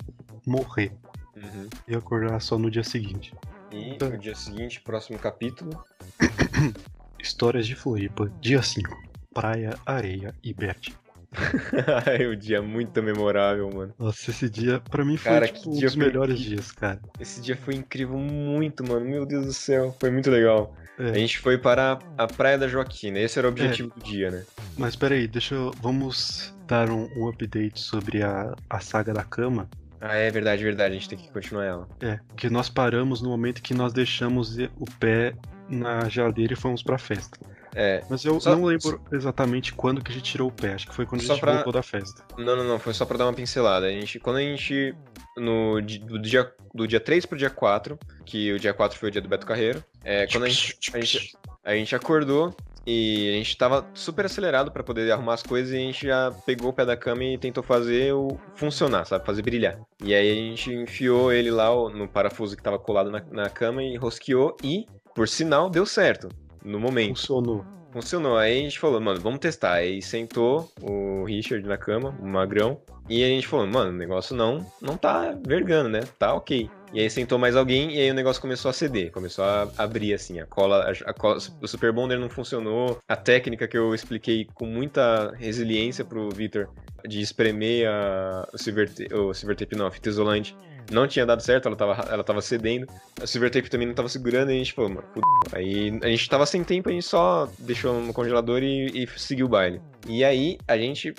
morrer. 0.47 0.93
uhum. 1.37 1.69
E 1.87 1.95
acordar 1.95 2.41
só 2.41 2.59
no 2.59 2.71
dia 2.71 2.83
seguinte. 2.85 3.33
E 3.71 3.95
Tá. 3.97 4.09
no 4.11 4.19
dia 4.19 4.35
seguinte, 4.35 4.81
próximo 4.81 5.19
capítulo. 5.19 5.71
Histórias 7.23 7.67
de 7.67 7.75
Floripa, 7.77 8.31
dia 8.41 8.61
5. 8.61 9.01
Praia, 9.33 9.75
areia 9.87 10.35
e 10.43 10.53
Bert. 10.53 10.91
Ai, 12.07 12.27
o 12.27 12.37
dia 12.37 12.61
muito 12.61 13.03
memorável, 13.03 13.71
mano. 13.73 13.95
Nossa, 13.99 14.31
esse 14.31 14.49
dia 14.49 14.81
pra 14.91 15.05
mim 15.05 15.17
foi 15.17 15.33
Cara, 15.33 15.49
tipo, 15.49 15.71
um 15.71 15.81
dos 15.81 15.97
melhores 15.97 16.35
incrível. 16.35 16.57
dias, 16.57 16.73
cara. 16.73 17.01
Esse 17.19 17.41
dia 17.41 17.57
foi 17.57 17.75
incrível 17.75 18.19
muito, 18.19 18.87
mano. 18.87 19.05
Meu 19.07 19.25
Deus 19.25 19.47
do 19.47 19.53
céu. 19.53 19.97
Foi 19.99 20.11
muito 20.11 20.31
legal. 20.31 20.75
É. 20.99 21.11
A 21.11 21.15
gente 21.15 21.39
foi 21.39 21.57
para 21.57 21.99
a 22.19 22.27
Praia 22.27 22.59
da 22.59 22.69
Joaquina. 22.69 23.19
Esse 23.19 23.39
era 23.39 23.49
o 23.49 23.51
objetivo 23.51 23.91
do 23.97 24.05
dia, 24.05 24.31
né? 24.31 24.45
Mas 24.77 24.95
peraí, 24.95 25.27
deixa 25.27 25.55
eu. 25.55 25.71
Vamos 25.81 26.55
dar 26.67 26.91
um, 26.91 27.09
um 27.17 27.29
update 27.29 27.81
sobre 27.81 28.23
a, 28.23 28.55
a 28.69 28.81
saga 28.81 29.13
da 29.13 29.25
cama. 29.25 29.69
Ah, 30.01 30.17
é 30.17 30.31
verdade, 30.31 30.63
verdade. 30.63 30.97
A 30.97 30.99
gente 30.99 31.09
tem 31.09 31.19
que 31.19 31.31
continuar 31.31 31.65
ela. 31.65 31.89
É, 32.01 32.19
porque 32.29 32.51
nós 32.51 32.69
paramos 32.69 33.23
no 33.23 33.31
momento 33.31 33.63
que 33.63 33.73
nós 33.73 33.93
deixamos 33.93 34.59
o 34.59 34.85
pé 34.99 35.33
na 35.69 36.09
geladeira 36.09 36.53
e 36.53 36.57
fomos 36.57 36.83
pra 36.83 36.99
festa. 36.99 37.39
É. 37.75 38.03
Mas 38.11 38.25
eu 38.25 38.39
Só- 38.41 38.55
não 38.55 38.65
lembro 38.65 39.01
exatamente 39.13 39.73
quando 39.73 40.03
que 40.03 40.11
a 40.11 40.15
gente 40.15 40.31
tirou 40.31 40.49
o 40.49 40.53
pé. 40.53 40.75
Acho 40.75 40.87
que 40.89 40.95
foi 40.95 41.07
quando 41.07 41.23
Só 41.23 41.33
a 41.33 41.35
gente 41.37 41.41
pra- 41.41 41.55
voltou 41.55 41.73
da 41.73 41.83
festa. 41.83 42.23
Não, 42.37 42.57
não, 42.57 42.65
não. 42.65 42.79
Foi 42.79 42.93
só 42.93 43.05
pra 43.07 43.17
dar 43.17 43.25
uma 43.27 43.33
pincelada. 43.33 43.87
A 43.87 43.91
gente, 43.91 44.19
quando 44.19 44.37
a 44.37 44.41
gente. 44.43 44.95
No, 45.37 45.81
do, 45.81 46.19
dia, 46.19 46.53
do 46.75 46.87
dia 46.87 47.01
3 47.01 47.25
pro 47.25 47.39
dia 47.39 47.49
4, 47.49 47.99
que 48.27 48.53
o 48.53 48.59
dia 48.61 48.75
4 48.75 48.99
foi 48.99 49.09
o 49.09 49.13
dia 49.13 49.23
do 49.23 49.29
Beto 49.29 49.47
Carreiro. 49.47 49.83
É, 50.05 50.27
quando 50.27 50.45
a 50.45 50.49
gente, 50.49 50.79
a 50.93 51.01
gente, 51.01 51.33
a 51.65 51.75
gente 51.75 51.97
acordou 51.97 52.55
e 52.87 53.31
a 53.31 53.37
gente 53.39 53.57
tava 53.57 53.87
super 53.95 54.27
acelerado 54.27 54.71
pra 54.71 54.83
poder 54.83 55.11
arrumar 55.11 55.33
as 55.35 55.43
coisas 55.43 55.73
e 55.73 55.77
a 55.77 55.81
gente 55.81 56.07
já 56.07 56.31
pegou 56.45 56.69
o 56.69 56.73
pé 56.75 56.85
da 56.85 56.97
cama 56.99 57.25
e 57.25 57.39
tentou 57.39 57.63
fazer 57.63 58.13
o 58.13 58.39
funcionar, 58.55 59.07
sabe? 59.07 59.25
Fazer 59.25 59.41
brilhar. 59.41 59.79
E 60.05 60.15
aí 60.15 60.31
a 60.31 60.35
gente 60.35 60.71
enfiou 60.71 61.33
ele 61.33 61.51
lá 61.51 61.69
no 61.91 62.07
parafuso 62.07 62.55
que 62.55 62.63
tava 62.63 62.79
colado 62.79 63.11
na, 63.11 63.23
na 63.31 63.49
cama 63.49 63.83
e 63.83 63.97
rosqueou 63.97 64.55
e, 64.63 64.85
por 65.15 65.27
sinal, 65.29 65.71
deu 65.71 65.87
certo. 65.87 66.29
No 66.65 66.79
momento. 66.79 67.19
Funcionou. 67.19 67.65
Funcionou. 67.93 68.37
Aí 68.37 68.61
a 68.61 68.63
gente 68.63 68.79
falou, 68.79 69.01
mano, 69.01 69.21
vamos 69.21 69.41
testar. 69.41 69.75
Aí 69.75 70.01
sentou 70.01 70.73
o 70.81 71.25
Richard 71.25 71.67
na 71.67 71.77
cama, 71.77 72.17
o 72.21 72.27
magrão. 72.27 72.81
E 73.09 73.23
a 73.23 73.29
gente 73.29 73.47
falou, 73.47 73.67
mano, 73.67 73.91
o 73.91 73.97
negócio 73.97 74.35
não, 74.35 74.65
não 74.81 74.97
tá 74.97 75.37
vergando, 75.47 75.89
né? 75.89 76.01
Tá 76.19 76.33
ok. 76.35 76.71
E 76.93 77.01
aí 77.01 77.09
sentou 77.09 77.39
mais 77.39 77.57
alguém 77.57 77.95
e 77.97 78.01
aí 78.01 78.11
o 78.11 78.15
negócio 78.15 78.41
começou 78.41 78.69
a 78.69 78.73
ceder. 78.73 79.11
Começou 79.11 79.45
a 79.45 79.69
abrir, 79.79 80.15
assim, 80.15 80.41
a 80.41 80.47
cola, 80.47 80.93
a, 81.05 81.13
cola 81.13 81.39
o 81.61 81.69
Super 81.69 81.93
Bonder 81.93 82.19
não 82.19 82.29
funcionou. 82.29 82.99
A 83.09 83.17
técnica 83.17 83.67
que 83.67 83.77
eu 83.77 83.95
expliquei 83.95 84.47
com 84.55 84.67
muita 84.67 85.33
resiliência 85.37 86.05
pro 86.05 86.31
Victor 86.31 86.69
de 87.07 87.21
espremer 87.21 87.89
a, 87.89 88.49
o, 88.53 88.59
silver, 88.59 88.91
o 89.13 89.35
silver 89.35 89.57
tape, 89.57 89.77
não, 89.77 89.87
a 89.87 89.91
fita 89.91 90.09
isolante, 90.11 90.57
não 90.91 91.07
tinha 91.07 91.25
dado 91.25 91.41
certo, 91.43 91.67
ela 91.69 91.77
tava, 91.77 91.93
ela 92.11 92.25
tava 92.25 92.41
cedendo. 92.43 92.87
A 93.21 93.27
silver 93.27 93.51
tape 93.51 93.71
também 93.71 93.87
não 93.87 93.95
tava 93.95 94.09
segurando 94.09 94.51
e 94.51 94.55
a 94.55 94.59
gente 94.59 94.73
falou, 94.73 94.91
mano, 94.91 95.07
fudeu. 95.09 95.23
Aí 95.53 95.99
a 96.03 96.09
gente 96.09 96.29
tava 96.29 96.47
sem 96.47 96.63
tempo, 96.65 96.89
a 96.89 96.93
gente 96.93 97.05
só 97.07 97.49
deixou 97.59 98.01
no 98.01 98.13
congelador 98.13 98.63
e, 98.63 99.05
e 99.05 99.09
seguiu 99.17 99.47
o 99.47 99.49
baile. 99.49 99.81
E 100.09 100.25
aí 100.25 100.59
a 100.67 100.77
gente, 100.77 101.15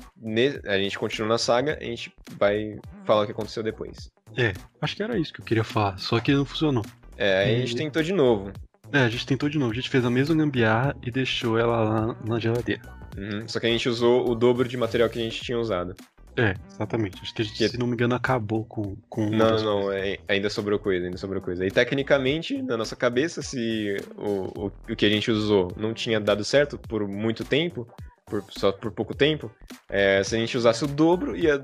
a 0.67 0.78
gente 0.78 0.97
continua 0.99 1.28
na 1.30 1.38
saga, 1.38 1.78
a 1.80 1.84
gente 1.84 2.12
vai 2.38 2.78
falar 3.06 3.23
o 3.23 3.26
que 3.26 3.32
aconteceu 3.32 3.63
depois. 3.63 4.12
É, 4.36 4.54
acho 4.82 4.95
que 4.95 5.04
era 5.04 5.17
isso 5.17 5.32
que 5.34 5.41
eu 5.41 5.45
queria 5.45 5.63
falar. 5.63 5.97
Só 5.97 6.19
que 6.19 6.34
não 6.34 6.43
funcionou. 6.45 6.84
É, 7.17 7.38
aí 7.45 7.56
a 7.56 7.60
gente 7.60 7.73
E- 7.73 7.78
tentou 7.78 8.02
de 8.02 8.12
novo. 8.13 8.52
É, 8.91 8.99
a 8.99 9.10
gente 9.10 9.26
tentou 9.26 9.49
de 9.49 9.58
novo. 9.58 9.71
A 9.71 9.76
gente 9.76 9.89
fez 9.89 10.06
a 10.06 10.10
mesma 10.10 10.36
gambiarra 10.36 10.95
e 11.02 11.10
deixou 11.10 11.58
ela 11.58 11.84
lá 11.84 12.15
na 12.28 12.39
geladeira. 12.39 12.82
Uhum, 13.17 13.47
Só 13.47 13.60
que 13.60 13.65
a 13.67 13.69
gente 13.69 13.88
usou 13.89 14.30
o 14.30 14.36
dobro 14.36 14.67
de 14.67 14.76
material 14.78 15.10
que 15.10 15.19
a 15.19 15.21
gente 15.23 15.41
tinha 15.41 15.58
usado. 15.58 15.95
É, 16.35 16.55
exatamente. 16.71 17.21
Acho 17.21 17.33
que 17.33 17.41
a 17.41 17.45
gente, 17.45 17.57
Que- 17.57 17.69
se 17.69 17.77
não 17.77 17.85
me 17.87 17.93
engano, 17.93 18.15
acabou 18.15 18.65
com. 18.65 18.95
com 19.09 19.29
Não, 19.29 19.61
não, 19.63 19.91
é- 19.91 20.17
ainda 20.27 20.49
sobrou 20.49 20.79
coisa, 20.79 21.05
ainda 21.05 21.17
sobrou 21.17 21.41
coisa. 21.41 21.65
E 21.65 21.69
tecnicamente, 21.71 22.61
na 22.61 22.75
nossa 22.75 22.95
cabeça, 22.95 23.41
se 23.41 23.95
o, 24.17 24.65
o, 24.65 24.71
o 24.91 24.95
que 24.95 25.05
a 25.05 25.09
gente 25.09 25.29
usou 25.29 25.71
não 25.77 25.93
tinha 25.93 26.19
dado 26.19 26.43
certo 26.43 26.77
por 26.77 27.07
muito 27.07 27.43
tempo, 27.45 27.87
por, 28.25 28.43
só 28.49 28.71
por 28.71 28.91
pouco 28.91 29.13
tempo, 29.13 29.51
é, 29.87 30.23
se 30.23 30.35
a 30.35 30.39
gente 30.39 30.57
usasse 30.57 30.83
o 30.83 30.87
dobro, 30.87 31.35
ia 31.37 31.63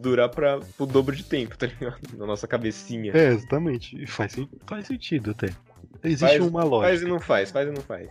durar 0.00 0.28
para 0.28 0.58
o 0.78 0.86
dobro 0.86 1.14
de 1.14 1.22
tempo, 1.22 1.56
tá 1.58 1.66
ligado? 1.66 2.00
Na 2.18 2.26
nossa 2.26 2.48
cabecinha. 2.48 3.12
É, 3.14 3.28
exatamente. 3.28 3.96
E 4.02 4.06
Faz, 4.08 4.34
faz 4.66 4.86
sentido 4.86 5.30
até. 5.30 5.50
Existe 6.02 6.38
Faz- 6.38 6.40
uma 6.40 6.64
lógica. 6.64 6.88
Faz 6.88 7.02
e 7.02 7.04
não 7.04 7.20
faz, 7.20 7.50
faz 7.50 7.68
e 7.68 7.72
não 7.72 7.82
faz. 7.82 8.08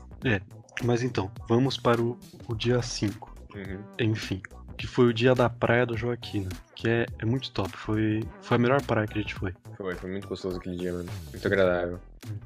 Mas 0.83 1.03
então, 1.03 1.29
vamos 1.47 1.75
para 1.77 2.01
o, 2.01 2.17
o 2.47 2.55
dia 2.55 2.81
5. 2.81 3.35
Uhum. 3.53 3.79
Enfim. 3.99 4.41
Que 4.79 4.87
foi 4.87 5.07
o 5.07 5.13
dia 5.13 5.35
da 5.35 5.49
praia 5.49 5.85
do 5.85 5.97
Joaquina. 5.97 6.47
Que 6.73 6.87
é, 6.87 7.05
é 7.19 7.25
muito 7.25 7.51
top. 7.51 7.69
Foi, 7.75 8.23
foi 8.41 8.55
a 8.55 8.57
melhor 8.57 8.81
praia 8.81 9.05
que 9.05 9.19
a 9.19 9.21
gente 9.21 9.33
foi. 9.35 9.53
Foi, 9.75 9.93
foi 9.93 10.09
muito 10.09 10.25
gostoso 10.25 10.57
aquele 10.57 10.77
dia, 10.77 10.93
mano. 10.93 11.09
Muito 11.31 11.45
agradável. 11.45 11.99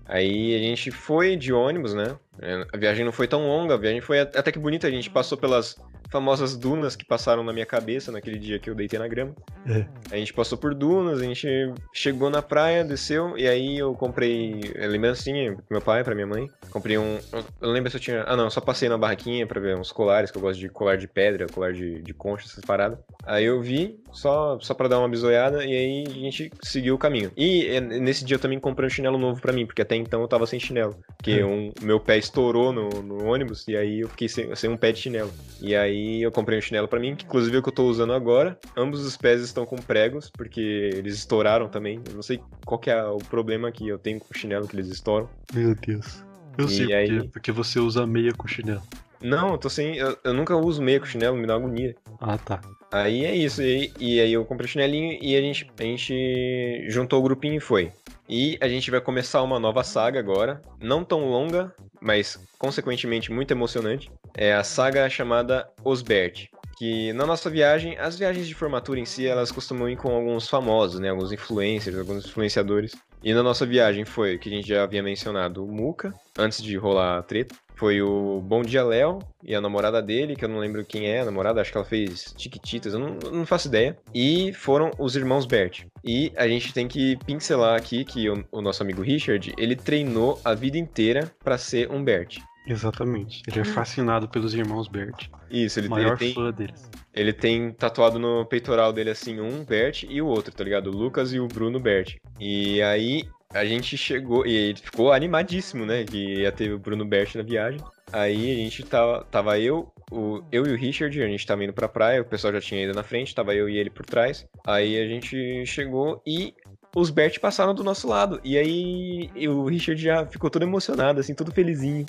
Aí 0.05 0.55
a 0.55 0.57
gente 0.57 0.89
foi 0.89 1.35
de 1.35 1.53
ônibus, 1.53 1.93
né? 1.93 2.15
É, 2.41 2.65
A 2.73 2.77
viagem 2.77 3.05
não 3.05 3.11
foi 3.11 3.27
tão 3.27 3.45
longa, 3.45 3.75
a 3.75 3.77
viagem 3.77 4.01
foi 4.01 4.21
at- 4.21 4.35
até 4.35 4.51
que 4.51 4.57
bonita. 4.57 4.87
A 4.87 4.91
gente 4.91 5.11
passou 5.11 5.37
pelas 5.37 5.75
famosas 6.13 6.55
dunas 6.55 6.95
que 6.95 7.03
passaram 7.03 7.43
na 7.43 7.51
minha 7.51 7.65
cabeça 7.65 8.11
naquele 8.11 8.37
dia 8.37 8.59
que 8.59 8.69
eu 8.69 8.75
deitei 8.75 8.99
na 8.99 9.07
grama. 9.07 9.33
É. 9.65 9.83
A 10.11 10.15
gente 10.15 10.31
passou 10.31 10.55
por 10.59 10.75
dunas, 10.75 11.19
a 11.19 11.23
gente 11.23 11.73
chegou 11.91 12.29
na 12.29 12.39
praia, 12.39 12.83
desceu, 12.83 13.35
e 13.35 13.47
aí 13.47 13.79
eu 13.79 13.95
comprei 13.95 14.61
é, 14.75 14.85
lembrancinha 14.85 15.55
pro 15.55 15.65
meu 15.71 15.81
pai, 15.81 16.03
pra 16.03 16.13
minha 16.13 16.27
mãe. 16.27 16.47
Comprei 16.69 16.99
um. 16.99 17.17
Eu 17.33 17.43
não 17.61 17.71
lembro 17.71 17.89
se 17.89 17.97
eu 17.97 18.01
tinha. 18.01 18.23
Ah, 18.27 18.37
não, 18.37 18.47
só 18.47 18.61
passei 18.61 18.87
na 18.87 18.97
barraquinha 18.97 19.47
pra 19.47 19.59
ver 19.59 19.75
uns 19.75 19.91
colares, 19.91 20.29
que 20.29 20.37
eu 20.37 20.41
gosto 20.41 20.59
de 20.59 20.69
colar 20.69 20.97
de 20.97 21.07
pedra, 21.07 21.47
colar 21.47 21.73
de, 21.73 22.03
de 22.03 22.13
concha, 22.13 22.45
essas 22.45 22.63
paradas. 22.63 22.99
Aí 23.25 23.45
eu 23.45 23.59
vi, 23.59 23.99
só, 24.13 24.57
só 24.59 24.73
pra 24.73 24.87
dar 24.87 24.99
uma 24.99 25.09
bisoiada, 25.09 25.65
e 25.65 25.75
aí 25.75 26.03
a 26.07 26.09
gente 26.11 26.51
seguiu 26.61 26.95
o 26.95 26.97
caminho. 26.97 27.31
E 27.35 27.65
é, 27.67 27.81
nesse 27.81 28.23
dia 28.23 28.35
eu 28.35 28.39
também 28.39 28.59
comprei 28.59 28.87
um 28.87 28.89
chinelo 28.89 29.17
novo 29.17 29.41
pra 29.41 29.51
mim, 29.51 29.65
porque 29.65 29.81
até 29.81 29.95
então 29.95 30.21
eu 30.21 30.27
tava 30.27 30.45
sem 30.47 30.59
chinelo. 30.59 30.95
Porque 31.17 31.43
um, 31.43 31.71
meu 31.81 31.99
pé 31.99 32.17
estourou 32.17 32.71
no, 32.71 32.89
no 33.01 33.25
ônibus, 33.25 33.67
e 33.67 33.75
aí 33.75 34.01
eu 34.01 34.09
fiquei 34.09 34.29
sem, 34.29 34.55
sem 34.55 34.69
um 34.69 34.77
pé 34.77 34.91
de 34.91 34.99
chinelo. 34.99 35.31
E 35.61 35.75
aí 35.75 36.21
eu 36.21 36.31
comprei 36.31 36.57
um 36.57 36.61
chinelo 36.61 36.87
pra 36.87 36.99
mim, 36.99 37.15
que 37.15 37.25
inclusive 37.25 37.55
é 37.55 37.59
o 37.59 37.63
que 37.63 37.69
eu 37.69 37.73
tô 37.73 37.85
usando 37.85 38.13
agora. 38.13 38.57
Ambos 38.77 39.05
os 39.05 39.17
pés 39.17 39.41
estão 39.41 39.65
com 39.65 39.75
pregos, 39.77 40.29
porque 40.29 40.91
eles 40.93 41.15
estouraram 41.15 41.67
também. 41.67 41.99
Eu 42.09 42.15
não 42.15 42.21
sei 42.21 42.39
qual 42.65 42.79
que 42.79 42.89
é 42.89 43.03
o 43.03 43.17
problema 43.17 43.71
que 43.71 43.87
eu 43.87 43.97
tenho 43.97 44.19
com 44.19 44.27
o 44.33 44.37
chinelo 44.37 44.67
que 44.67 44.75
eles 44.75 44.87
estouram. 44.89 45.29
Meu 45.53 45.73
Deus. 45.75 46.23
Eu 46.57 46.65
E 46.65 46.69
sei 46.69 46.93
aí- 46.93 47.07
quê, 47.21 47.29
porque 47.33 47.51
você 47.51 47.79
usa 47.79 48.05
meia 48.05 48.31
com 48.31 48.47
chinelo. 48.47 48.81
Não, 49.23 49.51
eu 49.51 49.57
tô 49.57 49.69
sem. 49.69 49.95
Eu, 49.95 50.17
eu 50.23 50.33
nunca 50.33 50.55
uso 50.55 50.81
meia 50.81 50.99
com 50.99 51.05
chinelo, 51.05 51.37
me 51.37 51.47
dá 51.47 51.55
agonia. 51.55 51.95
Ah, 52.19 52.37
tá. 52.37 52.59
Aí 52.91 53.25
é 53.25 53.35
isso, 53.35 53.61
e, 53.63 53.91
e 53.99 54.19
aí 54.19 54.33
eu 54.33 54.45
comprei 54.45 54.65
o 54.65 54.69
chinelinho 54.69 55.17
e 55.19 55.35
a 55.35 55.41
gente, 55.41 55.67
a 55.79 55.83
gente 55.83 56.85
juntou 56.89 57.19
o 57.19 57.23
grupinho 57.23 57.55
e 57.55 57.59
foi. 57.59 57.91
E 58.29 58.57
a 58.61 58.67
gente 58.67 58.91
vai 58.91 59.01
começar 59.01 59.41
uma 59.41 59.59
nova 59.59 59.83
saga 59.83 60.19
agora, 60.19 60.61
não 60.79 61.03
tão 61.03 61.27
longa, 61.29 61.73
mas 61.99 62.39
consequentemente 62.57 63.31
muito 63.31 63.51
emocionante. 63.51 64.11
É 64.35 64.53
a 64.53 64.63
saga 64.63 65.09
chamada 65.09 65.67
Osbert. 65.83 66.49
Que 66.77 67.13
na 67.13 67.25
nossa 67.25 67.49
viagem, 67.49 67.97
as 67.97 68.17
viagens 68.17 68.47
de 68.47 68.55
formatura 68.55 68.99
em 68.99 69.05
si, 69.05 69.27
elas 69.27 69.51
costumam 69.51 69.89
ir 69.89 69.95
com 69.95 70.09
alguns 70.09 70.47
famosos, 70.49 70.99
né? 70.99 71.09
Alguns 71.09 71.31
influencers, 71.31 71.97
alguns 71.97 72.25
influenciadores. 72.25 72.93
E 73.23 73.33
na 73.33 73.41
nossa 73.41 73.65
viagem 73.65 74.03
foi, 74.03 74.37
que 74.37 74.49
a 74.49 74.51
gente 74.51 74.67
já 74.67 74.83
havia 74.83 75.01
mencionado, 75.01 75.63
o 75.63 75.71
Muca, 75.71 76.13
antes 76.37 76.61
de 76.61 76.75
rolar 76.75 77.19
a 77.19 77.23
treta. 77.23 77.55
Foi 77.75 78.01
o 78.01 78.41
Bom 78.41 78.61
Dia 78.61 78.83
Léo 78.83 79.19
e 79.41 79.55
a 79.55 79.61
namorada 79.61 80.01
dele, 80.01 80.35
que 80.35 80.45
eu 80.45 80.49
não 80.49 80.59
lembro 80.59 80.85
quem 80.85 81.07
é 81.07 81.21
a 81.21 81.25
namorada, 81.25 81.59
acho 81.59 81.71
que 81.71 81.77
ela 81.77 81.85
fez 81.85 82.33
Tiquititas, 82.37 82.93
eu 82.93 82.99
não, 82.99 83.17
não 83.31 83.45
faço 83.45 83.67
ideia. 83.67 83.97
E 84.13 84.53
foram 84.53 84.91
os 84.99 85.15
irmãos 85.15 85.45
Bert. 85.45 85.85
E 86.03 86.31
a 86.35 86.47
gente 86.47 86.73
tem 86.73 86.87
que 86.87 87.17
pincelar 87.25 87.75
aqui 87.75 88.03
que 88.03 88.29
o, 88.29 88.45
o 88.51 88.61
nosso 88.61 88.83
amigo 88.83 89.01
Richard, 89.01 89.53
ele 89.57 89.75
treinou 89.75 90.39
a 90.43 90.53
vida 90.53 90.77
inteira 90.77 91.31
pra 91.43 91.57
ser 91.57 91.89
um 91.89 92.03
Bert. 92.03 92.39
Exatamente. 92.65 93.43
Ele 93.47 93.59
é 93.59 93.63
fascinado 93.63 94.27
pelos 94.27 94.53
irmãos 94.53 94.87
Bert. 94.87 95.27
Isso, 95.49 95.79
ele, 95.79 95.89
maior 95.89 96.11
ele 96.11 96.17
tem, 96.17 96.33
fã 96.33 96.51
deles. 96.51 96.89
ele 97.13 97.33
tem 97.33 97.71
tatuado 97.71 98.17
no 98.17 98.45
peitoral 98.45 98.93
dele 98.93 99.09
assim, 99.09 99.39
um 99.39 99.63
Bert 99.63 100.03
e 100.03 100.21
o 100.21 100.27
outro, 100.27 100.53
tá 100.53 100.63
ligado? 100.63 100.87
O 100.87 100.95
Lucas 100.95 101.33
e 101.33 101.39
o 101.39 101.47
Bruno 101.47 101.79
Bert. 101.79 102.15
E 102.39 102.81
aí 102.81 103.27
a 103.53 103.65
gente 103.65 103.95
chegou, 103.97 104.45
e 104.47 104.55
ele 104.55 104.79
ficou 104.79 105.11
animadíssimo, 105.11 105.85
né? 105.85 106.03
Que 106.03 106.41
ia 106.41 106.51
ter 106.51 106.73
o 106.73 106.79
Bruno 106.79 107.05
Bert 107.05 107.35
na 107.35 107.43
viagem. 107.43 107.79
Aí 108.11 108.51
a 108.51 108.55
gente 108.55 108.83
tava, 108.83 109.23
tava 109.25 109.59
eu, 109.59 109.91
o, 110.11 110.43
eu 110.51 110.67
e 110.67 110.71
o 110.71 110.77
Richard, 110.77 111.21
a 111.21 111.27
gente 111.27 111.45
tava 111.45 111.63
indo 111.63 111.73
pra 111.73 111.87
praia, 111.89 112.21
o 112.21 112.25
pessoal 112.25 112.53
já 112.53 112.61
tinha 112.61 112.83
ido 112.83 112.93
na 112.93 113.01
frente, 113.01 113.33
tava 113.33 113.55
eu 113.55 113.67
e 113.67 113.77
ele 113.77 113.89
por 113.89 114.05
trás. 114.05 114.45
Aí 114.65 115.01
a 115.01 115.07
gente 115.07 115.65
chegou 115.65 116.21
e 116.25 116.53
os 116.95 117.09
Bert 117.09 117.39
passaram 117.39 117.73
do 117.73 117.83
nosso 117.83 118.07
lado. 118.07 118.39
E 118.43 118.57
aí 118.57 119.47
o 119.47 119.65
Richard 119.65 120.01
já 120.01 120.25
ficou 120.25 120.49
todo 120.49 120.63
emocionado, 120.63 121.19
assim, 121.19 121.33
todo 121.33 121.51
felizinho. 121.51 122.05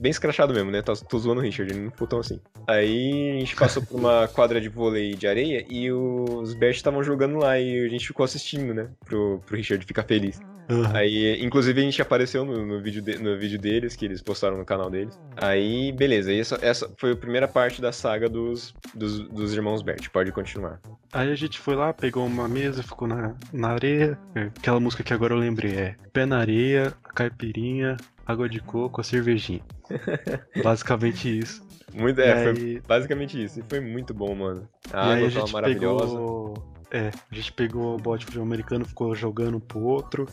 Bem 0.00 0.10
escrachado 0.10 0.52
mesmo, 0.52 0.70
né? 0.70 0.82
Tô, 0.82 0.94
tô 0.94 1.18
zoando 1.18 1.40
o 1.40 1.44
Richard, 1.44 1.72
ele 1.72 1.84
não 1.84 1.90
ficou 1.90 2.06
tão 2.06 2.18
assim. 2.18 2.40
Aí 2.66 3.36
a 3.36 3.40
gente 3.40 3.56
passou 3.56 3.82
por 3.82 3.98
uma 3.98 4.28
quadra 4.34 4.60
de 4.60 4.68
vôlei 4.68 5.14
de 5.14 5.26
areia 5.26 5.64
e 5.68 5.90
os 5.92 6.54
Bert 6.54 6.76
estavam 6.76 7.02
jogando 7.02 7.36
lá 7.36 7.58
e 7.58 7.84
a 7.84 7.88
gente 7.88 8.06
ficou 8.06 8.24
assistindo, 8.24 8.74
né? 8.74 8.88
Pro, 9.04 9.40
pro 9.46 9.56
Richard 9.56 9.84
ficar 9.84 10.02
feliz. 10.02 10.40
Aham. 10.68 10.96
Aí, 10.96 11.44
inclusive, 11.44 11.80
a 11.80 11.84
gente 11.84 12.02
apareceu 12.02 12.44
no, 12.44 12.66
no 12.66 12.80
vídeo 12.82 13.00
de- 13.00 13.18
no 13.18 13.38
vídeo 13.38 13.58
deles, 13.58 13.94
que 13.94 14.04
eles 14.04 14.20
postaram 14.20 14.58
no 14.58 14.64
canal 14.64 14.90
deles. 14.90 15.18
Aí, 15.36 15.92
beleza, 15.92 16.32
essa, 16.32 16.58
essa 16.60 16.90
foi 16.98 17.12
a 17.12 17.16
primeira 17.16 17.46
parte 17.46 17.80
da 17.80 17.92
saga 17.92 18.28
dos, 18.28 18.74
dos, 18.94 19.20
dos 19.28 19.52
irmãos 19.54 19.82
Bert. 19.82 20.08
Pode 20.10 20.32
continuar. 20.32 20.80
Aí 21.12 21.30
a 21.30 21.34
gente 21.36 21.58
foi 21.58 21.76
lá, 21.76 21.92
pegou 21.92 22.26
uma 22.26 22.48
mesa, 22.48 22.82
ficou 22.82 23.06
na, 23.06 23.34
na 23.52 23.68
areia. 23.68 24.18
É, 24.34 24.42
Aquela 24.58 24.80
música 24.80 25.02
que 25.02 25.12
agora 25.14 25.34
eu 25.34 25.38
lembrei 25.38 25.74
é 25.76 25.96
Pé 26.12 26.26
na 26.26 26.38
areia, 26.38 26.92
caipirinha, 27.14 27.96
água 28.26 28.48
de 28.48 28.60
coco, 28.60 29.00
a 29.00 29.04
cervejinha. 29.04 29.60
Basicamente 30.62 31.38
isso. 31.38 31.64
Muito, 31.94 32.20
E 32.20 32.24
é, 32.24 32.42
foi 32.42 32.50
aí, 32.62 32.80
basicamente 32.86 33.42
isso. 33.42 33.60
E 33.60 33.64
foi 33.68 33.80
muito 33.80 34.12
bom, 34.12 34.34
mano. 34.34 34.68
A 34.92 35.06
e 35.06 35.12
aí 35.12 35.16
água 35.16 35.28
a 35.28 35.30
tava 35.30 35.46
gente 35.46 35.52
maravilhosa. 35.52 36.04
pegou. 36.14 36.75
É, 36.96 37.10
a 37.30 37.34
gente 37.34 37.52
pegou 37.52 37.94
o 37.94 37.98
bote 37.98 38.20
de 38.20 38.24
futebol 38.26 38.46
americano, 38.46 38.86
ficou 38.86 39.14
jogando 39.14 39.58
um 39.58 39.60
pro 39.60 39.80
outro. 39.80 40.26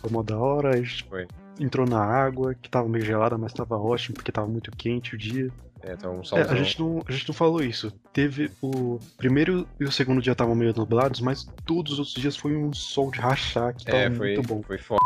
Foi 0.00 0.08
mó 0.10 0.22
da 0.22 0.38
hora, 0.38 0.70
a 0.70 0.76
gente 0.76 1.04
Foi. 1.04 1.26
entrou 1.58 1.88
na 1.88 2.00
água, 2.00 2.54
que 2.54 2.70
tava 2.70 2.88
meio 2.88 3.04
gelada, 3.04 3.36
mas 3.36 3.52
tava 3.52 3.76
ótimo, 3.76 4.14
porque 4.14 4.30
tava 4.30 4.46
muito 4.46 4.70
quente 4.70 5.16
o 5.16 5.18
dia. 5.18 5.50
É, 5.82 5.96
tava 5.96 6.14
um 6.14 6.22
É, 6.36 6.42
a, 6.42 6.54
gente 6.54 6.78
não, 6.78 7.02
a 7.04 7.10
gente 7.10 7.26
não 7.26 7.34
falou 7.34 7.62
isso. 7.62 7.92
Teve 8.12 8.48
o 8.62 9.00
primeiro 9.16 9.66
e 9.80 9.84
o 9.84 9.90
segundo 9.90 10.22
dia 10.22 10.32
estavam 10.32 10.54
meio 10.54 10.72
nublados, 10.76 11.20
mas 11.20 11.44
todos 11.66 11.94
os 11.94 11.98
outros 11.98 12.16
dias 12.16 12.36
foi 12.36 12.56
um 12.56 12.72
sol 12.72 13.10
de 13.10 13.18
rachar 13.18 13.74
que 13.74 13.84
tava 13.84 13.98
É, 13.98 14.10
foi, 14.10 14.34
muito 14.34 14.46
bom. 14.46 14.62
foi 14.62 14.78
foda. 14.78 15.00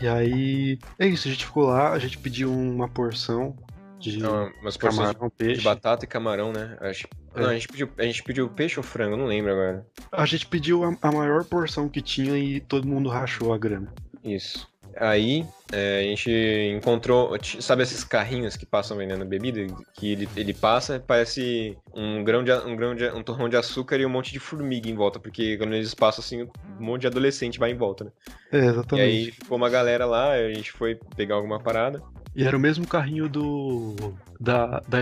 E 0.00 0.06
aí, 0.06 0.78
é 0.98 1.06
isso, 1.06 1.26
a 1.26 1.30
gente 1.30 1.44
ficou 1.44 1.64
lá, 1.64 1.92
a 1.92 1.98
gente 1.98 2.16
pediu 2.16 2.52
uma 2.52 2.88
porção 2.88 3.56
de 3.98 4.18
Não, 4.18 4.50
Umas 4.60 4.74
de, 4.74 4.78
camarão, 4.80 5.28
de 5.28 5.34
peixe. 5.36 5.62
batata 5.62 6.04
e 6.04 6.08
camarão, 6.08 6.52
né? 6.52 6.76
Acho, 6.80 7.06
É. 7.34 7.40
Não, 7.40 7.48
a 7.50 7.54
gente, 7.54 7.68
pediu, 7.68 7.88
a 7.98 8.02
gente 8.02 8.22
pediu 8.22 8.48
peixe 8.48 8.78
ou 8.78 8.82
frango, 8.82 9.12
eu 9.14 9.18
não 9.18 9.26
lembro 9.26 9.52
agora. 9.52 9.86
A 10.10 10.26
gente 10.26 10.46
pediu 10.46 10.84
a, 10.84 10.96
a 11.02 11.12
maior 11.12 11.44
porção 11.44 11.88
que 11.88 12.00
tinha 12.02 12.36
e 12.38 12.60
todo 12.60 12.86
mundo 12.88 13.08
rachou 13.08 13.52
a 13.52 13.58
grana. 13.58 13.92
Isso. 14.24 14.66
Aí 15.00 15.46
é, 15.70 16.00
a 16.00 16.02
gente 16.02 16.28
encontrou, 16.76 17.36
sabe 17.60 17.84
esses 17.84 18.02
carrinhos 18.02 18.56
que 18.56 18.66
passam 18.66 18.96
vendendo 18.96 19.24
bebida? 19.24 19.64
Que 19.94 20.10
ele, 20.12 20.28
ele 20.34 20.52
passa, 20.52 20.98
parece 21.06 21.78
um 21.94 22.24
grão 22.24 22.42
de 22.42 22.50
um 22.52 22.74
grão 22.74 22.96
de 22.96 23.08
um 23.10 23.22
torrão 23.22 23.48
de 23.48 23.56
açúcar 23.56 23.96
e 23.98 24.06
um 24.06 24.08
monte 24.08 24.32
de 24.32 24.40
formiga 24.40 24.88
em 24.88 24.94
volta, 24.94 25.20
porque 25.20 25.56
quando 25.56 25.74
eles 25.74 25.94
passam 25.94 26.24
assim, 26.24 26.42
um 26.42 26.50
monte 26.84 27.02
de 27.02 27.06
adolescente 27.06 27.60
vai 27.60 27.70
em 27.70 27.76
volta, 27.76 28.04
né? 28.04 28.10
É, 28.50 28.56
E 28.58 28.66
exatamente. 28.66 29.06
aí 29.08 29.30
ficou 29.30 29.56
uma 29.56 29.68
galera 29.70 30.04
lá, 30.04 30.32
a 30.32 30.52
gente 30.52 30.72
foi 30.72 30.98
pegar 31.14 31.36
alguma 31.36 31.60
parada. 31.60 32.02
E 32.34 32.44
era 32.44 32.56
o 32.56 32.60
mesmo 32.60 32.86
carrinho 32.86 33.28
do. 33.28 33.94
da. 34.40 34.80
da 34.88 34.98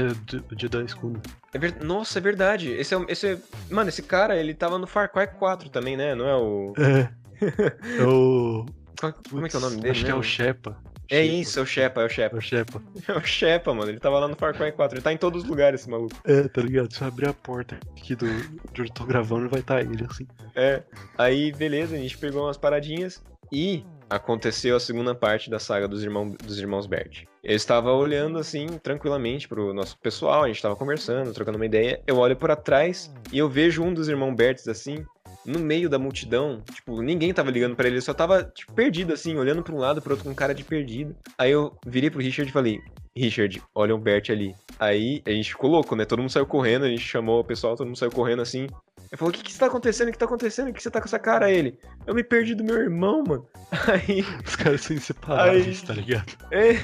dia 0.54 0.68
da 0.68 0.82
escuna. 0.82 1.20
É 1.52 1.58
ver- 1.58 1.82
Nossa, 1.84 2.18
é 2.18 2.22
verdade. 2.22 2.70
Esse 2.70 2.94
é, 2.94 2.96
o- 2.96 3.06
esse 3.08 3.26
é- 3.34 3.38
Mano, 3.70 3.88
esse 3.88 4.02
cara, 4.02 4.36
ele 4.36 4.54
tava 4.54 4.78
no 4.78 4.86
Far 4.86 5.10
Cry 5.12 5.26
4 5.26 5.68
também, 5.68 5.96
né? 5.96 6.14
Não 6.14 6.26
é 6.26 6.36
o. 6.36 6.74
É. 6.78 7.08
É 8.00 8.04
o. 8.04 8.64
Qual- 8.98 9.14
Como 9.28 9.44
é 9.46 9.48
que 9.48 9.56
é 9.56 9.58
o 9.58 9.62
nome 9.62 9.76
dele? 9.76 9.90
Acho 9.90 10.04
que 10.04 10.10
é 10.10 10.14
o? 10.14 10.22
Shepa. 10.22 10.76
É 11.08 11.22
Shepa. 11.22 11.34
isso, 11.36 11.58
é 11.58 11.62
o 11.62 11.66
Shepa, 11.66 12.00
é 12.00 12.04
o 12.04 12.06
É 12.06 12.08
Shepa. 12.08 12.36
o 12.36 12.40
Shepa. 12.40 12.82
É 13.06 13.12
o 13.12 13.20
Shepa, 13.24 13.74
mano. 13.74 13.90
Ele 13.90 14.00
tava 14.00 14.18
lá 14.18 14.26
no 14.26 14.34
Far 14.34 14.54
Cry 14.56 14.72
4. 14.72 14.96
Ele 14.96 15.02
tá 15.04 15.12
em 15.12 15.16
todos 15.18 15.42
os 15.44 15.48
lugares, 15.48 15.80
esse 15.82 15.90
maluco. 15.90 16.16
É, 16.24 16.48
tá 16.48 16.62
ligado? 16.62 16.92
Se 16.92 17.02
eu 17.02 17.08
abrir 17.08 17.28
a 17.28 17.32
porta 17.34 17.78
aqui 17.96 18.14
do. 18.16 18.26
de 18.26 18.80
onde 18.80 18.90
eu 18.90 18.94
tô 18.94 19.04
gravando, 19.04 19.48
vai 19.48 19.60
estar 19.60 19.80
ele 19.82 20.04
assim. 20.08 20.26
É. 20.54 20.82
Aí, 21.18 21.52
beleza, 21.52 21.94
a 21.94 21.98
gente 21.98 22.16
pegou 22.18 22.44
umas 22.44 22.56
paradinhas 22.56 23.22
e 23.52 23.84
aconteceu 24.08 24.76
a 24.76 24.80
segunda 24.80 25.14
parte 25.14 25.50
da 25.50 25.58
saga 25.58 25.88
dos, 25.88 26.02
irmão, 26.02 26.30
dos 26.30 26.58
irmãos 26.58 26.86
Bert. 26.86 27.24
Eu 27.42 27.54
estava 27.54 27.92
olhando 27.92 28.38
assim, 28.38 28.66
tranquilamente 28.82 29.48
pro 29.48 29.72
nosso 29.72 29.98
pessoal, 29.98 30.44
a 30.44 30.48
gente 30.48 30.62
tava 30.62 30.76
conversando, 30.76 31.32
trocando 31.32 31.56
uma 31.56 31.66
ideia. 31.66 32.00
Eu 32.06 32.18
olho 32.18 32.36
por 32.36 32.54
trás 32.56 33.12
e 33.32 33.38
eu 33.38 33.48
vejo 33.48 33.82
um 33.82 33.92
dos 33.92 34.08
irmãos 34.08 34.34
Berts 34.34 34.68
assim, 34.68 35.04
no 35.44 35.58
meio 35.58 35.88
da 35.88 35.98
multidão. 35.98 36.62
Tipo, 36.72 37.00
ninguém 37.02 37.32
tava 37.32 37.50
ligando 37.50 37.76
pra 37.76 37.86
ele, 37.86 37.96
ele 37.96 38.02
só 38.02 38.12
tava 38.12 38.44
tipo, 38.44 38.72
perdido 38.72 39.12
assim, 39.12 39.36
olhando 39.36 39.62
pra 39.62 39.74
um 39.74 39.78
lado 39.78 40.02
pro 40.02 40.12
outro 40.12 40.28
com 40.28 40.34
cara 40.34 40.54
de 40.54 40.64
perdido. 40.64 41.14
Aí 41.38 41.52
eu 41.52 41.76
virei 41.86 42.10
pro 42.10 42.20
Richard 42.20 42.50
e 42.50 42.52
falei: 42.52 42.80
Richard, 43.16 43.62
olha 43.74 43.94
o 43.94 43.98
Bert 43.98 44.30
ali. 44.30 44.54
Aí 44.78 45.22
a 45.24 45.30
gente 45.30 45.50
ficou 45.50 45.70
louco, 45.70 45.96
né? 45.96 46.04
Todo 46.04 46.20
mundo 46.20 46.30
saiu 46.30 46.46
correndo, 46.46 46.84
a 46.84 46.88
gente 46.88 47.00
chamou 47.00 47.40
o 47.40 47.44
pessoal, 47.44 47.76
todo 47.76 47.86
mundo 47.86 47.96
saiu 47.96 48.10
correndo 48.10 48.42
assim. 48.42 48.66
Ele 49.10 49.16
falou: 49.16 49.30
O 49.30 49.34
que 49.36 49.42
que 49.42 49.50
está 49.50 49.66
acontecendo? 49.66 50.08
O 50.08 50.12
que 50.12 50.18
tá 50.18 50.24
acontecendo? 50.24 50.68
O 50.70 50.72
que 50.72 50.82
você 50.82 50.90
tá 50.90 51.00
com 51.00 51.06
essa 51.06 51.18
cara? 51.18 51.46
Aí 51.46 51.56
Ele: 51.56 51.78
Eu 52.06 52.14
me 52.14 52.24
perdi 52.24 52.54
do 52.54 52.64
meu 52.64 52.76
irmão, 52.76 53.22
mano. 53.26 53.46
Aí. 53.88 54.24
Os 54.44 54.56
caras 54.56 54.80
são 54.82 54.96
inseparáveis, 54.96 55.80
Aí- 55.80 55.86
tá 55.86 55.92
ligado? 55.94 56.32
é, 56.52 56.76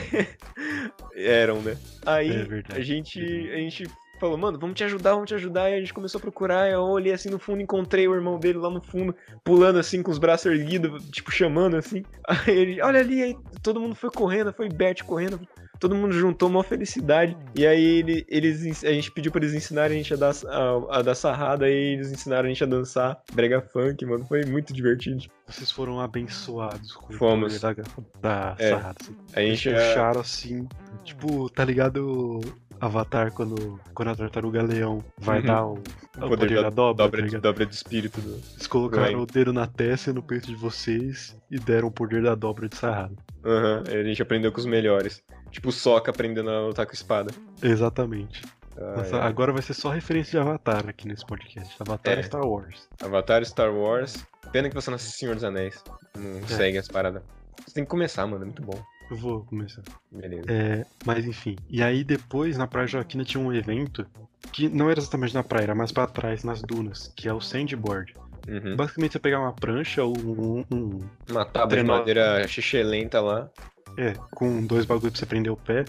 Eram, 1.15 1.61
né? 1.63 1.77
Aí 2.07 2.31
É 2.31 2.45
verdade. 2.45 2.81
a 2.81 2.85
gente. 2.85 3.21
A 3.51 3.57
gente 3.57 3.85
falou, 4.21 4.39
mano, 4.39 4.57
vamos 4.57 4.77
te 4.77 4.85
ajudar, 4.85 5.15
vamos 5.15 5.29
te 5.29 5.35
ajudar. 5.35 5.69
E 5.71 5.75
a 5.75 5.81
gente 5.81 5.93
começou 5.93 6.19
a 6.19 6.23
procurar. 6.23 6.71
Eu 6.71 6.83
olhei 6.83 7.13
assim 7.13 7.29
no 7.29 7.41
fundo, 7.41 7.61
encontrei 7.61 8.07
o 8.07 8.15
irmão 8.15 8.39
dele 8.39 8.59
lá 8.59 8.71
no 8.71 8.81
fundo, 8.81 9.15
pulando 9.43 9.81
assim, 9.81 10.01
com 10.01 10.13
os 10.13 10.19
braços 10.19 10.47
erguidos, 10.47 11.05
tipo, 11.11 11.33
chamando 11.33 11.77
assim. 11.77 12.05
Aí 12.29 12.57
ele, 12.57 12.83
olha 12.83 13.01
ali, 13.01 13.21
aí 13.21 13.37
todo 13.63 13.81
mundo 13.81 13.97
foi 13.97 14.11
correndo, 14.11 14.53
foi 14.53 14.69
Bert 14.69 15.03
correndo. 15.03 15.41
Todo 15.83 15.97
mundo 15.97 16.13
juntou 16.13 16.49
uma 16.49 16.63
felicidade. 16.63 17.37
E 17.57 17.67
aí 17.67 17.85
ele, 17.99 18.25
eles, 18.29 18.85
a 18.85 18.93
gente 18.93 19.11
pediu 19.11 19.33
pra 19.33 19.41
eles 19.41 19.53
ensinarem 19.53 19.99
a 19.99 20.01
gente 20.01 20.15
a 20.15 20.17
dar, 20.17 20.33
a, 20.47 20.99
a 20.99 21.03
dar 21.03 21.15
sarrada. 21.17 21.65
Aí 21.65 21.95
eles 21.95 22.13
ensinaram 22.13 22.47
a 22.47 22.49
gente 22.49 22.63
a 22.63 22.69
dançar 22.69 23.21
brega 23.33 23.61
funk, 23.61 24.07
mano. 24.07 24.25
Foi 24.25 24.45
muito 24.45 24.73
divertido. 24.73 25.25
Vocês 25.45 25.73
foram 25.73 26.01
abençoados 26.01 26.93
com 26.93 27.13
Fomos. 27.15 27.57
o 27.57 27.61
da, 27.61 27.75
da 28.23 28.57
É. 28.61 28.71
sarrada. 28.71 28.97
assim. 29.03 29.17
A 29.35 29.41
gente. 29.41 29.71
puxaram 29.71 30.21
assim. 30.21 30.69
Tipo, 31.03 31.51
tá 31.51 31.65
ligado 31.65 32.41
Avatar 32.83 33.31
quando, 33.33 33.79
quando 33.95 34.09
a 34.09 34.15
tartaruga 34.17 34.61
leão 34.61 35.05
vai 35.19 35.39
Uhum. 35.39 35.47
dar 35.47 35.65
o, 35.67 35.75
o 35.75 36.29
poder, 36.29 36.63
da, 36.63 36.69
dobra, 36.69 37.05
dobra, 37.05 37.11
tá 37.11 37.17
de, 37.19 37.23
ligado? 37.23 37.43
dobra 37.43 37.65
de 37.67 37.75
espírito 37.77 38.21
do. 38.21 38.35
Eles 38.35 38.67
colocaram 38.67 39.21
o 39.21 39.27
dedo 39.27 39.53
na 39.53 39.67
testa 39.69 40.11
e 40.11 40.13
no 40.13 40.21
peito 40.23 40.49
de 40.49 40.57
vocês 40.57 41.37
e 41.49 41.59
deram 41.61 41.87
o 41.89 41.93
poder 41.93 42.23
da 42.25 42.35
dobra 42.35 42.69
de 42.69 42.77
Sahara. 42.77 43.13
Aham, 43.45 43.85
a 43.87 44.03
gente 44.03 44.21
aprendeu 44.21 44.51
com 44.51 44.59
os 44.59 44.67
melhores. 44.67 45.23
Tipo 45.53 45.69
o 45.69 45.73
Sokka 45.73 46.11
aprendendo 46.11 46.51
a 46.51 46.61
lutar 46.67 46.85
com 46.87 46.93
espada. 46.93 47.33
Exatamente. 47.63 48.43
Ah, 48.77 48.97
Nossa, 48.97 49.17
é. 49.17 49.21
Agora 49.21 49.53
vai 49.53 49.63
ser 49.63 49.75
só 49.75 49.91
referência 49.91 50.33
de 50.43 50.49
Avatar 50.49 50.89
aqui 50.89 51.07
nesse 51.07 51.25
podcast. 51.25 51.77
Avatar 51.79 52.19
É. 52.19 52.23
Star 52.23 52.45
Wars. 52.45 52.89
Avatar 53.01 53.45
Star 53.45 53.73
Wars. 53.73 54.25
Pena 54.51 54.69
que 54.69 54.75
você 54.75 54.91
não 54.91 54.97
assiste 54.97 55.19
Senhor 55.19 55.35
dos 55.37 55.45
Anéis. 55.45 55.85
Não 56.19 56.39
É. 56.41 56.47
segue 56.49 56.79
as 56.79 56.89
paradas. 56.89 57.23
Você 57.65 57.75
tem 57.75 57.85
que 57.85 57.91
começar, 57.91 58.27
mano. 58.27 58.43
É 58.43 58.47
muito 58.47 58.63
bom. 58.63 58.83
Eu 59.13 59.17
vou 59.19 59.45
começar. 59.45 59.83
Beleza. 60.11 60.47
É, 60.49 60.87
mas 61.05 61.27
enfim. 61.27 61.55
E 61.69 61.83
aí 61.83 62.03
depois, 62.03 62.57
na 62.57 62.67
Praia 62.67 62.87
Joaquina, 62.87 63.23
tinha 63.27 63.43
um 63.43 63.53
evento 63.53 64.07
que 64.51 64.71
não 64.71 64.89
era 64.89 64.99
exatamente 64.99 65.35
na 65.35 65.43
praia, 65.43 65.65
era 65.65 65.75
mais 65.75 65.93
pra 65.93 66.07
trás, 66.07 66.43
nas 66.43 66.63
dunas, 66.63 67.13
que 67.15 67.29
é 67.29 67.33
o 67.35 67.39
sandboard. 67.39 68.15
Uhum. 68.49 68.75
Basicamente 68.75 69.13
você 69.13 69.19
pegar 69.19 69.41
uma 69.41 69.53
prancha 69.53 70.03
ou 70.03 70.17
um, 70.19 70.65
um- 70.73 71.01
Uma 71.29 71.45
tábua 71.45 71.77
de 71.77 71.83
madeira 71.83 72.49
xixelenta 72.49 73.21
lá. 73.21 73.51
É, 73.99 74.15
com 74.35 74.65
dois 74.65 74.87
bagulhos 74.87 75.13
pra 75.13 75.21
você 75.21 75.27
prender 75.27 75.53
o 75.53 75.57
pé. 75.57 75.85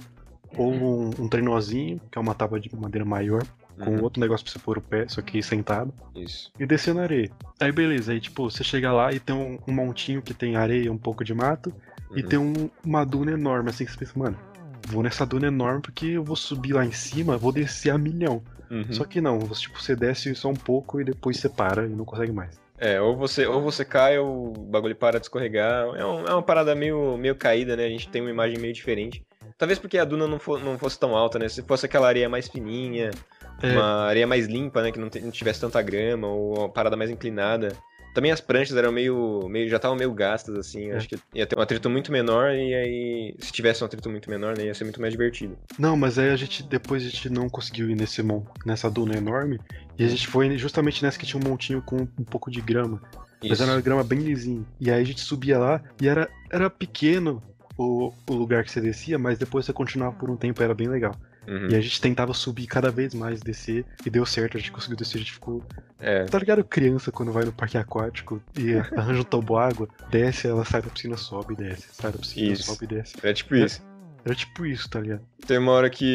Ou 0.58 0.74
um, 0.74 1.10
um 1.18 1.30
trenózinho, 1.30 2.02
que 2.12 2.18
é 2.18 2.22
uma 2.22 2.36
tábua 2.36 2.60
de 2.60 2.70
madeira 2.76 3.06
maior, 3.06 3.42
com 3.80 3.90
Uhum. 3.92 4.04
outro 4.04 4.20
negócio 4.20 4.44
pra 4.46 4.54
você 4.54 4.60
pôr 4.60 4.78
o 4.78 4.82
pé, 4.82 5.08
só 5.08 5.22
que 5.22 5.42
sentado. 5.42 5.94
Isso. 6.16 6.52
E 6.60 6.66
descer 6.66 6.94
na 6.94 7.04
areia. 7.04 7.30
Aí 7.60 7.72
beleza, 7.72 8.12
aí 8.12 8.20
tipo, 8.20 8.50
você 8.50 8.64
chega 8.64 8.92
lá 8.92 9.12
e 9.12 9.20
tem 9.20 9.36
um, 9.36 9.58
um 9.68 9.72
montinho 9.74 10.22
que 10.22 10.34
tem 10.34 10.56
areia, 10.56 10.92
um 10.92 10.98
pouco 10.98 11.24
de 11.24 11.34
mato, 11.34 11.74
e 12.16 12.22
Uhum. 12.22 12.28
tem 12.30 12.40
um- 12.40 12.70
uma 12.86 13.04
duna 13.06 13.32
enorme, 13.32 13.70
assim, 13.70 13.86
que 13.86 13.92
você 13.92 13.98
pensa, 14.00 14.14
mano, 14.16 14.38
vou 14.88 15.02
nessa 15.02 15.26
duna 15.26 15.48
enorme 15.48 15.82
porque 15.82 16.06
eu 16.08 16.24
vou 16.24 16.36
subir 16.36 16.74
lá 16.74 16.86
em 16.86 16.92
cima, 16.92 17.38
vou 17.38 17.52
descer 17.52 17.90
a 17.92 17.98
milhão. 17.98 18.42
Uhum. 18.70 18.92
Só 18.92 19.04
que 19.06 19.22
não, 19.22 19.40
você, 19.40 19.62
tipo, 19.62 19.82
você 19.82 19.96
desce 19.96 20.34
só 20.36 20.50
um 20.50 20.56
pouco 20.56 21.00
e 21.00 21.04
depois 21.04 21.38
você 21.38 21.48
para 21.50 21.86
e 21.86 21.90
não 21.90 22.06
consegue 22.06 22.32
mais. 22.32 22.62
É, 22.78 23.00
ou 23.00 23.16
você, 23.16 23.46
ou 23.46 23.62
você 23.62 23.86
cai 23.86 24.18
ou 24.18 24.50
o 24.50 24.52
bagulho 24.66 24.96
para 24.96 25.20
de 25.20 25.26
escorregar. 25.28 25.86
É, 25.96 26.04
um- 26.06 26.26
é 26.26 26.34
uma 26.34 26.42
parada 26.42 26.74
meio, 26.76 27.16
meio 27.18 27.36
caída, 27.36 27.76
né? 27.78 27.86
A 27.86 27.90
gente 27.90 28.10
tem 28.10 28.20
uma 28.22 28.32
imagem 28.32 28.58
meio 28.60 28.74
diferente. 28.74 29.24
Talvez 29.58 29.78
porque 29.80 29.98
a 29.98 30.04
duna 30.04 30.28
não, 30.28 30.40
fo- 30.40 30.58
não 30.58 30.78
fosse 30.78 31.00
tão 31.00 31.16
alta, 31.16 31.38
né? 31.40 31.48
Se 31.48 31.62
fosse 31.62 31.86
aquela 31.86 32.08
areia 32.08 32.28
mais 32.28 32.48
fininha, 32.50 33.12
É, 33.62 33.72
uma 33.72 34.06
areia 34.06 34.28
mais 34.28 34.48
limpa, 34.48 34.82
né? 34.82 34.92
Que 34.92 35.00
não, 35.00 35.10
não 35.22 35.32
tivesse 35.32 35.62
tanta 35.62 35.82
grama, 35.82 36.28
ou 36.28 36.58
uma 36.58 36.70
parada 36.70 36.98
mais 36.98 37.10
inclinada. 37.10 37.76
Também 38.14 38.32
as 38.32 38.40
pranchas 38.40 38.78
eram 38.78 38.92
meio. 38.92 39.48
meio 39.50 39.68
já 39.68 39.78
estavam 39.78 39.98
meio 39.98 40.14
gastas, 40.14 40.56
assim. 40.56 40.92
É. 40.92 40.96
Acho 40.96 41.10
que 41.10 41.18
ia 41.34 41.48
ter 41.48 41.58
um 41.58 41.62
atrito 41.62 41.90
muito 41.90 42.12
menor, 42.12 42.52
e 42.54 42.74
aí. 42.74 43.36
Se 43.40 43.52
tivesse 43.52 43.84
um 43.84 43.88
atrito 43.88 44.10
muito 44.10 44.30
menor, 44.30 44.56
né? 44.58 44.66
Ia 44.66 44.74
ser 44.74 44.84
muito 44.84 45.02
mais 45.02 45.14
divertido. 45.14 45.58
Não, 45.80 45.98
mas 45.98 46.20
aí 46.20 46.30
a 46.30 46.36
gente, 46.36 46.64
depois 46.64 47.04
a 47.04 47.10
gente 47.10 47.30
não 47.30 47.50
conseguiu 47.50 47.90
ir 47.90 47.96
nesse 47.96 48.22
mon, 48.22 48.44
nessa 48.66 48.90
duna 48.90 49.18
enorme, 49.18 49.60
e 49.98 50.04
a 50.04 50.08
gente 50.08 50.28
foi 50.28 50.58
justamente 50.58 51.04
nessa 51.04 51.18
que 51.18 51.26
tinha 51.26 51.42
um 51.44 51.50
montinho 51.50 51.82
com 51.82 51.98
um 51.98 52.24
pouco 52.24 52.52
de 52.52 52.62
grama. 52.62 53.02
Mas 53.42 53.54
Isso. 53.54 53.64
era 53.64 53.74
uma 53.74 53.82
grama 53.82 54.04
bem 54.04 54.20
lisinho. 54.20 54.66
E 54.80 54.90
aí 54.90 55.02
a 55.02 55.06
gente 55.06 55.20
subia 55.20 55.60
lá 55.60 55.82
e 56.02 56.08
era, 56.08 56.30
era 56.50 56.70
pequeno 56.70 57.44
o, 57.78 58.14
o 58.30 58.34
lugar 58.34 58.64
que 58.64 58.72
você 58.72 58.80
descia, 58.80 59.20
mas 59.20 59.38
depois 59.38 59.66
você 59.66 59.74
continuava 59.74 60.16
por 60.16 60.30
um 60.30 60.38
tempo, 60.38 60.64
era 60.64 60.74
bem 60.74 60.88
legal. 60.88 61.14
Uhum. 61.48 61.70
E 61.70 61.76
a 61.76 61.82
gente 61.82 62.00
tentava 62.00 62.34
subir 62.34 62.68
cada 62.68 62.90
vez 62.90 63.14
mais, 63.14 63.42
descer, 63.42 63.86
e 64.06 64.10
deu 64.10 64.26
certo, 64.26 64.58
a 64.58 64.60
gente 64.60 64.72
conseguiu 64.72 64.98
descer, 64.98 65.18
a 65.18 65.20
gente 65.20 65.34
ficou. 65.34 65.64
É. 66.00 66.26
Tá 66.26 66.40
ligado 66.40 66.64
criança 66.64 67.12
quando 67.12 67.32
vai 67.32 67.46
no 67.46 67.52
parque 67.52 67.78
aquático 67.78 68.42
e 68.58 68.76
arranja 68.98 69.22
um 69.22 69.26
toboágua, 69.26 69.88
desce, 70.10 70.48
ela 70.48 70.66
sai 70.66 70.82
da 70.82 70.90
piscina, 70.90 71.18
sobe, 71.18 71.56
desce, 71.56 71.88
sai 71.92 72.12
da 72.12 72.18
piscina, 72.18 72.54
Isso. 72.54 72.64
sobe 72.64 72.86
e 72.86 72.88
desce. 72.88 73.16
É 73.24 73.34
tipo 73.34 73.56
isso. 73.56 73.82
Era 74.26 74.34
tipo 74.34 74.66
isso, 74.66 74.90
tá 74.90 75.02
ligado? 75.02 75.22
Tem 75.46 75.58
uma 75.58 75.74
hora 75.74 75.90
que 75.90 76.06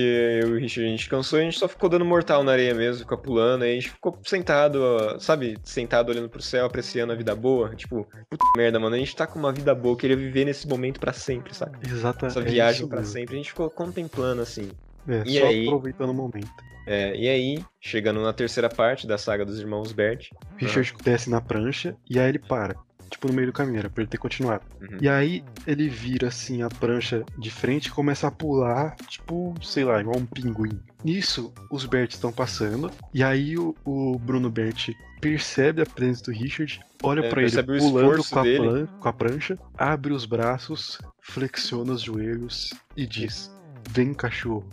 eu 0.43 0.49
e 0.49 0.53
o 0.53 0.59
Richard 0.59 0.89
a 0.89 0.91
gente 0.91 1.09
cansou 1.11 1.39
e 1.39 1.43
a 1.43 1.45
gente 1.45 1.59
só 1.59 1.68
ficou 1.68 1.91
dando 1.91 2.07
mortal 2.07 2.43
na 2.43 2.53
areia 2.53 2.74
mesmo, 2.74 3.01
ficou 3.01 3.18
pulando, 3.18 3.64
aí 3.64 3.72
a 3.72 3.74
gente 3.74 3.91
ficou 3.91 4.18
sentado, 4.24 4.81
sabe, 5.20 5.59
sentado 5.62 6.09
olhando 6.09 6.26
pro 6.31 6.41
céu, 6.41 6.64
apreciando 6.64 7.12
a 7.12 7.16
vida 7.16 7.35
boa. 7.35 7.74
Tipo, 7.74 8.09
puta 8.31 8.47
merda, 8.57 8.81
mano, 8.81 8.97
a 8.97 8.99
gente 8.99 9.14
tá 9.14 9.26
com 9.26 9.39
uma 9.39 9.53
vida 9.53 9.74
boa, 9.74 9.95
queria 9.95 10.16
viver 10.16 10.47
nesse 10.47 10.66
momento 10.66 10.99
pra 10.99 11.12
sempre, 11.12 11.55
saca? 11.55 11.79
Exata, 11.87 12.26
Essa 12.29 12.41
é 12.41 12.43
viagem 12.45 12.89
pra 12.89 13.01
mesmo. 13.01 13.12
sempre. 13.12 13.35
A 13.35 13.37
gente 13.37 13.51
ficou 13.51 13.68
contemplando 13.68 14.41
assim. 14.41 14.70
É, 15.09 15.22
E 15.26 15.38
só 15.40 15.46
aí? 15.46 15.66
aproveitando 15.66 16.11
o 16.11 16.14
momento. 16.14 16.50
É, 16.86 17.14
e 17.16 17.28
aí, 17.28 17.64
chegando 17.80 18.22
na 18.22 18.32
terceira 18.32 18.68
parte 18.68 19.06
da 19.06 19.18
saga 19.18 19.44
dos 19.44 19.59
irmãos 19.59 19.92
Bert. 19.92 20.30
Richard 20.56 20.94
desce 21.02 21.28
na 21.28 21.40
prancha 21.40 21.96
e 22.09 22.18
aí 22.18 22.28
ele 22.30 22.38
para. 22.38 22.74
Tipo, 23.11 23.28
no 23.28 23.32
meio 23.34 23.46
do 23.48 23.52
caminho, 23.54 23.78
era 23.78 23.88
pra 23.90 24.02
ele 24.02 24.11
ter 24.11 24.18
continuado. 24.18 24.62
Uhum. 24.82 24.98
E 25.00 25.09
aí 25.09 25.42
ele 25.66 25.88
vira 25.88 26.28
assim 26.28 26.61
a 26.62 26.68
prancha 26.68 27.24
de 27.38 27.50
frente 27.50 27.86
e 27.86 27.90
começa 27.90 28.26
a 28.26 28.30
pular, 28.30 28.96
tipo, 29.09 29.54
sei 29.62 29.82
lá, 29.84 29.98
igual 29.98 30.18
um 30.18 30.26
pinguim. 30.26 30.78
Nisso, 31.02 31.52
os 31.70 31.86
Bert 31.86 32.11
estão 32.12 32.30
passando, 32.30 32.90
e 33.14 33.22
aí 33.22 33.56
o, 33.56 33.74
o 33.84 34.18
Bruno 34.18 34.50
Bert 34.50 34.90
percebe 35.22 35.80
a 35.82 35.86
presença 35.86 36.24
do 36.24 36.32
Richard, 36.32 36.80
olha 37.02 37.24
É, 37.24 37.28
pra 37.30 37.42
ele 37.42 37.62
pulando 37.62 38.22
com 38.30 38.38
a, 38.40 38.42
plan- 38.44 38.86
com 39.00 39.09
a 39.09 39.12
prancha, 39.12 39.59
abre 39.76 40.12
os 40.12 40.26
braços, 40.26 40.98
flexiona 41.22 41.92
os 41.92 42.02
joelhos 42.02 42.74
e 42.94 43.06
diz: 43.06 43.50
Vem 43.90 44.12
cachorro, 44.12 44.68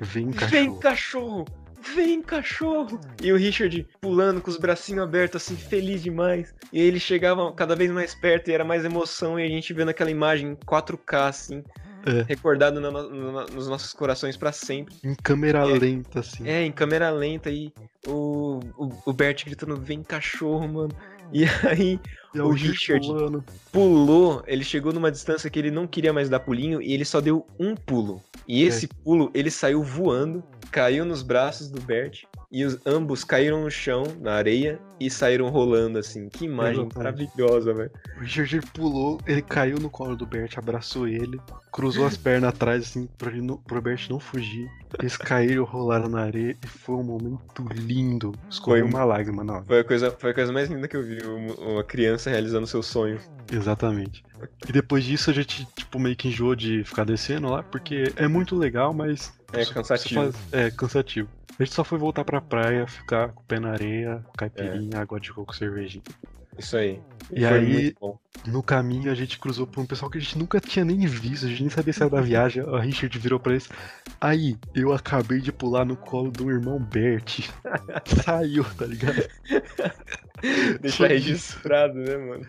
vem 0.00 0.30
cachorro. 0.30 0.50
Vem, 0.50 0.78
cachorro! 0.78 1.44
Vem, 1.94 2.22
cachorro! 2.22 3.00
E 3.22 3.30
o 3.32 3.36
Richard 3.36 3.86
pulando 4.00 4.40
com 4.40 4.50
os 4.50 4.56
bracinhos 4.56 5.02
abertos, 5.02 5.42
assim, 5.42 5.54
feliz 5.56 6.02
demais. 6.02 6.54
E 6.72 6.80
ele 6.80 6.98
chegava 6.98 7.52
cada 7.52 7.76
vez 7.76 7.90
mais 7.90 8.14
perto 8.14 8.48
e 8.48 8.54
era 8.54 8.64
mais 8.64 8.84
emoção. 8.84 9.38
E 9.38 9.44
a 9.44 9.48
gente 9.48 9.72
vendo 9.74 9.90
aquela 9.90 10.10
imagem 10.10 10.52
em 10.52 10.54
4K, 10.56 11.28
assim, 11.28 11.62
É. 12.06 12.22
recordado 12.22 12.80
na 12.80 12.90
nos 12.90 13.68
nossos 13.68 13.92
corações 13.92 14.36
pra 14.36 14.50
sempre. 14.52 14.94
Em 15.04 15.14
câmera 15.14 15.60
É. 15.68 15.78
lenta, 15.78 16.20
assim. 16.20 16.48
É, 16.48 16.62
em 16.64 16.72
câmera 16.72 17.10
lenta 17.10 17.50
e 17.50 17.70
o, 18.06 18.60
o, 18.78 18.90
o 19.06 19.12
Bert 19.12 19.44
gritando, 19.44 19.76
vem, 19.76 20.02
cachorro, 20.02 20.66
mano. 20.66 20.96
E 21.34 21.44
aí 21.68 21.98
E 22.32 22.40
o 22.40 22.48
Richard- 22.50 23.04
pulando. 23.06 23.44
pulou, 23.72 24.42
ele 24.46 24.62
chegou 24.64 24.92
numa 24.92 25.10
distância 25.10 25.50
que 25.50 25.58
ele 25.58 25.70
não 25.70 25.84
queria 25.86 26.12
mais 26.12 26.28
dar 26.28 26.38
pulinho 26.40 26.80
e 26.80 26.92
ele 26.94 27.04
só 27.04 27.20
deu 27.20 27.44
um 27.58 27.74
pulo. 27.74 28.22
E 28.46 28.62
É. 28.62 28.66
esse 28.66 28.86
pulo, 28.86 29.30
ele 29.34 29.50
saiu 29.50 29.82
voando, 29.82 30.42
caiu 30.70 31.04
nos 31.04 31.22
braços 31.22 31.68
do 31.70 31.80
Bert 31.80 32.22
e 32.50 32.64
os 32.64 32.78
ambos 32.86 33.24
caíram 33.24 33.62
no 33.62 33.70
chão, 33.70 34.04
na 34.20 34.34
areia 34.34 34.78
e 35.00 35.10
saíram 35.10 35.48
rolando 35.50 35.98
assim. 35.98 36.28
Que 36.28 36.44
imagem 36.44 36.82
Exatamente. 36.86 36.96
maravilhosa, 37.36 37.74
velho. 37.74 37.90
O 38.16 38.20
Richard 38.20 38.60
pulou, 38.72 39.20
ele 39.26 39.42
caiu 39.42 39.78
no 39.78 39.90
colo 39.90 40.16
do 40.16 40.24
Bert, 40.26 40.56
abraçou 40.56 41.08
ele, 41.08 41.40
cruzou 41.72 42.06
as 42.06 42.16
pernas 42.16 42.50
atrás, 42.50 42.82
assim, 42.84 43.08
pro, 43.18 43.34
não- 43.42 43.56
pro 43.58 43.82
Bert 43.82 44.08
não 44.08 44.20
fugir. 44.20 44.70
Eles 44.98 45.16
caíram, 45.16 45.64
rolaram 45.64 46.08
na 46.08 46.20
areia 46.22 46.56
e 46.62 46.66
foi 46.68 46.94
um 46.94 47.02
momento 47.02 47.66
lindo. 47.74 48.32
Escorreu 48.48 48.86
uma 48.86 49.04
lágrima 49.04 49.42
na 49.42 49.54
hora. 49.54 49.64
Foi 49.64 49.80
a 49.80 49.84
coisa, 49.84 50.10
foi 50.12 50.30
a 50.30 50.34
coisa 50.34 50.52
mais 50.52 50.70
linda 50.70 50.86
que 50.86 50.96
eu 50.96 51.02
vi, 51.02 51.18
um- 51.26 51.72
uma 51.72 51.82
criança 51.84 52.30
realizando 52.30 52.66
seu 52.66 52.82
sonho. 52.82 53.18
Exatamente. 53.52 54.24
E 54.68 54.72
depois 54.72 55.04
disso 55.04 55.30
a 55.30 55.32
gente, 55.32 55.66
tipo, 55.74 55.98
meio 55.98 56.14
que 56.16 56.28
enjoou 56.28 56.54
de 56.54 56.84
ficar 56.84 57.04
descendo 57.04 57.48
lá, 57.48 57.62
porque 57.62 58.12
é 58.16 58.28
muito 58.28 58.54
legal, 58.56 58.92
mas. 58.94 59.32
É 59.52 59.64
cansativo. 59.64 60.20
faz- 60.32 60.36
É, 60.52 60.70
cansativo. 60.70 61.28
A 61.58 61.64
gente 61.64 61.74
só 61.74 61.84
foi 61.84 61.98
voltar 61.98 62.24
pra 62.24 62.40
praia, 62.40 62.86
ficar 62.86 63.28
com 63.28 63.40
o 63.40 63.44
pé 63.44 63.60
na 63.60 63.70
areia, 63.70 64.24
caipirinha, 64.36 64.98
água 64.98 65.20
de 65.20 65.32
coco, 65.32 65.54
cervejinha. 65.54 66.02
Isso 66.58 66.76
aí. 66.76 67.00
E 67.32 67.40
foi 67.40 67.58
aí-. 67.58 67.94
No 68.46 68.62
caminho 68.62 69.10
a 69.10 69.14
gente 69.14 69.38
cruzou 69.38 69.66
por 69.66 69.80
um 69.80 69.86
pessoal 69.86 70.10
que 70.10 70.18
a 70.18 70.20
gente 70.20 70.38
nunca 70.38 70.60
tinha 70.60 70.84
nem 70.84 70.98
visto, 71.06 71.46
a 71.46 71.48
gente 71.48 71.62
nem 71.62 71.70
sabia 71.70 71.92
se 71.92 72.02
era 72.02 72.10
da 72.10 72.20
viagem. 72.20 72.62
A 72.62 72.80
Richard 72.80 73.16
virou 73.18 73.40
pra 73.40 73.52
eles. 73.52 73.68
Aí, 74.20 74.56
eu 74.74 74.92
acabei 74.92 75.40
de 75.40 75.52
pular 75.52 75.84
no 75.84 75.96
colo 75.96 76.30
do 76.30 76.50
irmão 76.50 76.78
Bert. 76.78 77.48
Saiu, 78.24 78.64
tá 78.76 78.86
ligado? 78.86 79.24
Deixar 80.80 80.96
Foi 80.96 81.08
registrado, 81.08 81.94
né, 81.94 82.16
mano? 82.16 82.46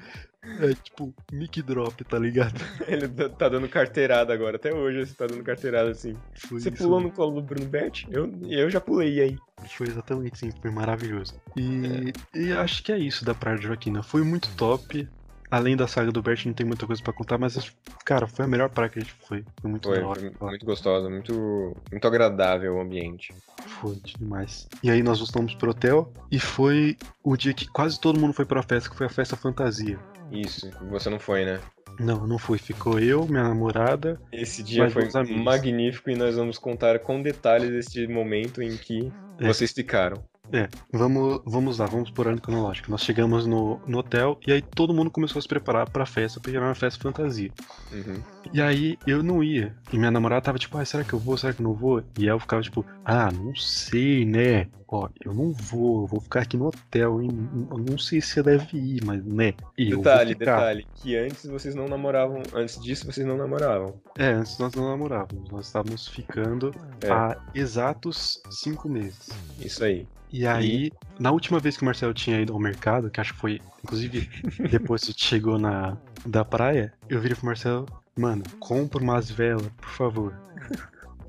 É 0.60 0.74
tipo, 0.74 1.14
mic 1.32 1.62
drop, 1.62 2.04
tá 2.04 2.18
ligado? 2.18 2.60
Ele 2.88 3.08
tá 3.30 3.50
dando 3.50 3.68
carteirada 3.68 4.34
agora. 4.34 4.56
Até 4.56 4.74
hoje 4.74 5.06
você 5.06 5.14
tá 5.14 5.28
dando 5.28 5.44
carteirada 5.44 5.90
assim. 5.90 6.16
Foi 6.34 6.60
Você 6.60 6.70
isso, 6.70 6.84
pulou 6.84 7.00
né? 7.00 7.08
no 7.08 7.12
colo 7.12 7.42
do 7.42 7.42
Bruno 7.42 7.68
Bert? 7.68 8.06
Eu, 8.10 8.32
eu 8.48 8.70
já 8.70 8.80
pulei 8.80 9.22
aí. 9.22 9.38
Foi 9.70 9.88
exatamente 9.88 10.34
assim, 10.34 10.52
foi 10.62 10.72
maravilhoso. 10.72 11.34
E, 11.56 12.14
e 12.34 12.52
acho 12.52 12.84
que 12.84 12.92
é 12.92 12.98
isso 12.98 13.26
da 13.26 13.34
Praia 13.34 13.58
de 13.58 13.64
Joaquina. 13.66 14.04
Foi 14.04 14.24
muito 14.24 14.50
top. 14.56 15.08
Além 15.50 15.78
da 15.78 15.88
saga 15.88 16.12
do 16.12 16.24
Bert, 16.24 16.46
não 16.46 16.54
tem 16.54 16.66
muita 16.66 16.88
coisa 16.88 17.02
pra 17.02 17.14
contar, 17.14 17.38
mas, 17.38 17.72
cara, 18.04 18.28
foi 18.28 18.46
a 18.46 18.48
melhor 18.48 18.70
praia 18.70 18.90
que 18.90 19.00
a 19.00 19.02
gente 19.02 19.14
foi. 19.14 19.46
Foi 19.62 19.70
muito 19.70 19.88
Foi, 19.88 20.02
foi 20.32 20.50
muito 20.50 20.66
gostosa, 20.66 21.08
muito, 21.08 21.78
muito 21.92 22.08
agradável 22.08 22.76
o 22.76 22.82
ambiente. 22.82 23.34
Foi 23.80 23.96
demais. 23.96 24.68
E 24.82 24.90
aí 24.90 25.04
nós 25.04 25.20
voltamos 25.20 25.54
pro 25.54 25.70
hotel 25.70 26.12
e 26.32 26.40
foi 26.40 26.98
o 27.24 27.38
dia 27.38 27.54
que 27.54 27.68
quase 27.68 28.00
todo 28.00 28.20
mundo 28.20 28.34
foi 28.34 28.44
pra 28.44 28.64
festa, 28.64 28.90
que 28.90 28.98
foi 28.98 29.06
a 29.06 29.10
festa 29.10 29.38
fantasia. 29.38 30.00
Isso, 30.32 30.70
você 30.90 31.10
não 31.10 31.20
foi, 31.20 31.46
né? 31.46 31.60
Não, 32.00 32.28
não 32.28 32.38
fui. 32.38 32.58
Ficou 32.58 33.00
eu, 33.00 33.26
minha 33.28 33.44
namorada. 33.44 34.20
Esse 34.32 34.62
dia 34.62 34.90
foi 34.90 35.08
magnífico 35.44 36.10
e 36.10 36.16
nós 36.16 36.36
vamos 36.36 36.58
contar 36.58 37.00
com 37.00 37.22
detalhes 37.22 37.72
este 37.72 38.08
momento 38.08 38.62
em 38.62 38.76
que 38.76 39.12
É. 39.40 39.48
vocês 39.48 39.72
ficaram. 39.72 40.24
É, 40.54 40.70
vamos, 40.92 41.42
vamos 41.46 41.80
lá, 41.80 41.86
vamos 41.86 42.10
por 42.12 42.28
ordem 42.28 42.42
cronológica. 42.42 42.90
Nós 42.90 43.02
chegamos 43.02 43.46
no, 43.46 43.80
no 43.88 43.98
hotel 44.00 44.40
e 44.46 44.52
aí 44.52 44.62
todo 44.62 44.94
mundo 44.94 45.10
começou 45.10 45.40
a 45.40 45.42
se 45.42 45.48
preparar 45.48 45.90
pra 45.90 46.06
festa, 46.06 46.40
porque 46.40 46.56
era 46.56 46.66
uma 46.66 46.76
festa 46.76 47.02
fantasia. 47.02 47.52
Uhum. 47.92 48.22
E 48.54 48.62
aí 48.62 48.98
eu 49.08 49.24
não 49.24 49.44
ia. 49.44 49.76
E 49.92 49.98
minha 49.98 50.12
namorada 50.12 50.42
tava 50.42 50.58
tipo, 50.60 50.78
ah, 50.78 50.86
será 50.86 51.04
que 51.04 51.14
eu 51.14 51.20
vou? 51.20 51.38
Será 51.38 51.54
que 51.54 51.62
eu 51.62 51.64
não 51.64 51.74
vou? 51.74 52.04
E 52.18 52.26
eu 52.26 52.40
ficava 52.40 52.62
tipo, 52.62 52.86
ah, 53.04 53.30
não 53.32 53.56
sei, 53.56 54.26
né? 54.26 54.68
Ó, 54.88 55.10
eu 55.24 55.34
não 55.34 55.52
vou, 55.52 56.04
eu 56.04 56.08
vou 56.08 56.22
ficar 56.22 56.42
aqui 56.42 56.56
no 56.56 56.68
hotel, 56.68 57.22
hein? 57.22 57.32
Eu 57.72 57.78
não 57.80 57.98
sei 57.98 58.22
se 58.22 58.28
você 58.28 58.44
deve 58.44 58.78
ir, 58.78 59.04
mas 59.04 59.26
né? 59.26 59.54
E 59.76 59.90
Detalhe, 59.96 60.36
detalhe, 60.36 60.88
que 60.96 61.18
antes 61.18 61.46
vocês 61.48 61.74
não 61.74 61.88
namoravam, 61.88 62.44
antes 62.54 62.80
disso 62.80 63.06
vocês 63.12 63.26
não 63.26 63.36
namoravam. 63.36 63.96
É, 64.18 64.28
antes 64.28 64.58
nós 64.60 64.74
não 64.76 64.88
namorávamos, 64.88 65.50
nós 65.50 65.66
estávamos 65.66 66.08
ficando 66.08 66.72
É. 67.02 67.12
há 67.12 67.36
exatos 67.56 68.42
cinco 68.52 68.88
meses. 68.88 69.30
Isso 69.60 69.84
aí. 69.84 70.08
E 70.38 70.46
aí, 70.46 70.92
na 71.18 71.32
última 71.32 71.62
vez 71.62 71.78
que 71.78 71.84
o 71.84 71.86
Marcelo 71.86 72.14
tinha 72.14 72.42
ido 72.42 72.52
ao 72.52 72.60
mercado, 72.60 73.10
que 73.10 73.22
acho 73.22 73.34
que 73.34 73.40
foi, 73.40 73.62
inclusive, 73.82 74.30
depois 74.70 75.02
que 75.02 75.14
chegou 75.16 75.58
na 75.58 75.98
da 76.26 76.44
praia, 76.44 76.92
eu 77.08 77.22
virei 77.22 77.38
pro 77.38 77.46
Marcelo, 77.46 77.86
mano, 78.18 78.44
compra 78.60 79.02
umas 79.02 79.32
velas, 79.32 79.70
por 79.78 79.90
favor. 79.90 80.38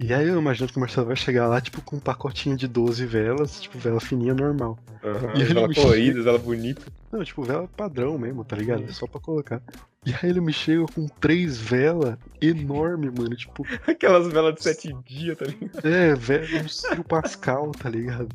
E 0.01 0.13
aí 0.13 0.27
eu 0.27 0.39
imagino 0.39 0.69
que 0.69 0.77
o 0.77 0.81
Marcelo 0.81 1.07
vai 1.07 1.15
chegar 1.15 1.47
lá, 1.47 1.61
tipo, 1.61 1.81
com 1.83 1.97
um 1.97 2.01
pacotinho 2.01 2.57
de 2.57 2.67
12 2.67 3.07
velas, 3.07 3.61
tipo, 3.61 3.79
vela 3.79 4.01
fininha 4.01 4.35
normal. 4.35 4.77
Uhum. 5.05 5.41
E 5.41 5.45
Vela 5.45 5.69
me 5.69 5.75
colorida, 5.75 6.23
vela 6.23 6.39
bonita. 6.39 6.83
Não, 7.13 7.23
tipo, 7.23 7.45
vela 7.45 7.69
padrão 7.77 8.19
mesmo, 8.19 8.45
tá 8.45 8.57
ligado? 8.57 8.83
É 8.83 8.93
só 8.93 9.07
pra 9.07 9.21
colocar. 9.21 9.63
E 10.05 10.13
aí 10.13 10.31
ele 10.31 10.41
me 10.41 10.53
chega 10.53 10.85
com 10.87 11.07
três 11.07 11.59
velas 11.59 12.19
enorme, 12.43 13.11
mano, 13.11 13.35
tipo, 13.37 13.65
Aquelas 13.87 14.27
velas 14.27 14.57
de 14.57 14.63
sete 14.65 14.93
dias, 15.05 15.39
tá 15.39 15.47
ligado? 15.47 15.87
É, 15.87 16.15
vela, 16.15 16.45
um 16.65 16.69
Ciro 16.69 17.05
Pascal, 17.05 17.71
tá 17.73 17.89
ligado? 17.89 18.29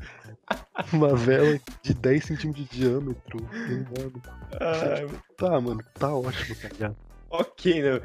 Uma 0.93 1.15
vela 1.15 1.59
de 1.81 1.93
10 1.93 2.25
centímetros 2.25 2.67
de 2.69 2.79
diâmetro. 2.79 3.39
Ah, 4.59 5.07
Tá, 5.37 5.59
mano, 5.59 5.79
tá 5.97 6.13
ótimo, 6.13 6.55
tá 6.55 6.67
ligado? 6.69 6.95
ok, 7.29 7.81
né? 7.81 8.01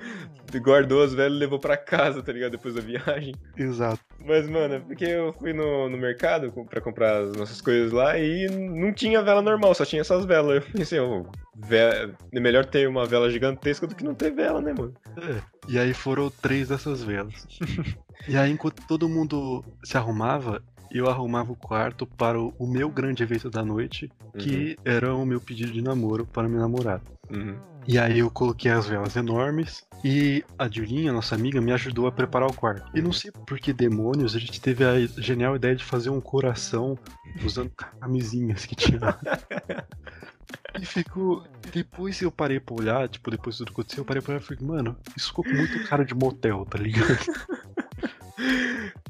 Guardou 0.60 1.02
as 1.02 1.12
velas 1.12 1.32
e 1.36 1.40
levou 1.40 1.58
pra 1.58 1.76
casa, 1.76 2.22
tá 2.22 2.32
ligado? 2.32 2.52
Depois 2.52 2.74
da 2.74 2.80
viagem. 2.80 3.34
Exato. 3.56 3.98
Mas, 4.24 4.48
mano, 4.48 4.74
é 4.74 4.78
porque 4.80 5.04
eu 5.04 5.32
fui 5.32 5.52
no, 5.52 5.88
no 5.90 5.98
mercado 5.98 6.52
pra 6.70 6.80
comprar 6.80 7.18
as 7.22 7.32
nossas 7.36 7.60
coisas 7.60 7.92
lá 7.92 8.16
e 8.18 8.46
não 8.48 8.92
tinha 8.92 9.20
vela 9.22 9.42
normal, 9.42 9.74
só 9.74 9.84
tinha 9.84 10.00
essas 10.00 10.24
velas. 10.24 10.64
Eu 10.64 10.72
pensei, 10.72 10.98
ô, 11.00 11.26
ve- 11.56 11.76
é 12.32 12.40
melhor 12.40 12.64
ter 12.64 12.88
uma 12.88 13.04
vela 13.04 13.28
gigantesca 13.30 13.86
do 13.86 13.94
que 13.94 14.04
não 14.04 14.14
ter 14.14 14.30
vela, 14.32 14.60
né, 14.60 14.72
mano? 14.72 14.94
É. 15.18 15.42
E 15.68 15.78
aí 15.78 15.92
foram 15.92 16.30
três 16.30 16.68
dessas 16.68 17.02
velas. 17.02 17.46
e 18.28 18.36
aí, 18.36 18.50
enquanto 18.52 18.86
todo 18.86 19.08
mundo 19.08 19.64
se 19.84 19.96
arrumava, 19.96 20.62
eu 20.90 21.08
arrumava 21.08 21.52
o 21.52 21.56
quarto 21.56 22.06
para 22.06 22.40
o, 22.40 22.54
o 22.58 22.66
meu 22.66 22.88
grande 22.88 23.22
evento 23.22 23.50
da 23.50 23.64
noite, 23.64 24.10
que 24.38 24.76
era 24.84 25.14
o 25.14 25.24
meu 25.24 25.40
pedido 25.40 25.72
de 25.72 25.82
namoro 25.82 26.26
para 26.26 26.48
minha 26.48 26.60
namorada. 26.60 27.02
Uhum. 27.30 27.56
E 27.88 27.98
aí 27.98 28.18
eu 28.18 28.30
coloquei 28.30 28.70
as 28.70 28.86
velas 28.86 29.14
enormes 29.14 29.86
e 30.04 30.44
a 30.58 30.68
Julinha, 30.68 31.12
nossa 31.12 31.36
amiga, 31.36 31.60
me 31.60 31.72
ajudou 31.72 32.08
a 32.08 32.12
preparar 32.12 32.50
o 32.50 32.52
quarto. 32.52 32.90
E 32.94 33.00
não 33.00 33.12
sei 33.12 33.30
por 33.30 33.58
que 33.60 33.72
demônios 33.72 34.34
a 34.34 34.38
gente 34.40 34.60
teve 34.60 34.84
a 34.84 34.94
genial 35.20 35.54
ideia 35.54 35.76
de 35.76 35.84
fazer 35.84 36.10
um 36.10 36.20
coração 36.20 36.98
usando 37.44 37.70
camisinhas 38.00 38.66
que 38.66 38.74
tinha. 38.74 38.98
lá. 39.00 39.18
E 40.80 40.84
ficou. 40.84 41.44
Depois 41.72 42.20
eu 42.20 42.30
parei 42.30 42.60
pra 42.60 42.74
olhar, 42.74 43.08
tipo, 43.08 43.30
depois 43.30 43.56
de 43.56 43.64
tudo 43.64 43.72
aconteceu, 43.72 44.02
eu 44.02 44.04
parei 44.04 44.22
pra 44.22 44.34
olhar 44.34 44.42
e 44.42 44.44
falei, 44.44 44.64
mano, 44.64 44.96
isso 45.16 45.28
ficou 45.28 45.44
com 45.44 45.50
muito 45.50 45.88
cara 45.88 46.04
de 46.04 46.14
motel, 46.14 46.64
tá 46.66 46.78
ligado? 46.78 47.06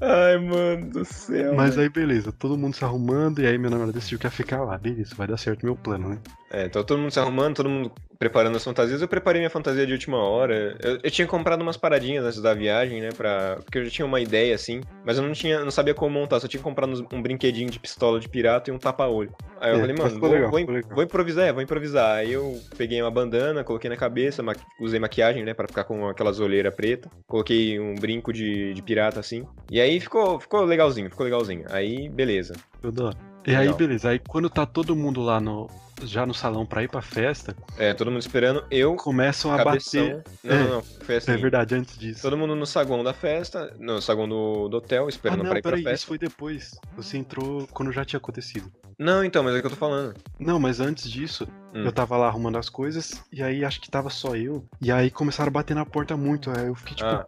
Ai, 0.01 0.39
mano 0.39 0.91
do 0.91 1.05
céu. 1.05 1.55
Mas 1.55 1.77
aí 1.79 1.89
beleza, 1.89 2.31
todo 2.33 2.57
mundo 2.57 2.75
se 2.75 2.85
arrumando, 2.85 3.41
e 3.41 3.47
aí 3.47 3.59
minha 3.59 3.71
namorada 3.71 3.93
decidiu 3.93 4.19
que 4.19 4.27
ia 4.27 4.31
ficar 4.31 4.63
lá. 4.63 4.79
Beleza, 4.79 5.15
vai 5.15 5.27
dar 5.27 5.37
certo 5.37 5.65
meu 5.65 5.77
plano, 5.77 6.11
né? 6.11 6.19
É, 6.51 6.65
então 6.67 6.83
todo 6.85 6.99
mundo 6.99 7.11
se 7.11 7.19
arrumando, 7.19 7.57
todo 7.57 7.69
mundo 7.69 7.93
preparando 8.19 8.57
as 8.57 8.65
fantasias. 8.65 9.03
Eu 9.03 9.09
preparei 9.09 9.41
minha 9.41 9.51
fantasia 9.51 9.87
de 9.87 9.93
última 9.93 10.19
hora. 10.19 10.77
Eu, 10.81 10.99
eu 11.03 11.11
tinha 11.11 11.27
comprado 11.27 11.61
umas 11.61 11.77
paradinhas 11.77 12.25
antes 12.25 12.41
da 12.41 12.55
viagem, 12.55 13.01
né? 13.01 13.11
Pra... 13.15 13.57
Porque 13.63 13.79
eu 13.79 13.85
já 13.85 13.91
tinha 13.91 14.07
uma 14.07 14.21
ideia, 14.21 14.55
assim. 14.55 14.81
Mas 15.05 15.19
eu 15.19 15.25
não 15.25 15.33
tinha, 15.33 15.61
não 15.61 15.71
sabia 15.71 15.93
como 15.93 16.19
montar. 16.19 16.41
Só 16.41 16.49
tinha 16.49 16.63
comprado 16.63 17.07
um 17.13 17.21
brinquedinho 17.21 17.69
de 17.69 17.79
pistola 17.79 18.19
de 18.21 18.29
pirata 18.29 18.71
e 18.71 18.73
um 18.73 18.79
tapa-olho. 18.79 19.35
Aí 19.61 19.71
eu 19.71 19.77
É, 19.77 19.81
falei, 19.81 19.97
mano, 19.97 20.21
vou, 20.21 20.31
legal, 20.31 20.51
vou, 20.51 20.61
vou 20.95 21.03
improvisar, 21.03 21.49
é, 21.49 21.53
vou 21.53 21.63
improvisar. 21.63 22.17
Aí 22.19 22.33
eu 22.33 22.59
peguei 22.77 23.03
uma 23.03 23.11
bandana, 23.11 23.65
coloquei 23.65 23.91
na 23.91 23.97
cabeça, 23.97 24.43
usei 24.81 25.01
maquiagem, 25.01 25.45
né? 25.45 25.53
Pra 25.53 25.67
ficar 25.67 25.85
com 25.85 26.09
aquelas 26.09 26.41
olheiras 26.41 26.75
preta. 26.75 27.11
Coloquei 27.27 27.79
um 27.81 27.95
brinco 27.97 28.33
de, 28.33 28.73
de 28.73 28.83
pirata, 28.83 29.21
assim. 29.21 29.45
E 29.71 29.81
aí 29.81 29.99
ficou, 30.01 30.39
ficou 30.41 30.65
legalzinho, 30.65 31.11
ficou 31.11 31.25
legalzinho. 31.25 31.65
Aí, 31.71 32.09
beleza. 32.09 32.55
Eu 32.83 32.93
dou. 32.93 33.13
E 33.47 33.55
aí, 33.55 33.73
beleza, 33.73 34.11
aí 34.11 34.19
quando 34.19 34.51
tá 34.51 34.65
todo 34.67 34.97
mundo 34.97 35.21
lá 35.21 35.41
no. 35.41 35.69
Já 36.03 36.27
no 36.27 36.35
salão 36.35 36.67
pra 36.67 36.83
ir 36.83 36.89
pra 36.89 37.01
festa, 37.01 37.57
É, 37.79 37.95
todo 37.95 38.11
mundo 38.11 38.21
esperando. 38.21 38.65
Eu, 38.71 38.97
começam 38.97 39.53
a 39.53 39.57
cabeção. 39.57 40.07
bater. 40.07 40.25
Não, 40.45 40.55
É. 40.55 40.59
não, 40.65 40.71
não. 40.77 40.83
Foi 41.07 41.17
assim. 41.17 41.31
É 41.33 41.37
verdade, 41.37 41.75
antes 41.75 41.97
disso. 41.99 42.23
Todo 42.23 42.37
mundo 42.37 42.55
no 42.55 42.67
saguão 42.67 43.03
da 43.03 43.13
festa, 43.15 43.75
no 43.79 44.01
saguão 44.03 44.29
do, 44.29 44.69
do 44.69 44.77
hotel, 44.77 45.07
Ah, 45.07 45.09
esperando 45.09 45.43
não, 45.43 45.51
pra 45.51 45.59
ir 45.59 45.63
pra 45.63 45.71
peraí, 45.73 45.83
festa. 45.85 45.95
isso 45.95 46.07
foi 46.07 46.19
depois. 46.19 46.79
Você 46.97 47.17
entrou 47.17 47.67
quando 47.73 47.91
já 47.93 48.05
tinha 48.05 48.19
acontecido. 48.19 48.71
Não, 48.99 49.25
então, 49.25 49.43
mas 49.43 49.55
é 49.55 49.59
o 49.59 49.61
que 49.61 49.67
eu 49.67 49.71
tô 49.71 49.77
falando. 49.77 50.15
Não, 50.39 50.59
mas 50.59 50.81
antes 50.81 51.11
disso, 51.11 51.47
Hum. 51.75 51.85
eu 51.85 51.93
tava 51.93 52.17
lá 52.17 52.27
arrumando 52.29 52.57
as 52.57 52.69
coisas, 52.71 53.23
e 53.33 53.43
aí 53.43 53.65
acho 53.65 53.81
que 53.81 53.91
tava 53.91 54.09
só 54.11 54.35
eu. 54.37 54.65
E 54.81 54.91
aí 54.91 55.11
começaram 55.11 55.49
a 55.49 55.53
bater 55.53 55.75
na 55.75 55.85
porta 55.85 56.17
muito. 56.17 56.51
Aí 56.51 56.67
eu 56.67 56.75
fiquei 56.75 56.95
tipo, 56.97 57.09
Ah. 57.09 57.27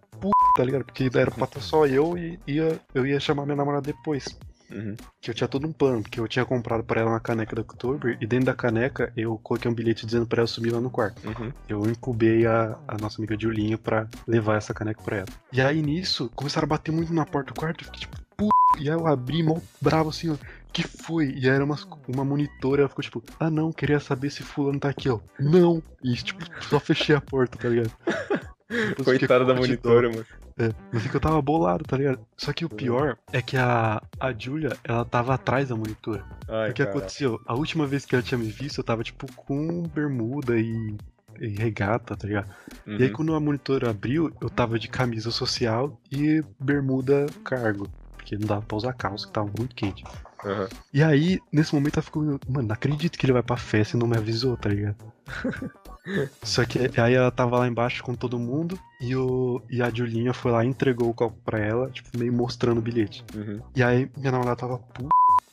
tá 0.56 0.64
ligado? 0.64 0.84
Porque 0.84 1.10
era 1.14 1.30
pra 1.30 1.44
estar 1.44 1.60
só 1.60 1.86
eu 1.86 2.16
e 2.18 2.38
ia, 2.46 2.80
eu 2.94 3.06
ia 3.06 3.20
chamar 3.20 3.44
minha 3.44 3.56
namorada 3.56 3.82
depois. 3.92 4.26
Uhum. 4.70 4.96
Que 5.20 5.30
eu 5.30 5.34
tinha 5.34 5.48
todo 5.48 5.66
um 5.66 5.72
plano, 5.72 6.02
porque 6.02 6.20
eu 6.20 6.28
tinha 6.28 6.44
comprado 6.44 6.84
pra 6.84 7.00
ela 7.00 7.10
uma 7.10 7.20
caneca 7.20 7.54
da 7.54 7.62
October, 7.62 8.16
e 8.20 8.26
dentro 8.26 8.46
da 8.46 8.54
caneca 8.54 9.12
eu 9.16 9.38
coloquei 9.38 9.70
um 9.70 9.74
bilhete 9.74 10.06
dizendo 10.06 10.26
pra 10.26 10.40
ela 10.40 10.46
subir 10.46 10.70
lá 10.70 10.80
no 10.80 10.90
quarto. 10.90 11.26
Uhum. 11.26 11.52
Eu 11.68 11.86
incubei 11.86 12.46
a, 12.46 12.78
a 12.86 12.96
nossa 12.98 13.20
amiga 13.20 13.36
Julinho 13.38 13.78
pra 13.78 14.06
levar 14.26 14.56
essa 14.56 14.74
caneca 14.74 15.02
pra 15.02 15.18
ela. 15.18 15.28
E 15.52 15.60
aí 15.60 15.82
nisso, 15.82 16.30
começaram 16.34 16.66
a 16.66 16.68
bater 16.68 16.92
muito 16.92 17.12
na 17.12 17.24
porta 17.24 17.52
do 17.52 17.58
quarto, 17.58 17.82
eu 17.82 17.86
fiquei 17.86 18.00
tipo, 18.00 18.16
puta. 18.36 18.54
E 18.78 18.88
aí 18.88 18.96
eu 18.96 19.06
abri 19.06 19.42
mó 19.42 19.58
bravo 19.80 20.10
assim, 20.10 20.30
ó. 20.30 20.36
Que 20.72 20.86
foi? 20.86 21.30
E 21.30 21.48
aí 21.48 21.56
era 21.56 21.64
uma, 21.64 21.76
uma 22.06 22.24
monitora, 22.24 22.82
ela 22.82 22.88
ficou 22.88 23.02
tipo, 23.02 23.22
ah 23.40 23.50
não, 23.50 23.72
queria 23.72 23.98
saber 23.98 24.30
se 24.30 24.42
fulano 24.42 24.78
tá 24.78 24.88
aqui, 24.88 25.08
ó. 25.08 25.18
Não! 25.38 25.82
E 26.04 26.14
tipo, 26.14 26.44
só 26.62 26.78
fechei 26.78 27.14
a 27.14 27.20
porta, 27.20 27.58
tá 27.58 27.68
ligado? 27.68 27.90
Coitada 29.02 29.44
da 29.44 29.54
monitora, 29.54 30.10
mano. 30.10 30.26
É, 30.58 30.72
mas 30.92 31.06
é 31.06 31.08
que 31.08 31.14
eu 31.14 31.20
tava 31.20 31.40
bolado, 31.40 31.84
tá 31.84 31.96
ligado? 31.96 32.20
Só 32.36 32.52
que 32.52 32.64
o 32.64 32.68
pior 32.68 33.16
é 33.32 33.40
que 33.40 33.56
a, 33.56 34.02
a 34.18 34.32
Julia, 34.32 34.76
ela 34.82 35.04
tava 35.04 35.34
atrás 35.34 35.68
da 35.68 35.76
monitora. 35.76 36.24
Ai, 36.48 36.70
o 36.70 36.74
que 36.74 36.84
cara. 36.84 36.96
aconteceu? 36.96 37.40
A 37.46 37.54
última 37.54 37.86
vez 37.86 38.04
que 38.04 38.14
ela 38.14 38.22
tinha 38.22 38.38
me 38.38 38.48
visto, 38.50 38.78
eu 38.78 38.84
tava 38.84 39.04
tipo 39.04 39.32
com 39.34 39.82
bermuda 39.84 40.58
e, 40.58 40.96
e 41.38 41.48
regata, 41.48 42.16
tá 42.16 42.26
ligado? 42.26 42.48
E 42.86 43.02
aí 43.02 43.08
Uhum. 43.08 43.12
quando 43.12 43.34
a 43.34 43.40
monitora 43.40 43.90
abriu, 43.90 44.32
eu 44.40 44.50
tava 44.50 44.78
de 44.78 44.88
camisa 44.88 45.30
social 45.30 46.00
e 46.10 46.42
bermuda 46.58 47.26
cargo. 47.44 47.88
Porque 48.28 48.36
não 48.36 48.46
dava 48.46 48.62
pra 48.62 48.76
usar 48.76 48.92
calça, 48.92 49.26
que 49.26 49.32
tava 49.32 49.50
muito 49.56 49.74
quente. 49.74 50.04
Aham. 50.44 50.68
E 50.92 51.02
aí, 51.02 51.40
nesse 51.50 51.74
momento, 51.74 51.96
ela 51.96 52.02
ficou, 52.02 52.22
mano, 52.22 52.68
não 52.68 52.74
acredito 52.74 53.18
que 53.18 53.24
ele 53.24 53.32
vai 53.32 53.42
pra 53.42 53.56
festa 53.56 53.96
e 53.96 54.00
não 54.00 54.06
me 54.06 54.18
avisou, 54.18 54.54
tá 54.56 54.68
ligado? 54.68 54.96
Só 56.42 56.64
que 56.64 56.78
aí 57.00 57.14
ela 57.14 57.30
tava 57.30 57.58
lá 57.58 57.66
embaixo 57.66 58.02
com 58.02 58.14
todo 58.14 58.38
mundo 58.38 58.78
e, 59.00 59.16
o, 59.16 59.62
e 59.70 59.82
a 59.82 59.90
Julinha 59.90 60.32
foi 60.32 60.52
lá 60.52 60.64
e 60.64 60.68
entregou 60.68 61.08
o 61.08 61.14
copo 61.14 61.38
pra 61.44 61.58
ela, 61.58 61.90
tipo, 61.90 62.18
meio 62.18 62.32
mostrando 62.32 62.78
o 62.78 62.82
bilhete. 62.82 63.24
Uhum. 63.34 63.60
E 63.74 63.82
aí 63.82 64.10
minha 64.16 64.32
namorada 64.32 64.56
tava 64.56 64.78
puta 64.78 65.08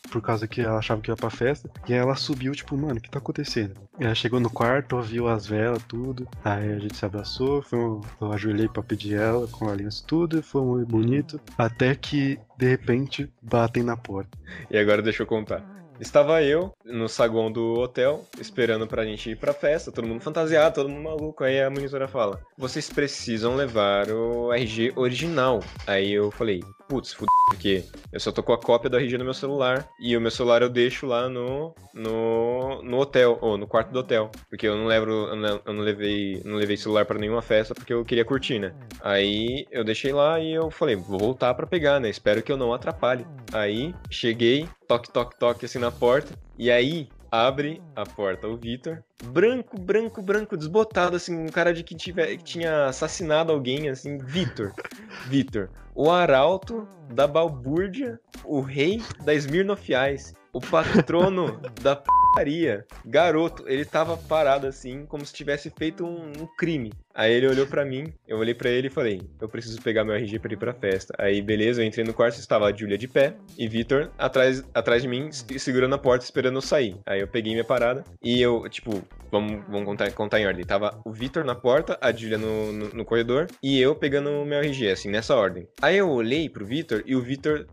por 0.09 0.21
causa 0.21 0.47
que 0.47 0.61
ela 0.61 0.77
achava 0.79 1.01
que 1.01 1.09
ia 1.11 1.15
pra 1.15 1.29
festa. 1.29 1.69
E 1.87 1.93
aí 1.93 1.99
ela 1.99 2.15
subiu, 2.15 2.53
tipo, 2.53 2.75
mano, 2.77 2.97
o 2.97 3.01
que 3.01 3.09
tá 3.09 3.19
acontecendo? 3.19 3.73
E 3.99 4.03
ela 4.03 4.15
chegou 4.15 4.39
no 4.39 4.49
quarto, 4.49 4.95
ouviu 4.95 5.27
as 5.27 5.45
velas, 5.45 5.83
tudo. 5.87 6.27
Aí 6.43 6.73
a 6.73 6.79
gente 6.79 6.95
se 6.97 7.05
abraçou, 7.05 7.61
foi 7.61 7.79
um- 7.79 8.01
eu 8.21 8.31
ajoelhei 8.31 8.67
pra 8.67 8.83
pedir 8.83 9.15
ela 9.15 9.47
com 9.47 9.67
a 9.69 9.71
aliança 9.71 10.03
tudo, 10.05 10.41
foi 10.43 10.61
muito 10.61 10.87
bonito. 10.89 11.39
Até 11.57 11.95
que, 11.95 12.39
de 12.57 12.67
repente, 12.69 13.29
batem 13.41 13.83
na 13.83 13.95
porta. 13.97 14.37
E 14.69 14.77
agora 14.77 15.01
deixa 15.01 15.23
eu 15.23 15.27
contar. 15.27 15.63
Estava 15.97 16.43
eu 16.43 16.73
no 16.83 17.07
saguão 17.07 17.49
do 17.49 17.75
hotel, 17.79 18.25
esperando 18.37 18.85
pra 18.85 19.05
gente 19.05 19.29
ir 19.29 19.37
pra 19.37 19.53
festa, 19.53 19.93
todo 19.93 20.05
mundo 20.05 20.19
fantasiado, 20.19 20.75
todo 20.75 20.89
mundo 20.89 21.03
maluco. 21.05 21.41
Aí 21.41 21.61
a 21.61 21.69
monitora 21.69 22.05
fala: 22.05 22.41
Vocês 22.57 22.89
precisam 22.89 23.55
levar 23.55 24.09
o 24.11 24.51
RG 24.51 24.91
original. 24.97 25.61
Aí 25.87 26.11
eu 26.11 26.31
falei: 26.31 26.61
Putz, 26.87 27.13
fudeu, 27.13 27.33
porque 27.49 27.83
eu 28.11 28.19
só 28.19 28.31
tô 28.31 28.43
com 28.43 28.53
a 28.53 28.57
cópia 28.57 28.89
do 28.89 28.97
RG 28.97 29.17
no 29.17 29.23
meu 29.23 29.33
celular 29.33 29.87
e 29.99 30.15
o 30.15 30.21
meu 30.21 30.29
celular 30.29 30.61
eu 30.61 30.69
deixo 30.69 31.07
lá 31.07 31.27
no, 31.27 31.73
no, 31.93 32.81
no 32.83 32.99
hotel, 32.99 33.39
ou 33.41 33.57
no 33.57 33.65
quarto 33.65 33.91
do 33.91 33.99
hotel. 33.99 34.29
Porque 34.49 34.67
eu 34.67 34.77
não 34.77 34.85
levo, 34.85 35.09
eu 35.09 35.35
não, 35.35 35.79
levei, 35.79 36.41
não 36.45 36.57
levei 36.57 36.77
celular 36.77 37.05
pra 37.05 37.17
nenhuma 37.17 37.41
festa 37.41 37.73
porque 37.73 37.91
eu 37.91 38.05
queria 38.05 38.23
curtir, 38.23 38.59
né? 38.59 38.73
Aí 39.01 39.65
eu 39.71 39.83
deixei 39.83 40.13
lá 40.13 40.39
e 40.39 40.53
eu 40.53 40.69
falei: 40.69 40.95
Vou 40.95 41.17
voltar 41.17 41.53
pra 41.55 41.65
pegar, 41.65 41.99
né? 41.99 42.09
Espero 42.09 42.43
que 42.43 42.51
eu 42.51 42.57
não 42.57 42.73
atrapalhe. 42.73 43.25
Aí 43.51 43.93
cheguei, 44.09 44.69
toque, 44.87 45.11
toque, 45.11 45.39
toque 45.39 45.65
assim 45.65 45.79
na 45.79 45.91
porta. 45.91 46.33
E 46.57 46.69
aí 46.69 47.09
abre 47.31 47.81
a 47.95 48.05
porta 48.05 48.47
o 48.47 48.57
Vitor, 48.57 49.03
branco, 49.23 49.79
branco, 49.79 50.21
branco, 50.21 50.57
desbotado, 50.57 51.15
assim, 51.15 51.35
um 51.35 51.47
cara 51.47 51.73
de 51.73 51.83
que, 51.83 51.95
tiver, 51.95 52.37
que 52.37 52.43
tinha 52.43 52.85
assassinado 52.85 53.51
alguém, 53.51 53.89
assim, 53.89 54.17
Vitor. 54.17 54.73
Vitor. 55.27 55.69
O 55.93 56.11
arauto 56.11 56.87
da 57.13 57.27
balbúrdia, 57.27 58.19
o 58.43 58.61
rei 58.61 59.01
da 59.23 59.33
Smirnoff 59.33 59.91
Ice, 60.13 60.33
o 60.51 60.59
patrono 60.59 61.59
da 61.81 61.95
putaria, 61.95 62.85
garoto, 63.05 63.67
ele 63.67 63.85
tava 63.85 64.17
parado 64.17 64.67
assim, 64.67 65.05
como 65.05 65.25
se 65.25 65.33
tivesse 65.33 65.69
feito 65.69 66.05
um, 66.05 66.31
um 66.39 66.47
crime. 66.57 66.91
Aí 67.15 67.31
ele 67.31 67.47
olhou 67.47 67.65
para 67.65 67.85
mim, 67.85 68.13
eu 68.27 68.37
olhei 68.37 68.53
para 68.53 68.69
ele 68.69 68.87
e 68.87 68.91
falei: 68.91 69.21
Eu 69.39 69.47
preciso 69.47 69.81
pegar 69.81 70.03
meu 70.03 70.13
RG 70.13 70.37
pra 70.37 70.51
ir 70.51 70.57
pra 70.57 70.73
festa. 70.73 71.15
Aí, 71.17 71.41
beleza, 71.41 71.81
eu 71.81 71.87
entrei 71.87 72.03
no 72.03 72.13
quarto, 72.13 72.37
estava 72.37 72.67
a 72.67 72.75
Julia 72.75 72.97
de 72.97 73.07
pé 73.07 73.33
e 73.57 73.69
Vitor 73.69 74.11
atrás, 74.17 74.61
atrás 74.73 75.01
de 75.01 75.07
mim, 75.07 75.31
segurando 75.31 75.95
a 75.95 75.97
porta, 75.97 76.25
esperando 76.25 76.57
eu 76.57 76.61
sair. 76.61 76.97
Aí 77.05 77.21
eu 77.21 77.27
peguei 77.27 77.53
minha 77.53 77.63
parada 77.63 78.03
e 78.21 78.41
eu, 78.41 78.67
tipo, 78.67 79.01
vamos, 79.31 79.63
vamos 79.69 79.85
contar, 79.85 80.11
contar 80.11 80.41
em 80.41 80.45
ordem. 80.45 80.65
Tava 80.65 80.99
o 81.05 81.11
Vitor 81.11 81.45
na 81.45 81.55
porta, 81.55 81.97
a 82.01 82.11
Julia 82.11 82.37
no, 82.37 82.73
no, 82.73 82.89
no, 82.89 83.05
corredor 83.05 83.47
e 83.63 83.79
eu 83.79 83.95
pegando 83.95 84.45
meu 84.45 84.59
RG, 84.59 84.89
assim, 84.89 85.09
nessa 85.09 85.35
ordem. 85.35 85.65
Aí 85.81 85.97
eu 85.97 86.09
olhei 86.09 86.49
pro 86.49 86.65
Vitor 86.65 87.01
e 87.05 87.15
o 87.15 87.21
Vitor, 87.21 87.65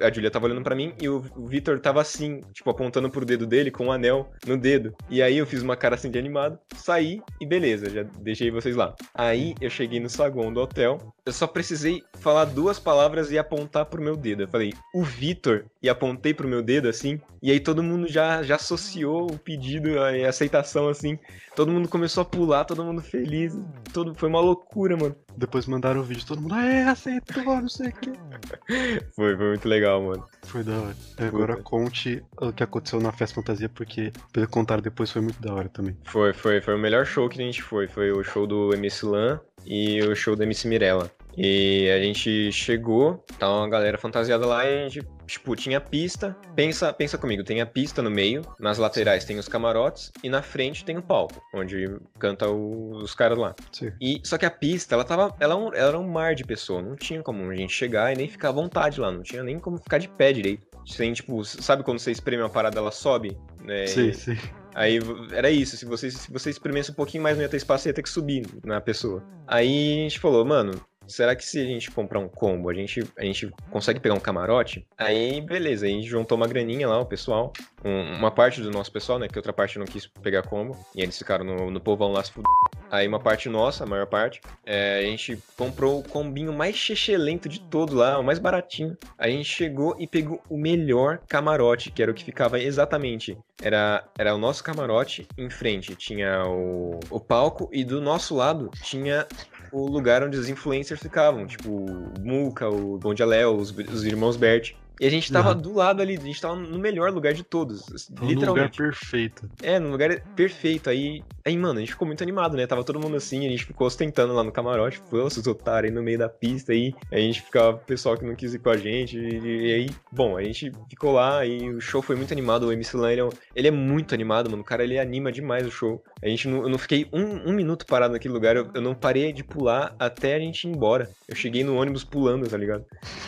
a 0.00 0.12
Julia 0.12 0.30
tava 0.30 0.46
olhando 0.46 0.62
para 0.62 0.76
mim 0.76 0.94
e 1.00 1.08
o, 1.08 1.24
o 1.34 1.46
Vitor 1.46 1.80
tava 1.80 2.00
assim, 2.00 2.42
tipo, 2.52 2.70
apontando 2.70 3.10
pro 3.10 3.24
dedo 3.24 3.44
dele 3.44 3.72
com 3.72 3.86
um 3.86 3.92
anel 3.92 4.30
no 4.46 4.56
dedo. 4.56 4.94
E 5.10 5.20
aí 5.20 5.36
eu 5.36 5.46
fiz 5.46 5.62
uma 5.62 5.76
cara 5.76 5.96
assim 5.96 6.12
de 6.12 6.18
animado, 6.18 6.58
saí 6.76 7.20
e 7.40 7.46
beleza, 7.46 7.90
já 7.90 8.04
deixei 8.20 8.52
vocês 8.52 8.76
lá 8.76 8.83
lá. 8.84 8.94
Aí 9.14 9.54
eu 9.60 9.70
cheguei 9.70 10.00
no 10.00 10.08
saguão 10.08 10.52
do 10.52 10.60
hotel, 10.60 10.98
eu 11.24 11.32
só 11.32 11.46
precisei 11.46 12.02
falar 12.18 12.44
duas 12.44 12.78
palavras 12.78 13.30
e 13.30 13.38
apontar 13.38 13.86
pro 13.86 14.02
meu 14.02 14.16
dedo. 14.16 14.42
Eu 14.42 14.48
falei, 14.48 14.74
o 14.94 15.02
Vitor, 15.02 15.64
e 15.82 15.88
apontei 15.88 16.34
pro 16.34 16.48
meu 16.48 16.62
dedo 16.62 16.88
assim, 16.88 17.20
e 17.42 17.50
aí 17.50 17.60
todo 17.60 17.82
mundo 17.82 18.08
já, 18.08 18.42
já 18.42 18.56
associou 18.56 19.30
o 19.30 19.38
pedido 19.38 19.90
e 19.90 20.24
a 20.24 20.28
aceitação 20.28 20.88
assim. 20.88 21.18
Todo 21.54 21.70
mundo 21.70 21.88
começou 21.88 22.22
a 22.22 22.24
pular, 22.24 22.64
todo 22.64 22.84
mundo 22.84 23.00
feliz. 23.00 23.56
Todo, 23.92 24.14
foi 24.14 24.28
uma 24.28 24.40
loucura, 24.40 24.96
mano. 24.96 25.14
Depois 25.36 25.66
mandaram 25.66 26.00
o 26.00 26.04
vídeo, 26.04 26.26
todo 26.26 26.40
mundo, 26.40 26.54
é, 26.54 26.84
aceitou, 26.84 27.44
não 27.44 27.68
sei 27.68 27.88
o 27.88 27.92
quê. 27.92 28.12
foi, 29.14 29.36
foi 29.36 29.48
muito 29.48 29.68
legal, 29.68 30.02
mano. 30.02 30.26
Foi 30.42 30.64
da 30.64 30.72
hora. 30.72 30.96
Agora 31.18 31.56
conte 31.56 32.22
o 32.40 32.52
que 32.52 32.62
aconteceu 32.62 33.00
na 33.00 33.12
festa 33.12 33.36
fantasia, 33.36 33.68
porque 33.68 34.12
pelo 34.32 34.48
contrário, 34.48 34.82
depois 34.82 35.10
foi 35.10 35.22
muito 35.22 35.40
da 35.40 35.54
hora 35.54 35.68
também. 35.68 35.96
Foi, 36.04 36.32
foi, 36.32 36.60
foi 36.60 36.74
o 36.74 36.78
melhor 36.78 37.06
show 37.06 37.28
que 37.28 37.40
a 37.40 37.44
gente 37.44 37.62
foi. 37.62 37.86
Foi 37.86 38.10
o 38.10 38.24
show 38.24 38.46
do 38.46 38.73
MC 38.74 39.06
Lan 39.06 39.40
e 39.66 40.02
o 40.02 40.14
show 40.14 40.36
da 40.36 40.44
MC 40.44 40.68
Mirella. 40.68 41.10
E 41.36 41.90
a 41.90 42.00
gente 42.00 42.52
chegou, 42.52 43.24
tá 43.38 43.50
uma 43.50 43.68
galera 43.68 43.98
fantasiada 43.98 44.46
lá 44.46 44.64
e 44.64 44.84
a 44.84 44.88
gente, 44.88 45.06
tipo, 45.26 45.56
tinha 45.56 45.80
pista. 45.80 46.36
Pensa, 46.54 46.92
pensa 46.92 47.18
comigo, 47.18 47.42
tem 47.42 47.60
a 47.60 47.66
pista 47.66 48.00
no 48.00 48.10
meio, 48.10 48.42
nas 48.58 48.78
laterais 48.78 49.24
tem 49.24 49.38
os 49.38 49.48
camarotes 49.48 50.12
e 50.22 50.28
na 50.28 50.42
frente 50.42 50.84
tem 50.84 50.96
o 50.96 51.02
palco, 51.02 51.42
onde 51.52 51.90
canta 52.18 52.48
o, 52.48 52.90
os 52.98 53.14
caras 53.14 53.36
lá. 53.36 53.54
Sim. 53.72 53.92
E 54.00 54.20
só 54.22 54.38
que 54.38 54.46
a 54.46 54.50
pista, 54.50 54.94
ela 54.94 55.04
tava, 55.04 55.34
ela, 55.40 55.54
é 55.54 55.78
ela 55.78 55.88
era 55.88 55.98
um 55.98 56.08
mar 56.08 56.34
de 56.34 56.44
pessoa, 56.44 56.80
não 56.80 56.94
tinha 56.94 57.22
como 57.22 57.50
a 57.50 57.56
gente 57.56 57.72
chegar 57.72 58.12
e 58.12 58.16
nem 58.16 58.28
ficar 58.28 58.50
à 58.50 58.52
vontade 58.52 59.00
lá, 59.00 59.10
não 59.10 59.22
tinha 59.22 59.42
nem 59.42 59.58
como 59.58 59.78
ficar 59.78 59.98
de 59.98 60.08
pé 60.08 60.32
direito. 60.32 60.66
Sem, 60.86 61.12
tipo, 61.14 61.42
sabe 61.44 61.82
quando 61.82 61.98
você 61.98 62.10
espreme 62.10 62.42
uma 62.42 62.50
parada, 62.50 62.78
ela 62.78 62.90
sobe? 62.90 63.36
Né? 63.64 63.86
Sim, 63.86 64.12
sim. 64.12 64.36
Aí 64.74 64.98
era 65.32 65.50
isso, 65.50 65.76
se 65.76 65.84
você, 65.84 66.10
se 66.10 66.30
você 66.32 66.50
espremesse 66.50 66.90
um 66.90 66.94
pouquinho 66.94 67.22
mais, 67.22 67.36
não 67.36 67.42
ia 67.42 67.48
ter 67.48 67.56
espaço, 67.56 67.88
ia 67.88 67.94
ter 67.94 68.02
que 68.02 68.08
subir 68.08 68.44
na 68.64 68.80
pessoa. 68.80 69.22
Aí 69.46 70.00
a 70.00 70.02
gente 70.02 70.18
falou, 70.18 70.44
mano, 70.44 70.80
será 71.06 71.34
que 71.34 71.44
se 71.44 71.60
a 71.60 71.64
gente 71.64 71.90
comprar 71.90 72.18
um 72.18 72.28
combo, 72.28 72.68
a 72.68 72.74
gente, 72.74 73.02
a 73.18 73.24
gente 73.24 73.50
consegue 73.70 74.00
pegar 74.00 74.14
um 74.14 74.20
camarote? 74.20 74.86
Aí, 74.96 75.40
beleza, 75.40 75.86
a 75.86 75.88
gente 75.88 76.08
juntou 76.08 76.36
uma 76.36 76.46
graninha 76.46 76.88
lá, 76.88 76.98
o 76.98 77.06
pessoal, 77.06 77.52
um, 77.84 78.16
uma 78.16 78.30
parte 78.30 78.60
do 78.60 78.70
nosso 78.70 78.90
pessoal, 78.90 79.18
né, 79.18 79.28
que 79.28 79.38
outra 79.38 79.52
parte 79.52 79.78
não 79.78 79.86
quis 79.86 80.06
pegar 80.06 80.42
combo, 80.42 80.76
e 80.94 81.02
eles 81.02 81.16
ficaram 81.18 81.44
no, 81.44 81.70
no 81.70 81.80
povão 81.80 82.12
lá 82.12 82.22
se 82.22 82.32
fuder. 82.32 82.50
Aí 82.90 83.08
uma 83.08 83.18
parte 83.18 83.48
nossa, 83.48 83.82
a 83.82 83.86
maior 83.86 84.06
parte, 84.06 84.40
é, 84.64 85.00
a 85.00 85.02
gente 85.02 85.36
comprou 85.56 85.98
o 85.98 86.08
combinho 86.08 86.52
mais 86.52 86.76
chechelento 86.76 87.48
de 87.48 87.60
todo 87.60 87.96
lá, 87.96 88.18
o 88.18 88.22
mais 88.22 88.38
baratinho. 88.38 88.96
Aí 89.18 89.32
a 89.32 89.36
gente 89.36 89.48
chegou 89.48 89.96
e 89.98 90.06
pegou 90.06 90.40
o 90.48 90.56
melhor 90.56 91.18
camarote, 91.28 91.90
que 91.90 92.00
era 92.00 92.12
o 92.12 92.14
que 92.14 92.22
ficava 92.22 92.60
exatamente. 92.60 93.36
Era, 93.60 94.04
era 94.16 94.34
o 94.34 94.38
nosso 94.38 94.62
camarote, 94.62 95.26
em 95.36 95.50
frente 95.50 95.96
tinha 95.96 96.44
o, 96.46 97.00
o 97.10 97.18
palco, 97.18 97.68
e 97.72 97.84
do 97.84 98.00
nosso 98.00 98.36
lado 98.36 98.70
tinha 98.82 99.26
o 99.74 99.88
lugar 99.88 100.22
onde 100.22 100.38
os 100.38 100.48
influencers 100.48 101.00
ficavam, 101.00 101.46
tipo 101.46 101.68
o 101.68 102.14
Muka, 102.20 102.68
o 102.68 102.98
Dia 103.12 103.26
Léo, 103.26 103.56
os, 103.56 103.70
os 103.70 104.04
irmãos 104.04 104.36
Bert. 104.36 104.74
E 105.00 105.06
a 105.06 105.10
gente 105.10 105.32
tava 105.32 105.52
uhum. 105.52 105.60
do 105.60 105.74
lado 105.74 106.00
ali, 106.00 106.16
a 106.16 106.20
gente 106.20 106.40
tava 106.40 106.54
no 106.54 106.78
melhor 106.78 107.10
lugar 107.10 107.32
de 107.32 107.42
todos. 107.42 108.08
literalmente. 108.22 108.36
No 108.36 108.46
lugar 108.46 108.70
perfeito. 108.70 109.50
É, 109.62 109.78
no 109.78 109.90
lugar 109.90 110.20
perfeito. 110.36 110.88
Aí, 110.88 111.22
aí, 111.44 111.56
mano, 111.56 111.78
a 111.78 111.80
gente 111.80 111.92
ficou 111.92 112.06
muito 112.06 112.22
animado, 112.22 112.56
né? 112.56 112.66
Tava 112.66 112.84
todo 112.84 113.00
mundo 113.00 113.16
assim, 113.16 113.44
a 113.46 113.50
gente 113.50 113.64
ficou 113.64 113.86
ostentando 113.86 114.32
lá 114.32 114.44
no 114.44 114.52
camarote, 114.52 115.00
falou, 115.10 115.26
os 115.26 115.46
otários 115.46 115.90
aí 115.90 115.94
no 115.94 116.02
meio 116.02 116.18
da 116.18 116.28
pista 116.28 116.72
aí. 116.72 116.94
Aí 117.10 117.24
a 117.24 117.26
gente 117.26 117.42
ficava, 117.42 117.76
o 117.76 117.78
pessoal 117.78 118.16
que 118.16 118.24
não 118.24 118.34
quis 118.34 118.54
ir 118.54 118.60
com 118.60 118.70
a 118.70 118.76
gente. 118.76 119.18
E, 119.18 119.68
e, 119.68 119.74
aí, 119.74 119.90
bom, 120.12 120.36
a 120.36 120.42
gente 120.44 120.72
ficou 120.88 121.12
lá 121.12 121.44
e 121.44 121.70
o 121.70 121.80
show 121.80 122.00
foi 122.00 122.14
muito 122.14 122.32
animado. 122.32 122.66
O 122.66 122.72
MC 122.72 122.96
Lan, 122.96 123.10
ele 123.10 123.20
é, 123.20 123.28
ele 123.56 123.68
é 123.68 123.72
muito 123.72 124.14
animado, 124.14 124.48
mano. 124.48 124.62
O 124.62 124.64
cara, 124.64 124.84
ele 124.84 124.98
anima 124.98 125.32
demais 125.32 125.66
o 125.66 125.70
show. 125.70 126.02
A 126.22 126.28
gente 126.28 126.48
não, 126.48 126.62
eu 126.62 126.68
não 126.68 126.78
fiquei 126.78 127.08
um, 127.12 127.50
um 127.50 127.52
minuto 127.52 127.84
parado 127.84 128.12
naquele 128.12 128.32
lugar, 128.32 128.56
eu, 128.56 128.70
eu, 128.72 128.80
não 128.80 128.94
parei 128.94 129.32
de 129.32 129.42
pular 129.44 129.94
até 129.98 130.34
a 130.34 130.38
gente 130.38 130.64
ir 130.64 130.70
embora. 130.70 131.10
Eu 131.28 131.34
cheguei 131.34 131.64
no 131.64 131.76
ônibus 131.76 132.04
pulando, 132.04 132.48
tá 132.48 132.56
ligado? 132.56 132.84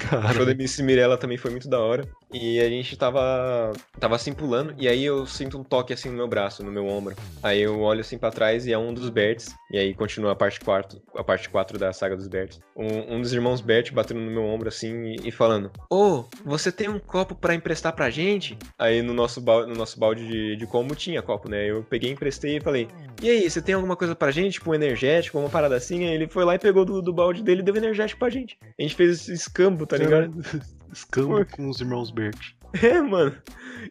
Cara. 0.09 0.31
O 0.31 0.35
show 0.35 0.47
da 0.47 0.53
MC 0.53 0.83
Mirella 0.83 1.19
também 1.19 1.37
foi 1.37 1.56
muito 1.57 1.69
da 1.69 1.81
hora. 1.81 2.07
E 2.33 2.61
a 2.61 2.69
gente 2.69 2.97
tava, 2.97 3.73
tava 3.99 4.17
assim 4.17 4.33
pulando, 4.33 4.75
e 4.77 4.89
aí 4.89 5.05
eu 5.05 5.27
sinto 5.27 5.59
um 5.59 5.65
toque 5.65 5.93
assim 5.93 6.11
no 6.11 6.17
meu 6.17 6.29
braço, 6.29 6.63
no 6.63 6.71
meu 6.71 6.87
ombro. 6.87 7.17
Aí 7.43 7.63
eu 7.63 7.81
olho 7.81 8.01
assim 8.01 8.19
para 8.19 8.31
trás 8.31 8.67
e 8.67 8.73
é 8.73 8.79
um 8.79 8.93
dos 8.93 9.09
Berts. 9.09 9.55
E 9.71 9.79
aí 9.79 9.95
continua 9.95 10.33
a 10.33 10.37
parte 10.37 10.61
4, 10.61 11.01
a 11.17 11.25
parte 11.25 11.49
4 11.49 11.79
da 11.79 11.93
saga 11.93 12.17
dos 12.17 12.29
Berts. 12.29 12.61
Um, 12.77 13.17
um 13.17 13.21
dos 13.23 13.33
irmãos 13.33 13.61
Bert 13.61 13.93
batendo 13.93 14.21
no 14.21 14.31
meu 14.31 14.45
ombro 14.45 14.69
assim 14.69 15.05
e, 15.05 15.29
e 15.29 15.31
falando: 15.31 15.71
Ô, 15.89 15.97
oh, 15.97 16.25
você 16.45 16.71
tem 16.71 16.89
um 16.89 16.99
copo 16.99 17.35
para 17.35 17.55
emprestar 17.55 17.95
pra 17.95 18.11
gente? 18.11 18.59
Aí 18.79 19.01
no 19.03 19.15
nosso, 19.15 19.41
balde, 19.41 19.71
no 19.71 19.77
nosso 19.77 19.99
balde 19.99 20.27
de, 20.27 20.57
de 20.57 20.67
combo 20.67 20.95
tinha 20.95 21.23
copo, 21.23 21.49
né? 21.49 21.71
Eu 21.71 21.85
peguei, 21.85 22.11
emprestei 22.11 22.57
e 22.57 22.61
falei: 22.61 22.89
E 23.23 23.31
aí, 23.31 23.49
você 23.49 23.63
tem 23.63 23.75
alguma 23.75 23.97
coisa 23.97 24.15
pra 24.15 24.33
gente? 24.33 24.55
Tipo 24.55 24.73
um 24.73 24.75
energético, 24.75 25.39
uma 25.39 25.49
parada 25.49 25.77
assim? 25.77 26.05
Aí 26.05 26.15
ele 26.15 26.29
foi 26.29 26.45
lá 26.45 26.57
e 26.57 26.59
pegou 26.59 26.85
do, 26.85 27.01
do 27.01 27.13
balde 27.13 27.43
dele 27.43 27.61
e 27.61 27.65
deu 27.65 27.77
energético 27.77 28.19
pra 28.19 28.29
gente. 28.29 28.59
A 28.79 28.83
gente 28.83 28.97
fez 28.97 29.13
esse 29.13 29.33
escambo, 29.33 29.87
tá 29.87 29.97
ligado? 29.97 30.35
Escambo 30.93 31.45
com 31.47 31.69
os 31.69 31.81
irmãos 31.81 32.11
Bert. 32.11 32.55
É, 32.83 33.01
mano. 33.01 33.35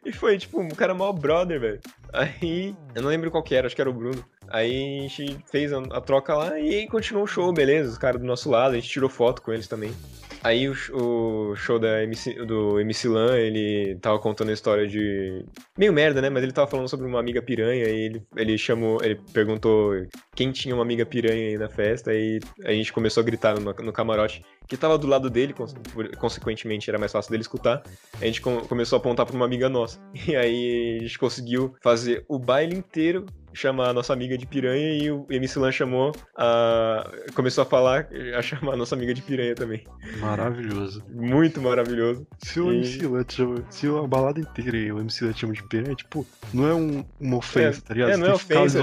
E 0.06 0.12
foi, 0.12 0.38
tipo, 0.38 0.62
um 0.62 0.70
cara 0.70 0.94
mal 0.94 1.12
brother, 1.12 1.60
velho. 1.60 1.80
Aí, 2.14 2.76
eu 2.94 3.02
não 3.02 3.10
lembro 3.10 3.32
qual 3.32 3.42
que 3.42 3.56
era, 3.56 3.66
acho 3.66 3.76
que 3.76 3.82
era 3.82 3.90
o 3.90 3.94
Bruno. 3.94 4.24
Aí 4.48 5.00
a 5.00 5.02
gente 5.02 5.44
fez 5.50 5.74
a, 5.74 5.80
a 5.80 6.02
troca 6.02 6.36
lá 6.36 6.60
e 6.60 6.86
continuou 6.88 7.24
o 7.24 7.28
show, 7.28 7.52
beleza. 7.52 7.92
Os 7.92 7.98
caras 7.98 8.22
do 8.22 8.28
nosso 8.28 8.50
lado, 8.50 8.74
a 8.74 8.76
gente 8.76 8.90
tirou 8.90 9.10
foto 9.10 9.42
com 9.42 9.52
eles 9.52 9.68
também. 9.68 9.92
Aí 10.46 10.70
o, 10.70 10.76
o 10.94 11.56
show 11.56 11.80
da 11.80 12.04
MC, 12.04 12.36
do 12.46 12.80
MC 12.80 13.08
Lan, 13.08 13.36
ele 13.36 13.96
tava 13.96 14.20
contando 14.20 14.52
a 14.52 14.54
história 14.54 14.88
de. 14.88 15.44
Meio 15.76 15.92
merda, 15.92 16.22
né? 16.22 16.30
Mas 16.30 16.44
ele 16.44 16.52
tava 16.52 16.68
falando 16.68 16.88
sobre 16.88 17.08
uma 17.08 17.20
amiga 17.20 17.42
piranha 17.42 17.84
e 17.86 18.00
ele, 18.06 18.24
ele 18.38 18.56
chamou. 18.56 19.04
Ele 19.04 19.20
perguntou 19.34 19.94
quem 20.36 20.52
tinha 20.52 20.76
uma 20.76 20.84
amiga 20.84 21.04
piranha 21.04 21.48
aí 21.48 21.58
na 21.58 21.68
festa 21.68 22.14
e 22.14 22.40
a 22.64 22.72
gente 22.72 22.94
começou 22.94 23.22
a 23.22 23.26
gritar 23.26 23.60
no, 23.60 23.74
no 23.74 23.92
camarote 23.92 24.46
que 24.68 24.78
tava 24.78 25.00
do 25.00 25.08
lado 25.08 25.32
dele, 25.32 25.56
consequentemente 26.20 26.92
era 26.92 27.00
mais 27.00 27.12
fácil 27.12 27.32
dele 27.32 27.42
escutar. 27.42 27.82
A 28.22 28.26
gente 28.26 28.40
começou 28.40 28.98
a 28.98 29.00
apontar 29.00 29.26
pra 29.26 29.36
uma 29.36 29.46
amiga 29.46 29.68
nossa. 29.68 30.00
E 30.28 30.36
aí 30.36 30.98
a 31.00 31.04
gente 31.04 31.18
conseguiu 31.18 31.76
fazer 31.82 32.24
o 32.28 32.38
baile 32.38 32.76
inteiro 32.76 33.26
chamar 33.56 33.90
a 33.90 33.94
nossa 33.94 34.14
amiga 34.14 34.38
de 34.38 34.46
piranha 34.46 34.94
e 34.94 35.10
o 35.10 35.26
MC 35.30 35.58
Lan 35.58 35.72
chamou 35.72 36.12
a. 36.38 37.10
começou 37.34 37.62
a 37.62 37.66
falar, 37.66 38.08
a 38.38 38.42
chamar 38.42 38.74
a 38.74 38.78
nossa 38.78 38.96
amiga 38.96 39.14
de 39.14 39.22
piranha 39.22 39.56
também. 39.56 39.84
Maravilhoso. 40.20 41.04
Muito 41.10 41.62
maravilhoso. 41.62 42.28
Se 42.40 42.60
o 42.60 42.72
e... 42.72 42.78
MC 42.78 43.08
Lan 43.08 43.26
chama, 43.28 43.66
se 43.70 43.88
a 43.88 44.08
balada 44.08 44.40
inteira 44.40 44.78
e 44.78 44.92
o 44.92 45.00
MC 45.00 45.26
Lan 45.26 45.34
chama 45.34 45.54
de 45.54 45.64
piranha, 45.64 45.96
tipo, 45.96 46.26
não 46.54 46.68
é 46.68 46.74
um, 46.74 47.06
uma 47.20 47.38
ofensa, 47.38 47.80
é, 47.80 47.82
tá 47.82 47.94
ligado? 47.94 48.10
É, 48.12 48.18
não 48.18 48.28
é 48.28 48.34
ofensa. 48.34 48.80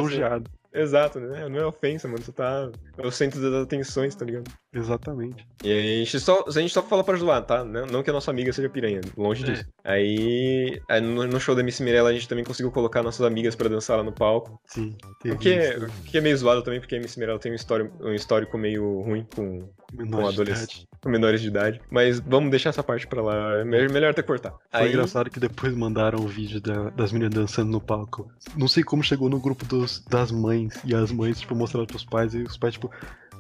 Exato, 0.75 1.21
né? 1.21 1.49
Não 1.49 1.59
é 1.59 1.67
ofensa, 1.67 2.09
mano. 2.09 2.23
Você 2.23 2.33
tá. 2.33 2.71
É 2.97 3.07
o 3.07 3.11
centro 3.11 3.41
das 3.41 3.63
atenções, 3.63 4.15
tá 4.15 4.25
ligado? 4.25 4.51
Exatamente. 4.75 5.47
E 5.63 5.71
aí 5.71 5.79
a 5.79 6.05
gente 6.05 6.19
só, 6.19 6.45
a 6.47 6.51
gente 6.51 6.73
só 6.73 6.83
fala 6.83 7.05
pra 7.05 7.17
zoar, 7.17 7.43
tá? 7.43 7.63
Não, 7.63 7.87
não 7.87 8.03
que 8.03 8.09
a 8.09 8.13
nossa 8.13 8.31
amiga 8.31 8.53
seja 8.53 8.71
piranha, 8.71 9.03
longe 9.17 9.45
é. 9.45 9.47
disso. 9.47 9.65
Aí, 9.85 10.81
aí 10.89 11.01
no, 11.01 11.27
no, 11.27 11.41
show 11.41 11.55
da 11.55 11.63
Miss 11.63 11.79
Mirella 11.79 12.09
a 12.09 12.13
gente 12.13 12.27
também 12.27 12.45
conseguiu 12.45 12.73
colocar 12.73 13.03
nossas 13.03 13.27
amigas 13.27 13.55
pra 13.55 13.69
dançar 13.69 13.99
lá 13.99 14.03
no 14.03 14.13
palco. 14.13 14.59
Sim. 14.65 14.97
O 15.27 15.37
que, 15.37 15.53
é, 15.53 15.77
o 15.77 15.91
que 16.05 16.17
é 16.17 16.21
meio 16.23 16.37
zoado 16.37 16.63
também, 16.63 16.81
porque 16.81 16.97
a 16.97 17.01
Miss 17.01 17.17
Mirella 17.17 17.39
tem 17.39 17.53
um 17.53 17.55
histórico, 17.55 17.95
um 18.03 18.15
histórico 18.15 18.57
meio 18.57 19.03
ruim 19.03 19.27
com, 19.35 19.69
com 20.11 20.27
adolescentes. 20.27 20.87
Com 21.03 21.11
menores 21.11 21.43
de 21.43 21.49
idade. 21.49 21.81
Mas 21.91 22.21
vamos 22.21 22.51
deixar 22.51 22.71
essa 22.71 22.83
parte 22.83 23.07
pra 23.07 23.21
lá. 23.21 23.59
É 23.59 23.65
melhor 23.65 24.13
até 24.13 24.23
cortar. 24.23 24.55
Foi 24.71 24.81
aí... 24.81 24.89
engraçado 24.89 25.29
que 25.29 25.41
depois 25.41 25.75
mandaram 25.75 26.21
o 26.21 26.29
vídeo 26.29 26.61
da, 26.61 26.91
das 26.91 27.13
meninas 27.13 27.35
dançando 27.35 27.73
no 27.73 27.81
palco. 27.81 28.31
Não 28.57 28.69
sei 28.69 28.85
como 28.85 29.03
chegou 29.03 29.29
no 29.29 29.41
grupo 29.41 29.65
dos, 29.67 30.03
das 30.09 30.31
mães. 30.31 30.81
E 30.85 30.95
as 30.95 31.11
mães, 31.11 31.41
tipo, 31.41 31.55
mostraram 31.57 31.87
pros 31.87 32.05
pais. 32.05 32.35
E 32.35 32.43
os 32.43 32.57
pais, 32.57 32.75
tipo, 32.75 32.89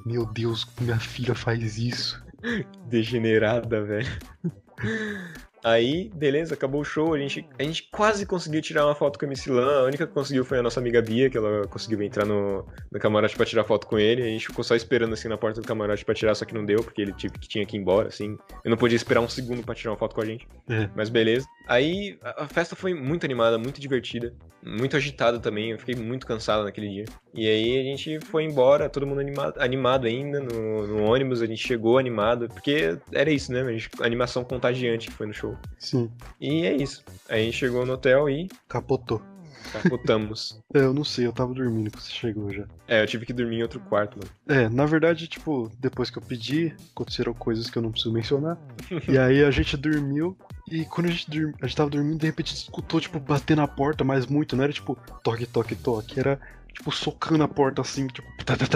meu 0.05 0.24
Deus, 0.26 0.66
minha 0.80 0.98
filha 0.98 1.34
faz 1.34 1.78
isso. 1.78 2.22
Degenerada, 2.88 3.82
velho. 3.84 4.09
Aí, 5.64 6.11
beleza, 6.16 6.55
acabou 6.55 6.80
o 6.80 6.84
show, 6.84 7.14
a 7.14 7.18
gente, 7.18 7.46
a 7.57 7.62
gente 7.62 7.88
quase 7.92 8.26
conseguiu 8.26 8.61
tirar 8.61 8.84
uma 8.84 8.96
foto 8.96 9.16
com 9.16 9.24
a 9.24 9.28
MC 9.28 9.48
Lan, 9.48 9.82
a 9.82 9.84
única 9.84 10.09
que 10.09 10.12
conseguiu 10.12 10.44
foi 10.44 10.59
a 10.59 10.62
nossa 10.62 10.80
amiga 10.80 11.00
Bia, 11.00 11.30
que 11.30 11.38
ela 11.38 11.68
conseguiu 11.68 12.03
entrar 12.03 12.26
no, 12.26 12.66
no 12.90 12.98
camarote 12.98 13.36
pra 13.36 13.46
tirar 13.46 13.62
foto 13.62 13.86
com 13.86 13.96
ele, 13.96 14.22
a 14.22 14.26
gente 14.26 14.48
ficou 14.48 14.64
só 14.64 14.74
esperando 14.74 15.12
assim 15.12 15.28
na 15.28 15.38
porta 15.38 15.61
do 15.61 15.66
camarote 15.66 16.05
pra 16.05 16.16
tirar, 16.16 16.34
só 16.34 16.44
que 16.44 16.53
não 16.53 16.64
deu, 16.66 16.82
porque 16.82 17.03
ele 17.03 17.12
que 17.12 17.30
tinha 17.46 17.64
que 17.64 17.76
ir 17.76 17.80
embora, 17.80 18.09
assim, 18.09 18.36
eu 18.64 18.70
não 18.70 18.76
podia 18.76 18.96
esperar 18.96 19.20
um 19.20 19.28
segundo 19.28 19.62
pra 19.62 19.72
tirar 19.72 19.92
uma 19.92 19.96
foto 19.96 20.16
com 20.16 20.22
a 20.22 20.26
gente, 20.26 20.48
É. 20.68 20.90
mas 20.96 21.09
beleza. 21.09 21.46
Aí, 21.68 22.18
a, 22.24 22.42
a 22.42 22.48
festa 22.48 22.74
foi 22.74 22.92
muito 22.92 23.24
animada, 23.24 23.57
muito 23.57 23.80
divertida, 23.80 24.34
muito 24.66 24.96
agitada 24.96 25.38
também, 25.38 25.70
eu 25.70 25.78
fiquei 25.78 25.94
muito 25.94 26.26
cansado 26.26 26.64
naquele 26.64 26.88
dia. 26.88 27.05
E 27.35 27.49
aí 27.49 27.80
a 27.80 27.83
gente 27.83 28.20
foi 28.26 28.45
embora, 28.45 28.89
todo 28.91 29.07
mundo 29.07 29.20
animado, 29.20 29.55
animado 29.61 30.07
ainda, 30.07 30.39
no, 30.41 30.87
no 30.87 31.03
ônibus, 31.05 31.41
a 31.41 31.47
gente 31.47 31.66
chegou 31.66 31.97
animado, 31.99 32.47
porque 32.49 32.99
era 33.11 33.30
isso, 33.30 33.51
né, 33.53 33.62
a, 33.62 33.72
gente, 33.72 33.89
a 34.01 34.05
animação 34.05 34.45
contagiante 34.45 35.09
que 35.09 35.14
foi 35.14 35.26
no 35.26 35.33
show. 35.33 35.57
Sim, 35.78 36.11
E 36.41 36.66
é 36.66 36.74
isso. 36.76 37.03
Aí 37.28 37.43
a 37.43 37.45
gente 37.45 37.57
chegou 37.57 37.87
no 37.87 37.95
hotel 37.95 38.28
e 38.28 38.49
capotou. 38.68 39.22
capotamos. 39.72 40.61
É, 40.74 40.78
eu 40.78 40.95
não 40.95 41.05
sei, 41.05 41.26
eu 41.26 41.33
tava 41.35 41.53
dormindo 41.53 41.91
quando 41.91 42.03
você 42.03 42.11
chegou 42.12 42.51
já. 42.53 42.64
é, 42.89 43.03
eu 43.03 43.07
tive 43.07 43.26
que 43.26 43.33
dormir 43.33 43.57
em 43.59 43.62
outro 43.62 43.78
quarto, 43.80 44.18
mano. 44.18 44.30
É, 44.49 44.68
na 44.70 44.87
verdade, 44.87 45.26
tipo, 45.28 45.70
depois 45.78 46.09
que 46.09 46.16
eu 46.16 46.22
pedi, 46.22 46.74
aconteceram 46.93 47.35
coisas 47.35 47.68
que 47.68 47.76
eu 47.76 47.83
não 47.83 47.91
preciso 47.93 48.12
mencionar. 48.12 48.57
e 49.09 49.18
aí 49.18 49.45
a 49.45 49.51
gente 49.51 49.76
dormiu. 49.76 50.37
E 50.70 50.85
quando 50.87 51.09
a 51.09 51.11
gente, 51.11 51.28
dormi, 51.30 51.55
a 51.61 51.66
gente 51.66 51.76
tava 51.76 51.91
dormindo, 51.91 52.18
de 52.18 52.26
repente 52.26 52.55
escutou, 52.55 53.01
tipo, 53.01 53.20
bater 53.20 53.55
na 53.57 53.68
porta, 53.68 54.03
mas 54.03 54.26
muito. 54.26 54.57
Não 54.57 54.64
era 54.64 54.72
tipo 54.72 54.97
toque, 55.22 55.45
toque, 55.47 55.74
toque. 55.76 56.18
Era, 56.18 56.41
tipo, 56.72 56.90
socando 56.90 57.44
a 57.44 57.48
porta 57.48 57.82
assim, 57.82 58.06
tipo. 58.06 58.26
Tá, 58.44 58.56
tá, 58.56 58.66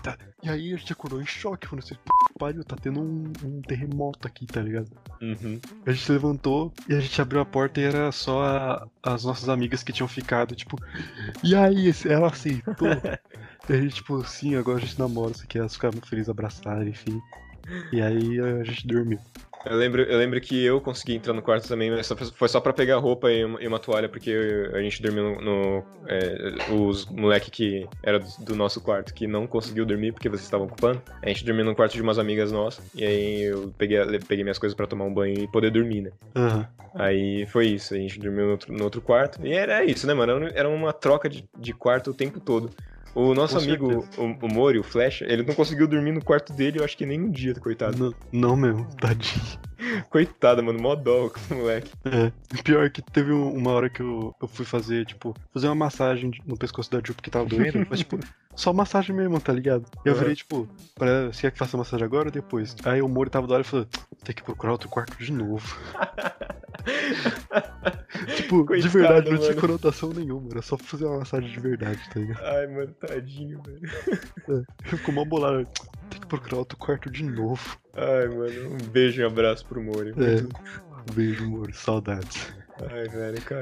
tá. 0.00 0.18
E 0.42 0.48
aí 0.48 0.72
a 0.72 0.76
gente 0.76 0.92
acordou 0.92 1.20
em 1.20 1.26
choque, 1.26 1.66
falando 1.66 1.84
assim, 1.84 1.94
"P- 1.94 2.38
pariu, 2.38 2.64
tá 2.64 2.76
tendo 2.80 3.00
um, 3.00 3.32
um 3.42 3.60
terremoto 3.62 4.26
aqui, 4.28 4.46
tá 4.46 4.60
ligado? 4.60 4.88
Uhum. 5.20 5.58
A 5.86 5.92
gente 5.92 6.12
levantou 6.12 6.72
e 6.88 6.94
a 6.94 7.00
gente 7.00 7.20
abriu 7.20 7.40
a 7.40 7.44
porta 7.44 7.80
e 7.80 7.84
era 7.84 8.12
só 8.12 8.44
a- 8.44 8.86
as 9.02 9.24
nossas 9.24 9.48
amigas 9.48 9.82
que 9.82 9.92
tinham 9.92 10.08
ficado, 10.08 10.54
tipo, 10.54 10.78
e 11.42 11.54
aí, 11.54 11.90
ela 12.04 12.28
aceitou? 12.28 12.64
e 13.68 13.72
a 13.72 13.80
gente, 13.80 13.94
tipo, 13.96 14.22
sim, 14.24 14.54
agora 14.54 14.78
a 14.78 14.80
gente 14.80 14.98
namora, 14.98 15.32
isso 15.32 15.42
aqui, 15.44 15.58
elas 15.58 15.74
ficaram 15.74 16.00
felizes, 16.02 16.28
abraçaram, 16.28 16.86
enfim. 16.86 17.20
E 17.92 18.00
aí 18.00 18.38
a 18.40 18.62
gente 18.64 18.86
dormiu. 18.86 19.18
Eu 19.68 19.76
lembro, 19.76 20.02
eu 20.02 20.18
lembro 20.18 20.40
que 20.40 20.64
eu 20.64 20.80
consegui 20.80 21.14
entrar 21.16 21.32
no 21.32 21.42
quarto 21.42 21.66
também, 21.66 21.90
mas 21.90 22.06
só- 22.06 22.16
foi 22.16 22.48
só 22.48 22.60
pra 22.60 22.72
pegar 22.72 22.96
roupa 22.98 23.30
e 23.32 23.44
uma, 23.44 23.60
e 23.62 23.66
uma 23.66 23.78
toalha, 23.78 24.08
porque 24.08 24.30
eu- 24.30 24.76
a 24.76 24.80
gente 24.82 25.02
dormiu 25.02 25.24
no. 25.24 25.40
no- 25.40 25.84
é, 26.08 26.72
os 26.72 27.06
moleque 27.06 27.50
que 27.50 27.88
era 28.02 28.18
do, 28.20 28.26
do 28.44 28.54
nosso 28.54 28.80
quarto 28.80 29.12
que 29.12 29.26
não 29.26 29.44
conseguiu 29.46 29.84
dormir 29.84 30.12
porque 30.12 30.28
vocês 30.28 30.44
estavam 30.44 30.66
ocupando. 30.68 31.02
A 31.22 31.28
gente 31.28 31.44
dormiu 31.44 31.64
no 31.64 31.74
quarto 31.74 31.94
de 31.94 32.02
umas 32.02 32.18
amigas 32.18 32.52
nossas. 32.52 32.84
E 32.94 33.04
aí 33.04 33.42
eu 33.42 33.74
peguei, 33.76 33.98
peguei 34.20 34.44
minhas 34.44 34.58
coisas 34.58 34.76
pra 34.76 34.86
tomar 34.86 35.04
um 35.04 35.12
banho 35.12 35.42
e 35.42 35.48
poder 35.48 35.70
dormir, 35.70 36.02
né? 36.02 36.10
Aham. 36.36 36.68
Aí 36.94 37.44
foi 37.46 37.66
isso, 37.66 37.92
a 37.92 37.98
gente 37.98 38.18
dormiu 38.18 38.46
no 38.46 38.50
outro, 38.52 38.72
no 38.72 38.84
outro 38.84 39.00
quarto. 39.02 39.44
E 39.44 39.52
era 39.52 39.84
isso, 39.84 40.06
né, 40.06 40.14
mano? 40.14 40.48
Era 40.54 40.68
uma 40.68 40.92
troca 40.92 41.28
de, 41.28 41.44
de 41.58 41.72
quarto 41.74 42.10
o 42.10 42.14
tempo 42.14 42.40
todo. 42.40 42.70
O 43.16 43.32
nosso 43.32 43.56
Com 43.56 43.62
amigo, 43.62 44.06
o, 44.18 44.46
o 44.46 44.48
Mori, 44.52 44.78
o 44.78 44.82
Flash, 44.82 45.22
ele 45.22 45.42
não 45.42 45.54
conseguiu 45.54 45.88
dormir 45.88 46.12
no 46.12 46.22
quarto 46.22 46.52
dele, 46.52 46.80
eu 46.80 46.84
acho 46.84 46.94
que 46.94 47.06
nem 47.06 47.18
um 47.18 47.30
dia, 47.30 47.54
coitado. 47.54 47.96
Não, 47.96 48.14
não 48.30 48.56
mesmo, 48.56 48.86
tadinho. 49.00 49.58
Coitado, 50.10 50.62
mano, 50.62 50.78
mó 50.80 50.94
dó 50.94 51.28
com 51.30 51.54
o 51.54 51.58
moleque. 51.58 51.90
É. 52.04 52.32
Pior 52.62 52.88
que 52.90 53.02
teve 53.02 53.32
um- 53.32 53.52
uma 53.54 53.72
hora 53.72 53.90
que 53.90 54.00
eu, 54.00 54.34
eu 54.40 54.48
fui 54.48 54.64
fazer, 54.64 55.04
tipo, 55.06 55.34
fazer 55.52 55.66
uma 55.68 55.74
massagem 55.74 56.30
no 56.46 56.56
pescoço 56.56 56.90
da 56.90 56.98
Ju 57.04 57.14
porque 57.14 57.30
tava 57.30 57.44
doendo. 57.46 57.86
mas, 57.90 57.98
tipo, 58.00 58.18
só 58.54 58.72
massagem 58.72 59.14
mesmo, 59.14 59.38
tá 59.40 59.52
ligado? 59.52 59.84
E 60.04 60.08
eu 60.08 60.14
virei, 60.14 60.34
tipo, 60.34 60.68
pra, 60.94 61.26
você 61.26 61.42
quer 61.42 61.50
que 61.52 61.58
faça 61.58 61.76
massagem 61.76 62.04
agora 62.04 62.28
ou 62.28 62.32
depois? 62.32 62.74
Aí 62.84 63.02
o 63.02 63.08
Moro 63.08 63.28
tava 63.30 63.46
do 63.46 63.52
lado 63.52 63.62
e 63.62 63.64
falou, 63.64 63.86
tem 64.24 64.34
que 64.34 64.42
procurar 64.42 64.72
outro 64.72 64.88
quarto 64.88 65.16
de 65.22 65.30
novo. 65.32 65.76
tipo, 68.36 68.60
de 68.60 68.66
Coitado, 68.66 68.88
verdade, 68.90 69.30
não 69.30 69.38
tinha 69.38 69.48
mano. 69.50 69.60
conotação 69.60 70.10
nenhuma. 70.10 70.48
Era 70.52 70.62
só 70.62 70.76
fazer 70.78 71.04
uma 71.04 71.18
massagem 71.18 71.50
de 71.50 71.60
verdade, 71.60 72.00
tá 72.12 72.20
ligado? 72.20 72.42
Ai, 72.44 72.66
mano, 72.66 72.92
tadinho, 72.94 73.60
velho. 73.62 74.64
Ficou 74.84 75.14
mó 75.14 75.24
bolado. 75.24 75.66
Tem 76.10 76.20
que 76.20 76.26
procurar 76.26 76.58
outro 76.58 76.76
quarto 76.78 77.10
de 77.10 77.22
novo. 77.24 77.76
Ai, 77.94 78.28
mano, 78.28 78.74
um 78.74 78.90
beijo 78.90 79.20
e 79.20 79.24
um 79.24 79.28
abraço 79.28 79.64
pro 79.66 79.82
Mori. 79.82 80.10
É. 80.10 81.12
Beijo, 81.12 81.48
Moro. 81.48 81.72
Saudades. 81.74 82.52
Ai, 82.90 83.08
velho, 83.08 83.40
cara. 83.42 83.60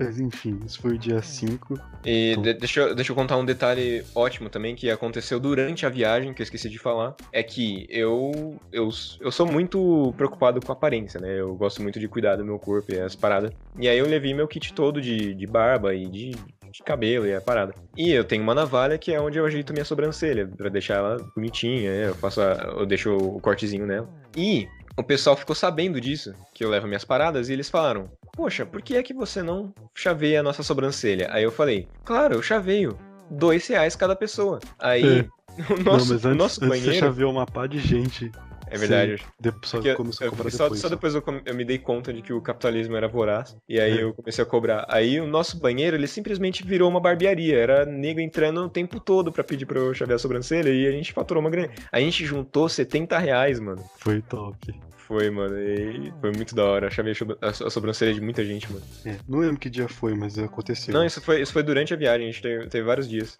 Mas 0.00 0.20
enfim, 0.20 0.60
isso 0.64 0.80
foi 0.80 0.94
o 0.94 0.98
dia 0.98 1.20
5. 1.20 1.78
E 2.04 2.30
Então- 2.32 2.42
de- 2.44 2.54
deixa, 2.54 2.80
eu, 2.80 2.94
deixa 2.94 3.10
eu 3.10 3.16
contar 3.16 3.36
um 3.36 3.44
detalhe 3.44 4.04
ótimo 4.14 4.48
também 4.48 4.76
que 4.76 4.88
aconteceu 4.90 5.40
durante 5.40 5.84
a 5.84 5.88
viagem, 5.88 6.32
que 6.32 6.40
eu 6.40 6.44
esqueci 6.44 6.68
de 6.70 6.78
falar. 6.78 7.16
É 7.32 7.42
que 7.42 7.84
eu, 7.90 8.56
eu, 8.72 8.88
eu 9.20 9.32
sou 9.32 9.44
muito 9.46 10.14
preocupado 10.16 10.60
com 10.64 10.70
a 10.70 10.74
aparência, 10.74 11.20
né? 11.20 11.40
Eu 11.40 11.54
gosto 11.56 11.82
muito 11.82 11.98
de 11.98 12.06
cuidar 12.06 12.36
do 12.36 12.44
meu 12.44 12.58
corpo 12.60 12.92
e 12.92 13.00
as 13.00 13.16
paradas. 13.16 13.50
E 13.78 13.88
aí 13.88 13.98
eu 13.98 14.06
levei 14.06 14.32
meu 14.34 14.46
kit 14.46 14.72
todo 14.72 15.00
de, 15.00 15.34
de 15.34 15.46
barba 15.48 15.92
e 15.94 16.06
de, 16.08 16.30
de 16.72 16.82
cabelo 16.82 17.26
e 17.26 17.34
a 17.34 17.40
parada. 17.40 17.74
E 17.96 18.10
eu 18.10 18.24
tenho 18.24 18.42
uma 18.42 18.54
navalha 18.54 18.98
que 18.98 19.12
é 19.12 19.20
onde 19.20 19.38
eu 19.38 19.44
ajeito 19.44 19.72
minha 19.72 19.84
sobrancelha, 19.84 20.46
pra 20.56 20.68
deixar 20.68 20.94
ela 20.94 21.16
bonitinha, 21.34 21.90
né? 21.90 22.08
Eu 22.08 22.14
faço 22.14 22.40
a- 22.40 22.74
eu 22.78 22.86
deixo 22.86 23.16
o 23.16 23.40
cortezinho 23.40 23.86
nela. 23.86 24.08
E 24.36 24.68
o 24.96 25.02
pessoal 25.02 25.36
ficou 25.36 25.54
sabendo 25.54 26.00
disso, 26.00 26.34
que 26.54 26.64
eu 26.64 26.70
levo 26.70 26.86
minhas 26.86 27.04
paradas, 27.04 27.48
e 27.48 27.52
eles 27.52 27.68
falaram: 27.70 28.10
Poxa, 28.34 28.64
por 28.66 28.80
que 28.82 28.96
é 28.96 29.02
que 29.02 29.14
você 29.14 29.42
não 29.42 29.72
chaveia 29.94 30.40
a 30.40 30.42
nossa 30.42 30.62
sobrancelha? 30.62 31.28
Aí 31.32 31.42
eu 31.42 31.50
falei: 31.52 31.88
Claro, 32.04 32.34
eu 32.34 32.42
chaveio. 32.42 32.98
Dois 33.30 33.66
reais 33.66 33.94
cada 33.94 34.16
pessoa. 34.16 34.58
Aí, 34.78 35.26
o 35.70 35.82
nosso, 35.82 36.06
não, 36.06 36.14
mas 36.14 36.24
antes, 36.24 36.24
nosso 36.38 36.64
antes 36.64 36.78
você 36.78 36.86
banheiro. 36.86 37.06
chaveou 37.06 37.30
uma 37.32 37.44
pá 37.46 37.66
de 37.66 37.78
gente. 37.78 38.30
É 38.70 38.78
verdade. 38.78 39.22
Depois, 39.40 39.68
só 39.68 39.94
começou 39.94 40.26
a 40.26 40.30
cobrar 40.30 40.50
só, 40.50 40.64
depois. 40.64 40.80
só 40.80 40.88
depois 40.88 41.14
eu, 41.14 41.22
eu 41.44 41.54
me 41.54 41.64
dei 41.64 41.78
conta 41.78 42.12
de 42.12 42.22
que 42.22 42.32
o 42.32 42.40
capitalismo 42.40 42.96
era 42.96 43.08
voraz. 43.08 43.56
E 43.68 43.80
aí 43.80 43.98
É. 43.98 44.02
eu 44.02 44.12
comecei 44.14 44.42
a 44.42 44.46
cobrar. 44.46 44.84
Aí 44.88 45.20
o 45.20 45.26
nosso 45.26 45.58
banheiro, 45.58 45.96
ele 45.96 46.06
simplesmente 46.06 46.64
virou 46.64 46.88
uma 46.88 47.00
barbearia. 47.00 47.56
Era 47.58 47.84
nego 47.86 48.20
entrando 48.20 48.60
o 48.64 48.68
tempo 48.68 49.00
todo 49.00 49.32
pra 49.32 49.42
pedir 49.44 49.66
pra 49.66 49.78
eu 49.78 49.92
chavear 49.94 50.16
a 50.16 50.18
sobrancelha. 50.18 50.70
E 50.70 50.86
a 50.86 50.92
gente 50.92 51.12
faturou 51.12 51.40
uma 51.42 51.50
grana. 51.50 51.70
A 51.92 52.00
gente 52.00 52.24
juntou 52.24 52.68
70 52.68 53.18
reais, 53.18 53.58
mano. 53.60 53.82
Foi 53.98 54.20
top. 54.22 54.74
Foi, 54.96 55.30
mano. 55.30 55.58
E 55.58 56.12
foi 56.20 56.32
muito 56.32 56.54
da 56.54 56.64
hora. 56.64 56.90
Chavei 56.90 57.12
a 57.12 57.14
so- 57.14 57.38
a 57.40 57.52
so- 57.54 57.66
a 57.66 57.70
sobrancelha 57.70 58.12
de 58.12 58.20
muita 58.20 58.44
gente, 58.44 58.70
mano. 58.70 58.84
É, 59.06 59.16
não 59.26 59.38
lembro 59.38 59.58
que 59.58 59.70
dia 59.70 59.88
foi, 59.88 60.14
mas 60.14 60.38
aconteceu. 60.38 60.92
Não, 60.92 61.02
isso 61.04 61.20
foi, 61.22 61.40
isso 61.40 61.50
foi 61.52 61.62
durante 61.62 61.94
a 61.94 61.96
viagem. 61.96 62.28
A 62.28 62.30
gente 62.30 62.42
teve, 62.42 62.66
teve 62.68 62.84
vários 62.86 63.08
dias. 63.08 63.38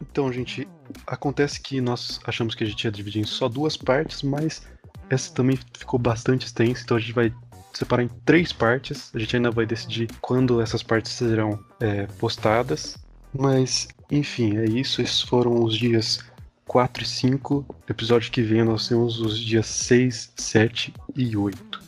Então, 0.00 0.32
gente, 0.32 0.68
acontece 1.06 1.60
que 1.60 1.80
nós 1.80 2.20
achamos 2.24 2.54
que 2.54 2.64
a 2.64 2.66
gente 2.66 2.84
ia 2.84 2.92
dividir 2.92 3.20
em 3.20 3.26
só 3.26 3.48
duas 3.48 3.76
partes, 3.76 4.22
mas 4.22 4.62
essa 5.10 5.32
também 5.32 5.58
ficou 5.76 5.98
bastante 5.98 6.46
extensa, 6.46 6.82
então 6.82 6.96
a 6.96 7.00
gente 7.00 7.12
vai 7.12 7.32
separar 7.72 8.02
em 8.02 8.08
três 8.24 8.52
partes. 8.52 9.10
A 9.14 9.18
gente 9.18 9.36
ainda 9.36 9.50
vai 9.50 9.66
decidir 9.66 10.08
quando 10.20 10.60
essas 10.60 10.82
partes 10.82 11.12
serão 11.12 11.58
é, 11.80 12.06
postadas. 12.18 12.96
Mas, 13.36 13.88
enfim, 14.10 14.56
é 14.56 14.64
isso. 14.64 15.02
Esses 15.02 15.20
foram 15.20 15.62
os 15.62 15.76
dias 15.76 16.20
4 16.66 17.02
e 17.02 17.06
5. 17.06 17.66
Episódio 17.88 18.30
que 18.30 18.42
vem 18.42 18.64
nós 18.64 18.88
temos 18.88 19.20
os 19.20 19.38
dias 19.38 19.66
6, 19.66 20.32
7 20.36 20.94
e 21.16 21.36
8. 21.36 21.82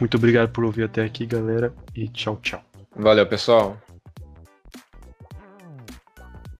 Muito 0.00 0.16
obrigado 0.16 0.50
por 0.50 0.64
ouvir 0.64 0.84
até 0.84 1.04
aqui, 1.04 1.24
galera, 1.24 1.72
e 1.94 2.08
tchau, 2.08 2.38
tchau. 2.42 2.62
Valeu, 2.96 3.26
pessoal. 3.26 3.78